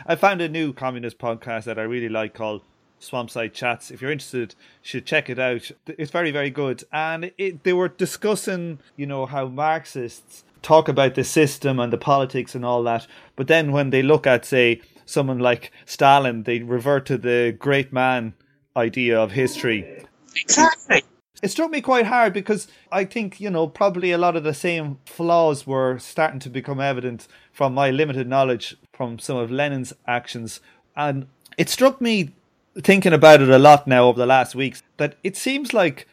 I 0.06 0.16
found 0.16 0.40
a 0.40 0.48
new 0.48 0.72
communist 0.72 1.18
podcast 1.18 1.64
that 1.64 1.78
I 1.78 1.82
really 1.82 2.08
like 2.08 2.34
called 2.34 2.62
Swampside 3.00 3.52
Chats. 3.52 3.90
If 3.90 4.02
you're 4.02 4.12
interested, 4.12 4.54
you 4.82 4.88
should 4.88 5.06
check 5.06 5.30
it 5.30 5.38
out. 5.38 5.70
It's 5.86 6.10
very, 6.10 6.30
very 6.30 6.50
good. 6.50 6.84
And 6.92 7.32
it, 7.38 7.64
they 7.64 7.72
were 7.72 7.88
discussing, 7.88 8.80
you 8.96 9.06
know, 9.06 9.26
how 9.26 9.46
Marxists 9.46 10.44
talk 10.62 10.88
about 10.88 11.14
the 11.14 11.24
system 11.24 11.78
and 11.78 11.92
the 11.92 11.98
politics 11.98 12.54
and 12.54 12.64
all 12.64 12.82
that. 12.82 13.06
But 13.36 13.46
then 13.46 13.72
when 13.72 13.90
they 13.90 14.02
look 14.02 14.26
at, 14.26 14.44
say, 14.44 14.82
someone 15.06 15.38
like 15.38 15.72
Stalin, 15.86 16.42
they 16.42 16.60
revert 16.60 17.06
to 17.06 17.16
the 17.16 17.56
great 17.58 17.92
man 17.92 18.34
idea 18.76 19.18
of 19.18 19.32
history. 19.32 20.04
Exactly. 20.36 21.02
It 21.42 21.50
struck 21.50 21.70
me 21.70 21.80
quite 21.80 22.06
hard 22.06 22.32
because 22.32 22.66
I 22.90 23.04
think, 23.04 23.40
you 23.40 23.48
know, 23.48 23.68
probably 23.68 24.10
a 24.10 24.18
lot 24.18 24.34
of 24.34 24.42
the 24.42 24.54
same 24.54 24.98
flaws 25.06 25.66
were 25.66 25.98
starting 25.98 26.40
to 26.40 26.50
become 26.50 26.80
evident 26.80 27.28
from 27.52 27.74
my 27.74 27.90
limited 27.90 28.28
knowledge 28.28 28.76
from 28.92 29.18
some 29.18 29.36
of 29.36 29.50
Lenin's 29.50 29.92
actions. 30.06 30.60
And 30.96 31.28
it 31.56 31.68
struck 31.68 32.00
me 32.00 32.34
thinking 32.80 33.12
about 33.12 33.40
it 33.40 33.48
a 33.48 33.58
lot 33.58 33.86
now 33.86 34.08
over 34.08 34.18
the 34.18 34.26
last 34.26 34.54
weeks 34.54 34.82
that 34.96 35.16
it 35.22 35.36
seems 35.36 35.72
like 35.72 36.08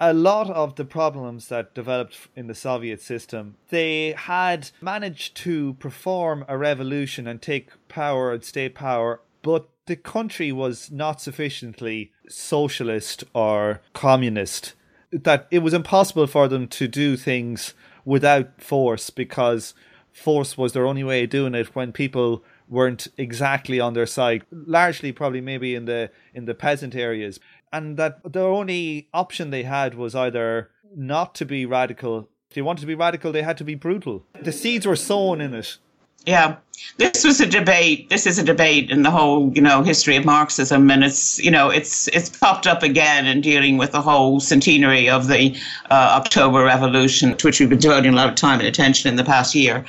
a 0.00 0.12
lot 0.12 0.50
of 0.50 0.74
the 0.74 0.84
problems 0.84 1.48
that 1.48 1.74
developed 1.74 2.28
in 2.34 2.48
the 2.48 2.54
Soviet 2.54 3.00
system, 3.00 3.56
they 3.70 4.12
had 4.12 4.70
managed 4.80 5.36
to 5.36 5.74
perform 5.74 6.44
a 6.48 6.58
revolution 6.58 7.26
and 7.26 7.40
take 7.40 7.70
power 7.88 8.32
and 8.32 8.44
state 8.44 8.74
power, 8.74 9.20
but 9.42 9.68
the 9.86 9.96
country 9.96 10.50
was 10.50 10.90
not 10.90 11.20
sufficiently 11.20 12.10
socialist 12.28 13.24
or 13.34 13.80
communist 13.92 14.74
that 15.10 15.46
it 15.50 15.60
was 15.60 15.74
impossible 15.74 16.26
for 16.26 16.48
them 16.48 16.66
to 16.66 16.88
do 16.88 17.16
things 17.16 17.74
without 18.04 18.60
force 18.60 19.10
because 19.10 19.74
force 20.12 20.58
was 20.58 20.72
their 20.72 20.86
only 20.86 21.04
way 21.04 21.24
of 21.24 21.30
doing 21.30 21.54
it 21.54 21.74
when 21.74 21.92
people 21.92 22.44
weren't 22.68 23.08
exactly 23.16 23.78
on 23.78 23.94
their 23.94 24.06
side 24.06 24.42
largely 24.50 25.12
probably 25.12 25.40
maybe 25.40 25.74
in 25.74 25.84
the 25.84 26.10
in 26.32 26.46
the 26.46 26.54
peasant 26.54 26.94
areas. 26.94 27.38
And 27.72 27.96
that 27.96 28.20
the 28.32 28.42
only 28.42 29.08
option 29.12 29.50
they 29.50 29.64
had 29.64 29.94
was 29.94 30.14
either 30.14 30.70
not 30.94 31.34
to 31.36 31.44
be 31.44 31.66
radical. 31.66 32.28
If 32.48 32.54
they 32.54 32.62
wanted 32.62 32.82
to 32.82 32.86
be 32.86 32.94
radical 32.94 33.32
they 33.32 33.42
had 33.42 33.58
to 33.58 33.64
be 33.64 33.74
brutal. 33.74 34.24
The 34.40 34.52
seeds 34.52 34.86
were 34.86 34.96
sown 34.96 35.40
in 35.40 35.54
it 35.54 35.78
yeah, 36.26 36.56
this 36.96 37.24
was 37.24 37.40
a 37.40 37.46
debate. 37.46 38.08
This 38.08 38.26
is 38.26 38.38
a 38.38 38.44
debate 38.44 38.90
in 38.90 39.02
the 39.02 39.10
whole, 39.10 39.52
you 39.52 39.60
know, 39.60 39.82
history 39.82 40.16
of 40.16 40.24
Marxism, 40.24 40.90
and 40.90 41.02
it's, 41.02 41.38
you 41.38 41.50
know, 41.50 41.68
it's 41.68 42.08
it's 42.08 42.28
popped 42.28 42.66
up 42.66 42.82
again 42.82 43.26
in 43.26 43.40
dealing 43.40 43.78
with 43.78 43.92
the 43.92 44.00
whole 44.00 44.38
centenary 44.40 45.08
of 45.08 45.26
the 45.28 45.56
uh, 45.90 46.14
October 46.16 46.64
Revolution, 46.64 47.36
to 47.36 47.46
which 47.46 47.58
we've 47.58 47.68
been 47.68 47.78
devoting 47.78 48.12
a 48.12 48.16
lot 48.16 48.28
of 48.28 48.34
time 48.36 48.60
and 48.60 48.68
attention 48.68 49.08
in 49.08 49.16
the 49.16 49.24
past 49.24 49.54
year. 49.54 49.84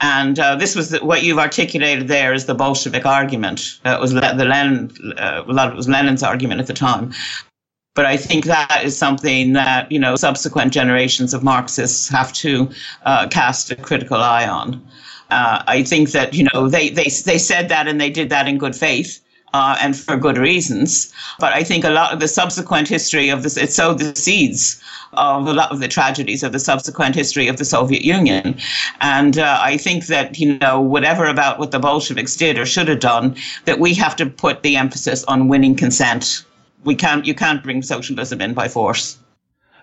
And 0.00 0.38
uh, 0.38 0.56
this 0.56 0.74
was 0.74 0.90
the, 0.90 0.98
what 1.04 1.22
you've 1.22 1.38
articulated 1.38 2.08
there 2.08 2.32
is 2.32 2.46
the 2.46 2.54
Bolshevik 2.54 3.06
argument. 3.06 3.78
It 3.84 4.00
was 4.00 4.12
the 4.12 4.20
Lenin, 4.20 4.90
uh, 5.16 5.44
a 5.46 5.52
lot 5.52 5.68
of 5.68 5.74
it 5.74 5.76
was 5.76 5.88
Lenin's 5.88 6.22
argument 6.22 6.60
at 6.60 6.66
the 6.66 6.74
time. 6.74 7.12
But 7.94 8.06
I 8.06 8.16
think 8.16 8.44
that 8.44 8.82
is 8.84 8.96
something 8.96 9.54
that 9.54 9.90
you 9.92 9.98
know 9.98 10.16
subsequent 10.16 10.72
generations 10.72 11.34
of 11.34 11.42
Marxists 11.42 12.08
have 12.08 12.32
to 12.34 12.70
uh, 13.04 13.28
cast 13.28 13.70
a 13.70 13.76
critical 13.76 14.16
eye 14.16 14.46
on. 14.48 14.82
Uh, 15.30 15.62
I 15.66 15.82
think 15.82 16.12
that 16.12 16.34
you 16.34 16.48
know 16.52 16.68
they, 16.68 16.88
they 16.88 17.10
they 17.24 17.38
said 17.38 17.68
that 17.68 17.88
and 17.88 18.00
they 18.00 18.10
did 18.10 18.30
that 18.30 18.48
in 18.48 18.58
good 18.58 18.76
faith. 18.76 19.20
Uh, 19.54 19.78
and 19.80 19.96
for 19.96 20.14
good 20.18 20.36
reasons. 20.36 21.10
But 21.38 21.54
I 21.54 21.64
think 21.64 21.82
a 21.82 21.88
lot 21.88 22.12
of 22.12 22.20
the 22.20 22.28
subsequent 22.28 22.86
history 22.86 23.30
of 23.30 23.42
this, 23.42 23.56
it 23.56 23.72
sowed 23.72 23.98
the 23.98 24.14
seeds 24.14 24.78
of 25.14 25.46
a 25.46 25.54
lot 25.54 25.72
of 25.72 25.80
the 25.80 25.88
tragedies 25.88 26.42
of 26.42 26.52
the 26.52 26.58
subsequent 26.58 27.14
history 27.14 27.48
of 27.48 27.56
the 27.56 27.64
Soviet 27.64 28.04
Union. 28.04 28.58
And 29.00 29.38
uh, 29.38 29.58
I 29.62 29.78
think 29.78 30.06
that, 30.08 30.38
you 30.38 30.58
know, 30.58 30.82
whatever 30.82 31.24
about 31.24 31.58
what 31.58 31.70
the 31.70 31.78
Bolsheviks 31.78 32.36
did 32.36 32.58
or 32.58 32.66
should 32.66 32.88
have 32.88 33.00
done, 33.00 33.36
that 33.64 33.80
we 33.80 33.94
have 33.94 34.16
to 34.16 34.26
put 34.26 34.62
the 34.62 34.76
emphasis 34.76 35.24
on 35.24 35.48
winning 35.48 35.74
consent. 35.74 36.44
We 36.84 36.94
can't, 36.94 37.24
you 37.24 37.34
can't 37.34 37.62
bring 37.62 37.80
socialism 37.80 38.42
in 38.42 38.52
by 38.52 38.68
force. 38.68 39.18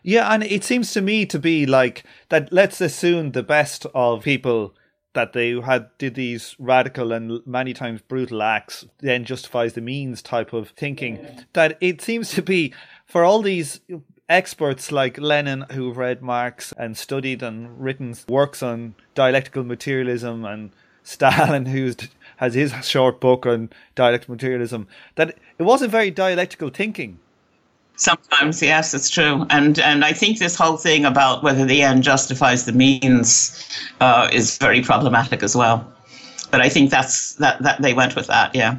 Yeah, 0.04 0.32
and 0.32 0.44
it 0.44 0.64
seems 0.64 0.94
to 0.94 1.02
me 1.02 1.26
to 1.26 1.40
be 1.40 1.66
like 1.66 2.04
that 2.30 2.54
let's 2.54 2.80
assume 2.80 3.32
the 3.32 3.42
best 3.42 3.88
of 3.96 4.24
people 4.24 4.76
that 5.16 5.34
they 5.34 5.60
had 5.60 5.90
did 5.98 6.16
these 6.16 6.56
radical 6.60 7.12
and 7.12 7.46
many 7.46 7.74
times 7.74 8.02
brutal 8.02 8.44
acts 8.44 8.86
then 9.00 9.26
justifies 9.26 9.74
the 9.74 9.82
means 9.82 10.22
type 10.22 10.54
of 10.54 10.70
thinking. 10.70 11.26
That 11.54 11.78
it 11.82 12.02
seems 12.02 12.32
to 12.32 12.42
be 12.42 12.74
for 13.06 13.24
all 13.24 13.42
these 13.42 13.82
experts 14.30 14.92
like 14.92 15.18
Lenin 15.18 15.66
who've 15.72 15.98
read 15.98 16.22
Marx 16.22 16.74
and 16.78 16.98
studied 16.98 17.44
and 17.44 17.80
written 17.80 18.16
works 18.28 18.62
on 18.64 18.96
dialectical 19.14 19.64
materialism 19.64 20.46
and 20.46 20.72
Stalin 21.04 21.68
who's 21.68 21.96
has 22.38 22.56
his 22.56 22.74
short 22.86 23.22
book 23.22 23.46
on 23.46 23.70
dialectical 23.94 24.34
materialism 24.34 24.88
that 25.16 25.38
it 25.60 25.64
wasn't 25.64 25.92
very 25.92 26.10
dialectical 26.12 26.70
thinking 26.70 27.20
Sometimes, 27.98 28.62
yes, 28.62 28.94
it's 28.94 29.10
true, 29.10 29.46
and 29.50 29.80
and 29.80 30.04
I 30.04 30.12
think 30.12 30.40
this 30.40 30.56
whole 30.56 30.76
thing 30.76 31.06
about 31.06 31.44
whether 31.44 31.66
the 31.66 31.82
end 31.82 32.04
justifies 32.04 32.66
the 32.66 32.74
means 32.74 33.70
uh, 34.02 34.30
is 34.34 34.58
very 34.58 34.82
problematic 34.82 35.42
as 35.44 35.56
well. 35.56 35.94
But 36.52 36.60
I 36.60 36.68
think 36.68 36.90
that's 36.90 37.36
that 37.36 37.62
that 37.64 37.82
they 37.82 37.94
went 37.94 38.16
with 38.16 38.28
that, 38.28 38.54
yeah. 38.54 38.78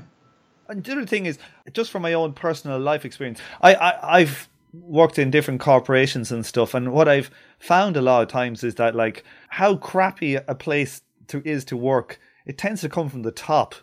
And 0.69 0.85
the 0.85 0.93
other 0.93 1.07
thing 1.07 1.25
is, 1.25 1.39
just 1.73 1.91
from 1.91 2.03
my 2.03 2.12
own 2.12 2.35
personal 2.35 2.79
life 2.79 3.07
experience, 3.07 3.41
I, 3.62 3.75
I 3.75 4.19
I've 4.19 4.49
worked 4.75 5.19
in 5.19 5.31
different 5.31 5.61
corporations 5.61 6.31
and 6.31 6.45
stuff, 6.45 6.75
and 6.75 6.93
what 6.93 7.09
I've 7.09 7.31
found 7.59 7.97
a 7.97 8.03
lot 8.03 8.23
of 8.23 8.29
times 8.29 8.62
is 8.62 8.75
that 8.75 8.95
like 8.95 9.25
how 9.49 9.77
crappy 9.77 10.35
a 10.35 10.55
place 10.55 11.01
to 11.29 11.41
is 11.45 11.64
to 11.67 11.77
work, 11.77 12.21
it 12.45 12.59
tends 12.59 12.83
to 12.83 12.91
come 12.91 13.09
from 13.09 13.23
the 13.23 13.33
top. 13.33 13.75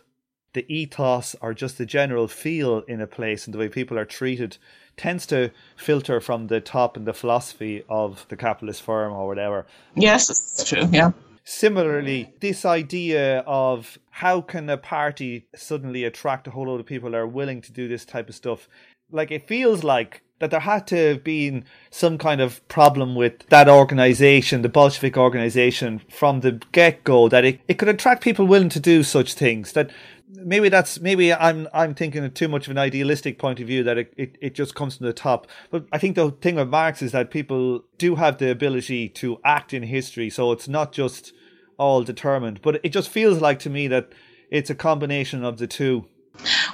The 0.54 0.72
ethos 0.72 1.36
or 1.42 1.56
just 1.56 1.80
the 1.80 1.86
general 1.88 2.28
feel 2.28 2.84
in 2.88 3.02
a 3.02 3.08
place 3.08 3.48
and 3.48 3.56
the 3.56 3.58
way 3.58 3.70
people 3.70 3.98
are 3.98 4.06
treated 4.06 4.60
tends 4.98 5.26
to 5.28 5.52
filter 5.76 6.20
from 6.20 6.48
the 6.48 6.62
top 6.62 6.98
and 6.98 7.08
the 7.08 7.14
philosophy 7.14 7.84
of 7.90 8.26
the 8.30 8.36
capitalist 8.36 8.82
firm 8.82 9.14
or 9.14 9.28
whatever. 9.28 9.66
Yes, 9.96 10.30
it's 10.30 10.64
true. 10.70 10.88
Yeah. 10.92 11.12
Similarly, 11.46 12.34
this 12.40 12.64
idea 12.64 13.40
of 13.40 13.98
how 14.12 14.40
can 14.42 14.70
a 14.70 14.78
party 14.78 15.48
suddenly 15.56 16.06
attract 16.06 16.48
a 16.48 16.52
whole 16.52 16.68
load 16.68 16.80
of 16.80 16.86
people 16.86 17.12
that 17.12 17.18
are 17.18 17.28
willing 17.28 17.62
to 17.62 17.72
do 17.74 17.88
this 17.88 18.06
type 18.06 18.30
of 18.30 18.36
stuff? 18.36 18.70
Like 19.12 19.30
it 19.30 19.48
feels 19.48 19.84
like 19.84 20.22
that 20.40 20.52
there 20.52 20.60
had 20.60 20.88
to 20.88 20.96
have 20.96 21.24
been 21.24 21.64
some 21.90 22.18
kind 22.18 22.42
of 22.42 22.66
problem 22.68 23.16
with 23.16 23.48
that 23.50 23.70
organization, 23.70 24.62
the 24.62 24.70
Bolshevik 24.70 25.18
organization, 25.18 26.02
from 26.10 26.42
the 26.42 26.62
get 26.72 27.04
go, 27.04 27.30
that 27.30 27.46
it, 27.46 27.62
it 27.68 27.76
could 27.76 27.88
attract 27.88 28.24
people 28.24 28.46
willing 28.46 28.70
to 28.70 28.80
do 28.80 29.04
such 29.04 29.34
things. 29.34 29.74
That 29.74 29.90
maybe 30.36 30.70
that's 30.70 31.00
maybe 31.00 31.34
I'm 31.34 31.68
I'm 31.74 31.94
thinking 31.94 32.24
of 32.24 32.34
too 32.34 32.48
much 32.48 32.68
of 32.68 32.72
an 32.72 32.78
idealistic 32.78 33.40
point 33.40 33.60
of 33.60 33.68
view 33.68 33.84
that 33.84 33.98
it, 33.98 34.14
it, 34.18 34.38
it 34.42 34.56
just 34.56 34.76
comes 34.76 34.98
from 34.98 35.06
the 35.06 35.14
top. 35.14 35.48
But 35.70 35.86
I 35.92 35.98
think 35.98 36.16
the 36.16 36.32
thing 36.32 36.56
with 36.56 36.70
Marx 36.70 37.02
is 37.02 37.12
that 37.12 37.32
people 37.32 37.84
do 37.98 38.16
have 38.16 38.38
the 38.38 38.52
ability 38.52 39.10
to 39.10 39.40
act 39.44 39.74
in 39.74 39.84
history, 39.84 40.30
so 40.30 40.52
it's 40.52 40.68
not 40.68 40.92
just 40.92 41.34
all 41.78 42.04
determined. 42.04 42.62
But 42.62 42.80
it 42.84 42.90
just 42.90 43.10
feels 43.10 43.42
like 43.42 43.60
to 43.60 43.70
me 43.70 43.88
that 43.88 44.12
it's 44.50 44.70
a 44.70 44.76
combination 44.76 45.44
of 45.44 45.58
the 45.58 45.68
two. 45.68 46.06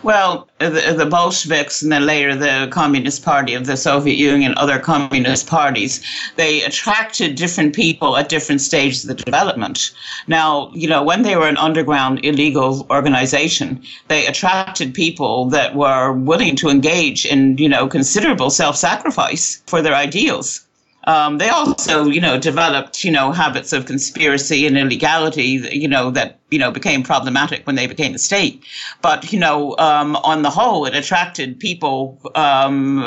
Well, 0.04 0.48
the, 0.60 0.96
the, 0.98 1.06
Bolsheviks 1.06 1.82
and 1.82 1.92
then 1.92 2.06
later 2.06 2.36
the 2.36 2.70
Communist 2.72 3.24
Party 3.24 3.54
of 3.54 3.66
the 3.66 3.76
Soviet 3.76 4.16
Union, 4.16 4.54
other 4.56 4.80
communist 4.80 5.48
parties, 5.48 6.02
they 6.38 6.64
attracted 6.64 7.36
different 7.36 7.76
people 7.76 8.16
at 8.16 8.30
different 8.30 8.62
stages 8.62 9.04
of 9.04 9.10
the 9.10 9.24
development. 9.24 9.92
Now, 10.28 10.72
you 10.74 10.88
know, 10.88 11.04
when 11.04 11.24
they 11.24 11.36
were 11.36 11.48
an 11.48 11.58
underground 11.58 12.24
illegal 12.24 12.88
organization, 12.90 13.84
they 14.08 14.26
attracted 14.26 14.94
people 14.94 15.46
that 15.50 15.76
were 15.76 16.14
willing 16.14 16.56
to 16.58 16.70
engage 16.70 17.26
in, 17.26 17.58
you 17.58 17.70
know, 17.70 17.88
considerable 17.88 18.50
self 18.50 18.78
sacrifice 18.78 19.62
for 19.68 19.82
their 19.82 19.96
ideals. 19.96 20.62
Um, 21.10 21.40
they 21.40 21.50
also, 21.50 22.06
you 22.06 22.22
know, 22.22 22.40
developed, 22.40 23.04
you 23.04 23.10
know, 23.10 23.32
habits 23.32 23.74
of 23.74 23.88
conspiracy 23.88 24.68
and 24.68 24.78
illegality, 24.78 25.68
you 25.72 25.88
know, 25.88 26.12
that, 26.12 26.38
you 26.52 26.60
know, 26.60 26.70
became 26.70 27.02
problematic 27.02 27.66
when 27.66 27.76
they 27.76 27.88
became 27.88 28.14
a 28.14 28.20
state. 28.20 28.64
But, 29.02 29.34
you 29.34 29.40
know, 29.40 29.76
um, 29.80 30.18
on 30.18 30.44
the 30.44 30.52
whole, 30.52 30.86
it 30.86 30.94
attracted 30.94 31.60
people 31.60 32.22
um, 32.36 33.00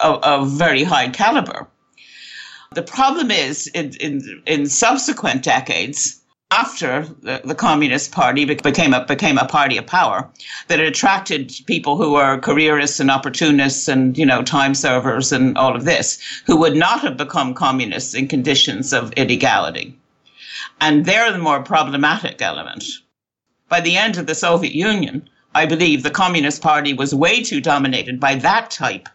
of, 0.00 0.22
of, 0.22 0.50
very 0.52 0.84
high 0.84 1.10
caliber. 1.10 1.68
The 2.74 2.82
problem 2.82 3.30
is, 3.30 3.66
in, 3.66 3.92
in, 4.00 4.42
in 4.46 4.66
subsequent 4.66 5.42
decades, 5.42 6.18
after 6.50 7.06
the, 7.22 7.40
the, 7.44 7.54
Communist 7.54 8.10
Party 8.10 8.44
became 8.44 8.92
a 8.92 9.04
became 9.04 9.38
a 9.38 9.46
party 9.46 9.76
of 9.76 9.86
power, 9.86 10.28
that 10.66 10.80
it 10.80 10.88
attracted 10.88 11.52
people 11.66 11.96
who 11.96 12.12
were 12.12 12.38
careerists 12.38 12.98
and 12.98 13.10
opportunists 13.10 13.86
and 13.86 14.18
you 14.18 14.26
know 14.26 14.42
time 14.42 14.74
servers 14.74 15.30
and 15.30 15.56
all 15.56 15.76
of 15.76 15.84
this, 15.84 16.18
who 16.46 16.56
would 16.56 16.74
not 16.74 17.00
have 17.00 17.16
become 17.16 17.54
communists 17.54 18.14
in 18.14 18.26
conditions 18.26 18.92
of 18.92 19.12
illegality, 19.12 19.96
and 20.80 21.04
they're 21.06 21.32
the 21.32 21.38
more 21.38 21.62
problematic 21.62 22.42
element. 22.42 22.84
By 23.68 23.80
the 23.80 23.96
end 23.96 24.18
of 24.18 24.26
the 24.26 24.34
Soviet 24.34 24.74
Union, 24.74 25.28
I 25.54 25.66
believe 25.66 26.02
the 26.02 26.10
Communist 26.10 26.62
Party 26.62 26.92
was 26.92 27.14
way 27.14 27.44
too 27.44 27.60
dominated 27.60 28.18
by 28.18 28.34
that 28.34 28.72
type, 28.72 29.08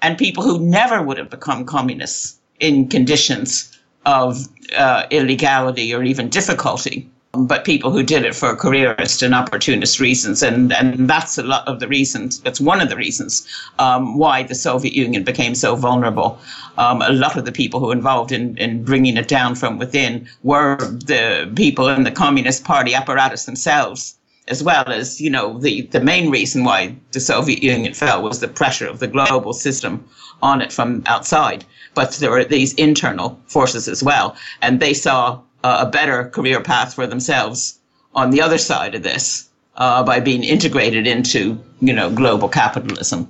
and 0.00 0.16
people 0.16 0.42
who 0.42 0.58
never 0.66 1.02
would 1.02 1.18
have 1.18 1.28
become 1.28 1.66
communists 1.66 2.38
in 2.58 2.88
conditions 2.88 3.73
of 4.06 4.48
uh, 4.76 5.06
illegality 5.10 5.94
or 5.94 6.02
even 6.02 6.28
difficulty, 6.28 7.08
but 7.32 7.64
people 7.64 7.90
who 7.90 8.02
did 8.02 8.24
it 8.24 8.34
for 8.34 8.54
careerist 8.54 9.22
and 9.22 9.34
opportunist 9.34 9.98
reasons. 10.00 10.42
And, 10.42 10.72
and 10.72 11.08
that's 11.08 11.38
a 11.38 11.42
lot 11.42 11.66
of 11.66 11.80
the 11.80 11.88
reasons, 11.88 12.40
that's 12.40 12.60
one 12.60 12.80
of 12.80 12.88
the 12.88 12.96
reasons 12.96 13.46
um, 13.78 14.18
why 14.18 14.42
the 14.42 14.54
Soviet 14.54 14.94
Union 14.94 15.24
became 15.24 15.54
so 15.54 15.76
vulnerable. 15.76 16.38
Um, 16.78 17.02
a 17.02 17.12
lot 17.12 17.36
of 17.36 17.44
the 17.44 17.52
people 17.52 17.80
who 17.80 17.86
were 17.86 17.92
involved 17.92 18.32
in, 18.32 18.56
in 18.58 18.84
bringing 18.84 19.16
it 19.16 19.28
down 19.28 19.54
from 19.54 19.78
within 19.78 20.28
were 20.42 20.76
the 20.76 21.50
people 21.54 21.88
in 21.88 22.04
the 22.04 22.10
Communist 22.10 22.64
Party 22.64 22.94
apparatus 22.94 23.44
themselves 23.44 24.14
as 24.48 24.62
well 24.62 24.84
as 24.86 25.20
you 25.20 25.30
know 25.30 25.58
the 25.58 25.82
the 25.92 26.00
main 26.00 26.30
reason 26.30 26.64
why 26.64 26.94
the 27.12 27.20
Soviet 27.20 27.62
Union 27.62 27.94
fell 27.94 28.22
was 28.22 28.40
the 28.40 28.48
pressure 28.48 28.86
of 28.86 28.98
the 28.98 29.08
global 29.08 29.52
system 29.52 30.04
on 30.42 30.60
it 30.60 30.72
from 30.72 31.02
outside 31.06 31.64
but 31.94 32.12
there 32.14 32.30
were 32.30 32.44
these 32.44 32.74
internal 32.74 33.40
forces 33.46 33.88
as 33.88 34.02
well. 34.02 34.36
And 34.60 34.80
they 34.80 34.94
saw 34.94 35.40
uh, 35.62 35.84
a 35.86 35.90
better 35.90 36.28
career 36.28 36.60
path 36.60 36.94
for 36.94 37.06
themselves 37.06 37.78
on 38.14 38.30
the 38.30 38.42
other 38.42 38.58
side 38.58 38.94
of 38.94 39.02
this 39.02 39.48
uh, 39.76 40.02
by 40.02 40.20
being 40.20 40.44
integrated 40.44 41.06
into, 41.06 41.58
you 41.80 41.92
know, 41.92 42.10
global 42.10 42.48
capitalism. 42.48 43.28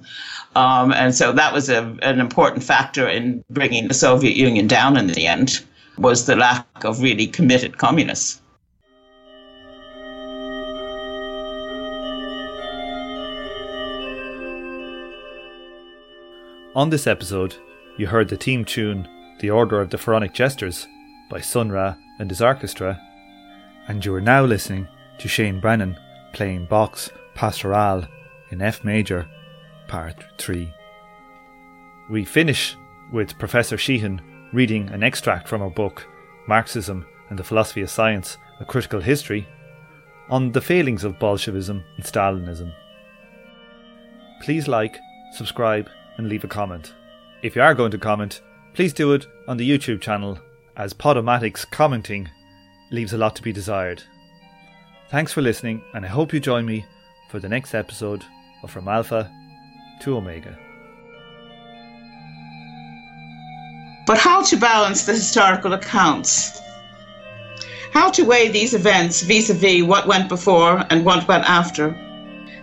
Um, 0.57 0.93
and 0.93 1.15
so 1.15 1.33
that 1.33 1.53
was 1.53 1.69
a, 1.69 1.97
an 2.03 2.21
important 2.21 2.63
factor 2.63 3.09
in 3.09 3.45
bringing 3.51 3.89
the 3.89 3.95
Soviet 3.95 4.37
Union 4.37 4.67
down 4.67 4.97
in 4.97 5.09
the 5.09 5.27
end 5.27 5.61
was 5.99 6.27
the 6.27 6.37
lack 6.37 6.67
of 6.85 7.01
really 7.01 7.27
committed 7.27 7.79
communists. 7.79 8.41
On 16.75 16.91
this 16.91 17.07
episode, 17.07 17.55
you 17.99 18.09
heard 18.09 18.29
the 18.29 18.37
theme 18.37 18.65
tune 18.65 19.09
The 19.39 19.49
Order 19.49 19.81
of 19.81 19.91
the 19.91 19.99
Pharaonic 19.99 20.33
Jesters 20.33 20.89
by 21.31 21.41
Sun 21.41 21.71
Ra 21.71 21.95
and 22.19 22.29
his 22.29 22.43
orchestra, 22.43 23.01
and 23.87 24.05
you 24.05 24.13
are 24.13 24.21
now 24.21 24.45
listening 24.45 24.89
to 25.19 25.29
Shane 25.29 25.61
Brennan 25.61 25.97
playing 26.33 26.67
Bach's 26.67 27.11
Pastoral 27.37 28.09
in 28.51 28.61
F 28.61 28.83
major, 28.83 29.29
part 29.87 30.17
3. 30.39 30.69
We 32.11 32.25
finish 32.25 32.77
with 33.13 33.39
Professor 33.39 33.79
Sheehan 33.79 34.21
reading 34.53 34.89
an 34.89 35.05
extract 35.05 35.47
from 35.47 35.61
her 35.61 35.71
book 35.71 36.05
Marxism 36.49 37.07
and 37.31 37.39
the 37.39 37.45
Philosophy 37.45 37.83
of 37.83 37.91
Science, 37.91 38.37
a 38.59 38.65
Critical 38.65 39.01
History, 39.01 39.47
on 40.29 40.51
the 40.51 40.61
failings 40.61 41.05
of 41.05 41.21
Bolshevism 41.21 41.85
and 41.97 42.05
Stalinism. 42.05 42.73
Please 44.43 44.67
like, 44.67 44.99
subscribe, 45.35 45.89
and 46.17 46.29
leave 46.29 46.45
a 46.45 46.49
comment. 46.49 46.95
If 47.43 47.57
you 47.57 47.63
are 47.63 47.75
going 47.75 47.91
to 47.91 47.99
comment, 47.99 48.41
please 48.73 48.93
do 48.93 49.13
it 49.13 49.27
on 49.49 49.57
the 49.57 49.69
YouTube 49.69 50.01
channel, 50.01 50.39
as 50.77 50.93
Podomatic's 50.93 51.65
commenting 51.65 52.29
leaves 52.91 53.13
a 53.13 53.19
lot 53.19 53.37
to 53.37 53.43
be 53.43 53.53
desired. 53.53 54.03
Thanks 55.11 55.33
for 55.33 55.43
listening, 55.43 55.83
and 55.93 56.05
I 56.05 56.09
hope 56.09 56.33
you 56.33 56.41
join 56.41 56.65
me 56.65 56.85
for 57.31 57.39
the 57.39 57.49
next 57.49 57.75
episode 57.75 58.25
of 58.63 58.71
From 58.71 58.89
Alpha 58.89 59.31
to 60.03 60.17
Omega. 60.17 60.59
But 64.07 64.19
how 64.19 64.43
to 64.43 64.57
balance 64.57 65.07
the 65.07 65.13
historical 65.13 65.73
accounts? 65.73 66.61
How 67.93 68.11
to 68.11 68.25
weigh 68.25 68.49
these 68.49 68.75
events 68.75 69.23
vis 69.23 69.51
a 69.51 69.55
vis 69.55 69.83
what 69.83 70.07
went 70.07 70.29
before 70.29 70.85
and 70.91 71.05
what 71.05 71.27
went 71.29 71.45
after? 71.49 71.97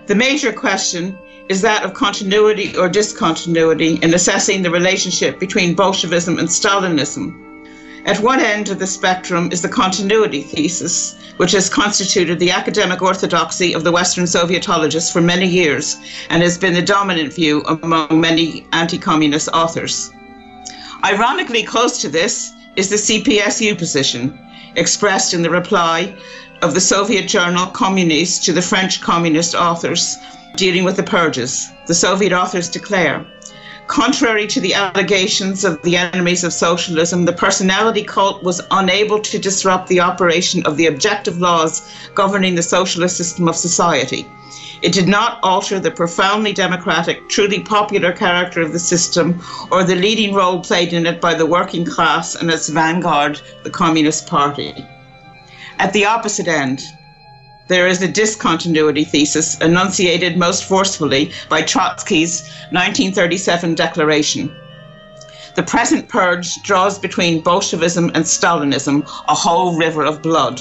The 0.07 0.15
major 0.15 0.51
question 0.51 1.17
is 1.49 1.61
that 1.61 1.83
of 1.83 1.93
continuity 1.93 2.75
or 2.77 2.87
discontinuity 2.87 3.95
in 4.01 4.13
assessing 4.13 4.61
the 4.61 4.71
relationship 4.71 5.39
between 5.39 5.75
Bolshevism 5.75 6.39
and 6.39 6.47
Stalinism. 6.47 7.35
At 8.05 8.19
one 8.19 8.39
end 8.39 8.69
of 8.69 8.79
the 8.79 8.87
spectrum 8.87 9.49
is 9.51 9.61
the 9.61 9.69
continuity 9.69 10.41
thesis, 10.41 11.15
which 11.37 11.51
has 11.51 11.69
constituted 11.69 12.39
the 12.39 12.49
academic 12.49 13.01
orthodoxy 13.01 13.73
of 13.73 13.83
the 13.83 13.91
Western 13.91 14.25
Sovietologists 14.25 15.13
for 15.13 15.21
many 15.21 15.45
years 15.45 15.97
and 16.29 16.41
has 16.41 16.57
been 16.57 16.73
the 16.73 16.81
dominant 16.81 17.31
view 17.31 17.61
among 17.61 18.19
many 18.19 18.65
anti 18.71 18.97
communist 18.97 19.49
authors. 19.53 20.11
Ironically, 21.03 21.63
close 21.63 22.01
to 22.01 22.09
this 22.09 22.53
is 22.75 22.89
the 22.89 22.95
CPSU 22.95 23.77
position, 23.77 24.39
expressed 24.75 25.33
in 25.33 25.43
the 25.43 25.49
reply 25.49 26.15
of 26.61 26.73
the 26.73 26.81
Soviet 26.81 27.27
journal 27.27 27.67
Kommunist 27.67 28.43
to 28.45 28.53
the 28.53 28.61
French 28.61 29.01
communist 29.01 29.53
authors 29.53 30.17
dealing 30.55 30.83
with 30.83 30.95
the 30.95 31.03
purges, 31.03 31.71
the 31.87 31.93
Soviet 31.93 32.33
authors 32.33 32.69
declare. 32.69 33.25
Contrary 33.87 34.47
to 34.47 34.61
the 34.61 34.73
allegations 34.73 35.65
of 35.65 35.81
the 35.81 35.97
enemies 35.97 36.43
of 36.43 36.53
socialism, 36.53 37.25
the 37.25 37.33
personality 37.33 38.03
cult 38.03 38.41
was 38.43 38.61
unable 38.71 39.19
to 39.19 39.37
disrupt 39.37 39.87
the 39.87 39.99
operation 39.99 40.65
of 40.65 40.77
the 40.77 40.85
objective 40.85 41.39
laws 41.39 41.81
governing 42.15 42.55
the 42.55 42.63
socialist 42.63 43.17
system 43.17 43.49
of 43.49 43.55
society. 43.55 44.25
It 44.81 44.93
did 44.93 45.07
not 45.07 45.39
alter 45.43 45.79
the 45.79 45.91
profoundly 45.91 46.53
democratic, 46.53 47.29
truly 47.29 47.59
popular 47.59 48.13
character 48.13 48.61
of 48.61 48.71
the 48.71 48.79
system 48.79 49.41
or 49.71 49.83
the 49.83 49.95
leading 49.95 50.33
role 50.33 50.61
played 50.61 50.93
in 50.93 51.05
it 51.05 51.21
by 51.21 51.33
the 51.33 51.45
working 51.45 51.85
class 51.85 52.35
and 52.35 52.49
its 52.49 52.69
vanguard, 52.69 53.41
the 53.63 53.69
Communist 53.69 54.25
Party. 54.25 54.73
At 55.79 55.93
the 55.93 56.05
opposite 56.05 56.47
end, 56.47 56.81
there 57.71 57.87
is 57.87 58.01
a 58.01 58.07
discontinuity 58.07 59.05
thesis 59.05 59.57
enunciated 59.59 60.35
most 60.35 60.65
forcefully 60.65 61.31
by 61.47 61.61
Trotsky's 61.61 62.41
1937 62.71 63.75
declaration. 63.75 64.53
The 65.55 65.63
present 65.63 66.09
purge 66.09 66.61
draws 66.63 66.99
between 66.99 67.39
Bolshevism 67.39 68.11
and 68.13 68.25
Stalinism 68.25 69.03
a 69.29 69.33
whole 69.33 69.77
river 69.77 70.03
of 70.03 70.21
blood. 70.21 70.59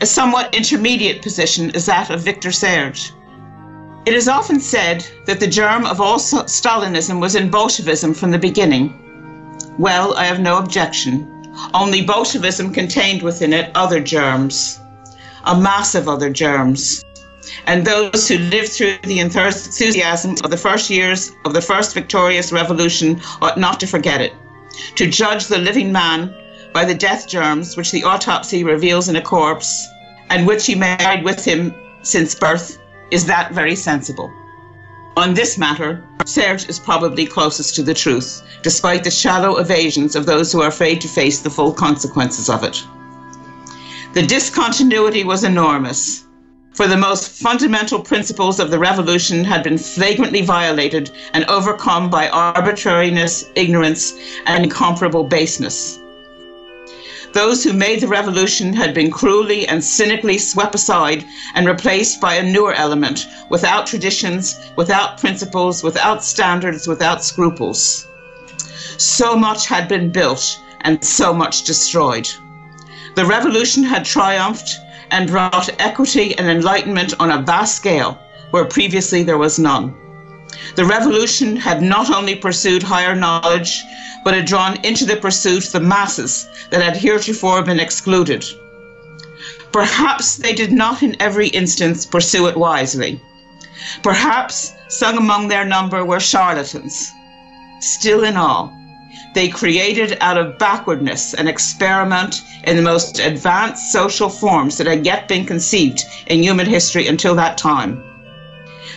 A 0.00 0.06
somewhat 0.06 0.52
intermediate 0.56 1.22
position 1.22 1.70
is 1.70 1.86
that 1.86 2.10
of 2.10 2.20
Victor 2.20 2.50
Serge. 2.50 3.12
It 4.06 4.14
is 4.14 4.26
often 4.26 4.58
said 4.58 5.06
that 5.26 5.38
the 5.38 5.46
germ 5.46 5.86
of 5.86 6.00
all 6.00 6.18
Stalinism 6.18 7.20
was 7.20 7.36
in 7.36 7.48
Bolshevism 7.48 8.12
from 8.12 8.32
the 8.32 8.38
beginning. 8.38 8.92
Well, 9.78 10.14
I 10.14 10.24
have 10.24 10.40
no 10.40 10.58
objection. 10.58 11.54
Only 11.74 12.02
Bolshevism 12.02 12.72
contained 12.72 13.22
within 13.22 13.52
it 13.52 13.70
other 13.76 14.00
germs 14.00 14.80
a 15.44 15.58
mass 15.58 15.94
of 15.94 16.08
other 16.08 16.30
germs. 16.30 17.04
And 17.66 17.84
those 17.84 18.28
who 18.28 18.38
lived 18.38 18.72
through 18.72 18.98
the 19.02 19.20
enthusiasm 19.20 20.36
of 20.44 20.50
the 20.50 20.56
first 20.56 20.90
years 20.90 21.32
of 21.44 21.54
the 21.54 21.62
first 21.62 21.94
victorious 21.94 22.52
revolution 22.52 23.20
ought 23.40 23.58
not 23.58 23.80
to 23.80 23.86
forget 23.86 24.20
it. 24.20 24.34
To 24.96 25.08
judge 25.08 25.46
the 25.46 25.58
living 25.58 25.90
man 25.90 26.34
by 26.72 26.84
the 26.84 26.94
death 26.94 27.26
germs 27.26 27.76
which 27.76 27.90
the 27.90 28.04
autopsy 28.04 28.64
reveals 28.64 29.08
in 29.08 29.16
a 29.16 29.22
corpse, 29.22 29.86
and 30.30 30.46
which 30.46 30.66
he 30.66 30.74
carried 30.74 31.24
with 31.24 31.44
him 31.44 31.74
since 32.02 32.34
birth, 32.34 32.78
is 33.10 33.24
that 33.26 33.52
very 33.52 33.74
sensible. 33.74 34.32
On 35.16 35.34
this 35.34 35.58
matter, 35.58 36.04
Serge 36.26 36.68
is 36.68 36.78
probably 36.78 37.26
closest 37.26 37.74
to 37.74 37.82
the 37.82 37.94
truth, 37.94 38.42
despite 38.62 39.02
the 39.02 39.10
shallow 39.10 39.56
evasions 39.56 40.14
of 40.14 40.26
those 40.26 40.52
who 40.52 40.60
are 40.62 40.68
afraid 40.68 41.00
to 41.00 41.08
face 41.08 41.40
the 41.40 41.50
full 41.50 41.72
consequences 41.72 42.48
of 42.48 42.62
it. 42.62 42.84
The 44.18 44.26
discontinuity 44.26 45.22
was 45.22 45.44
enormous, 45.44 46.24
for 46.74 46.88
the 46.88 46.96
most 46.96 47.30
fundamental 47.30 48.00
principles 48.00 48.58
of 48.58 48.72
the 48.72 48.78
revolution 48.80 49.44
had 49.44 49.62
been 49.62 49.78
flagrantly 49.78 50.42
violated 50.42 51.12
and 51.34 51.44
overcome 51.44 52.10
by 52.10 52.28
arbitrariness, 52.28 53.44
ignorance, 53.54 54.14
and 54.44 54.64
incomparable 54.64 55.22
baseness. 55.22 56.00
Those 57.32 57.62
who 57.62 57.72
made 57.72 58.00
the 58.00 58.08
revolution 58.08 58.72
had 58.72 58.92
been 58.92 59.12
cruelly 59.12 59.68
and 59.68 59.84
cynically 59.84 60.38
swept 60.38 60.74
aside 60.74 61.24
and 61.54 61.68
replaced 61.68 62.20
by 62.20 62.34
a 62.34 62.42
newer 62.42 62.74
element, 62.74 63.28
without 63.50 63.86
traditions, 63.86 64.58
without 64.74 65.20
principles, 65.20 65.84
without 65.84 66.24
standards, 66.24 66.88
without 66.88 67.22
scruples. 67.22 68.08
So 68.96 69.36
much 69.36 69.68
had 69.68 69.86
been 69.86 70.10
built 70.10 70.58
and 70.80 71.04
so 71.04 71.32
much 71.32 71.62
destroyed. 71.62 72.28
The 73.14 73.24
revolution 73.24 73.84
had 73.84 74.04
triumphed 74.04 74.76
and 75.10 75.28
brought 75.28 75.70
equity 75.80 76.36
and 76.38 76.48
enlightenment 76.48 77.14
on 77.18 77.30
a 77.30 77.42
vast 77.42 77.76
scale 77.76 78.18
where 78.50 78.64
previously 78.64 79.22
there 79.22 79.38
was 79.38 79.58
none. 79.58 79.94
The 80.76 80.84
revolution 80.84 81.56
had 81.56 81.82
not 81.82 82.10
only 82.10 82.34
pursued 82.34 82.82
higher 82.82 83.14
knowledge, 83.14 83.84
but 84.24 84.34
had 84.34 84.46
drawn 84.46 84.76
into 84.84 85.04
the 85.04 85.16
pursuit 85.16 85.64
the 85.72 85.80
masses 85.80 86.48
that 86.70 86.82
had 86.82 86.96
heretofore 86.96 87.62
been 87.62 87.80
excluded. 87.80 88.44
Perhaps 89.72 90.36
they 90.36 90.54
did 90.54 90.72
not 90.72 91.02
in 91.02 91.16
every 91.20 91.48
instance 91.48 92.06
pursue 92.06 92.46
it 92.46 92.56
wisely. 92.56 93.20
Perhaps 94.02 94.72
some 94.88 95.18
among 95.18 95.48
their 95.48 95.64
number 95.64 96.04
were 96.04 96.20
charlatans. 96.20 97.10
Still 97.80 98.24
in 98.24 98.36
all, 98.36 98.72
they 99.38 99.48
created 99.48 100.18
out 100.20 100.36
of 100.36 100.58
backwardness 100.58 101.32
an 101.34 101.46
experiment 101.46 102.42
in 102.64 102.74
the 102.74 102.82
most 102.82 103.20
advanced 103.20 103.92
social 103.92 104.28
forms 104.28 104.76
that 104.76 104.88
had 104.88 105.06
yet 105.06 105.28
been 105.28 105.46
conceived 105.46 106.04
in 106.26 106.42
human 106.42 106.66
history 106.66 107.06
until 107.06 107.36
that 107.36 107.56
time. 107.56 108.02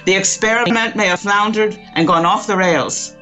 The 0.05 0.15
experiment 0.15 0.95
may 0.95 1.05
have 1.05 1.19
floundered 1.19 1.79
and 1.93 2.07
gone 2.07 2.25
off 2.25 2.47
the 2.47 2.57
rails, 2.57 3.15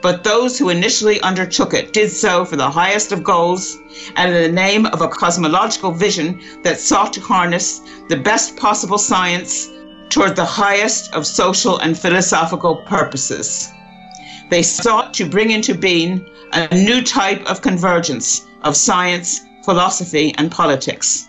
but 0.00 0.24
those 0.24 0.58
who 0.58 0.68
initially 0.68 1.20
undertook 1.20 1.74
it 1.74 1.92
did 1.92 2.10
so 2.10 2.44
for 2.44 2.56
the 2.56 2.70
highest 2.70 3.12
of 3.12 3.22
goals 3.22 3.78
and 4.16 4.34
in 4.34 4.42
the 4.42 4.60
name 4.62 4.86
of 4.86 5.00
a 5.00 5.06
cosmological 5.06 5.92
vision 5.92 6.40
that 6.64 6.80
sought 6.80 7.12
to 7.12 7.20
harness 7.20 7.82
the 8.08 8.16
best 8.16 8.56
possible 8.56 8.98
science 8.98 9.68
toward 10.08 10.34
the 10.34 10.44
highest 10.44 11.14
of 11.14 11.24
social 11.24 11.78
and 11.78 11.96
philosophical 11.96 12.78
purposes. 12.78 13.72
They 14.50 14.62
sought 14.62 15.14
to 15.14 15.28
bring 15.28 15.50
into 15.50 15.74
being 15.74 16.28
a 16.52 16.74
new 16.74 17.02
type 17.02 17.44
of 17.50 17.62
convergence 17.62 18.46
of 18.62 18.76
science, 18.76 19.40
philosophy, 19.64 20.34
and 20.38 20.50
politics. 20.50 21.28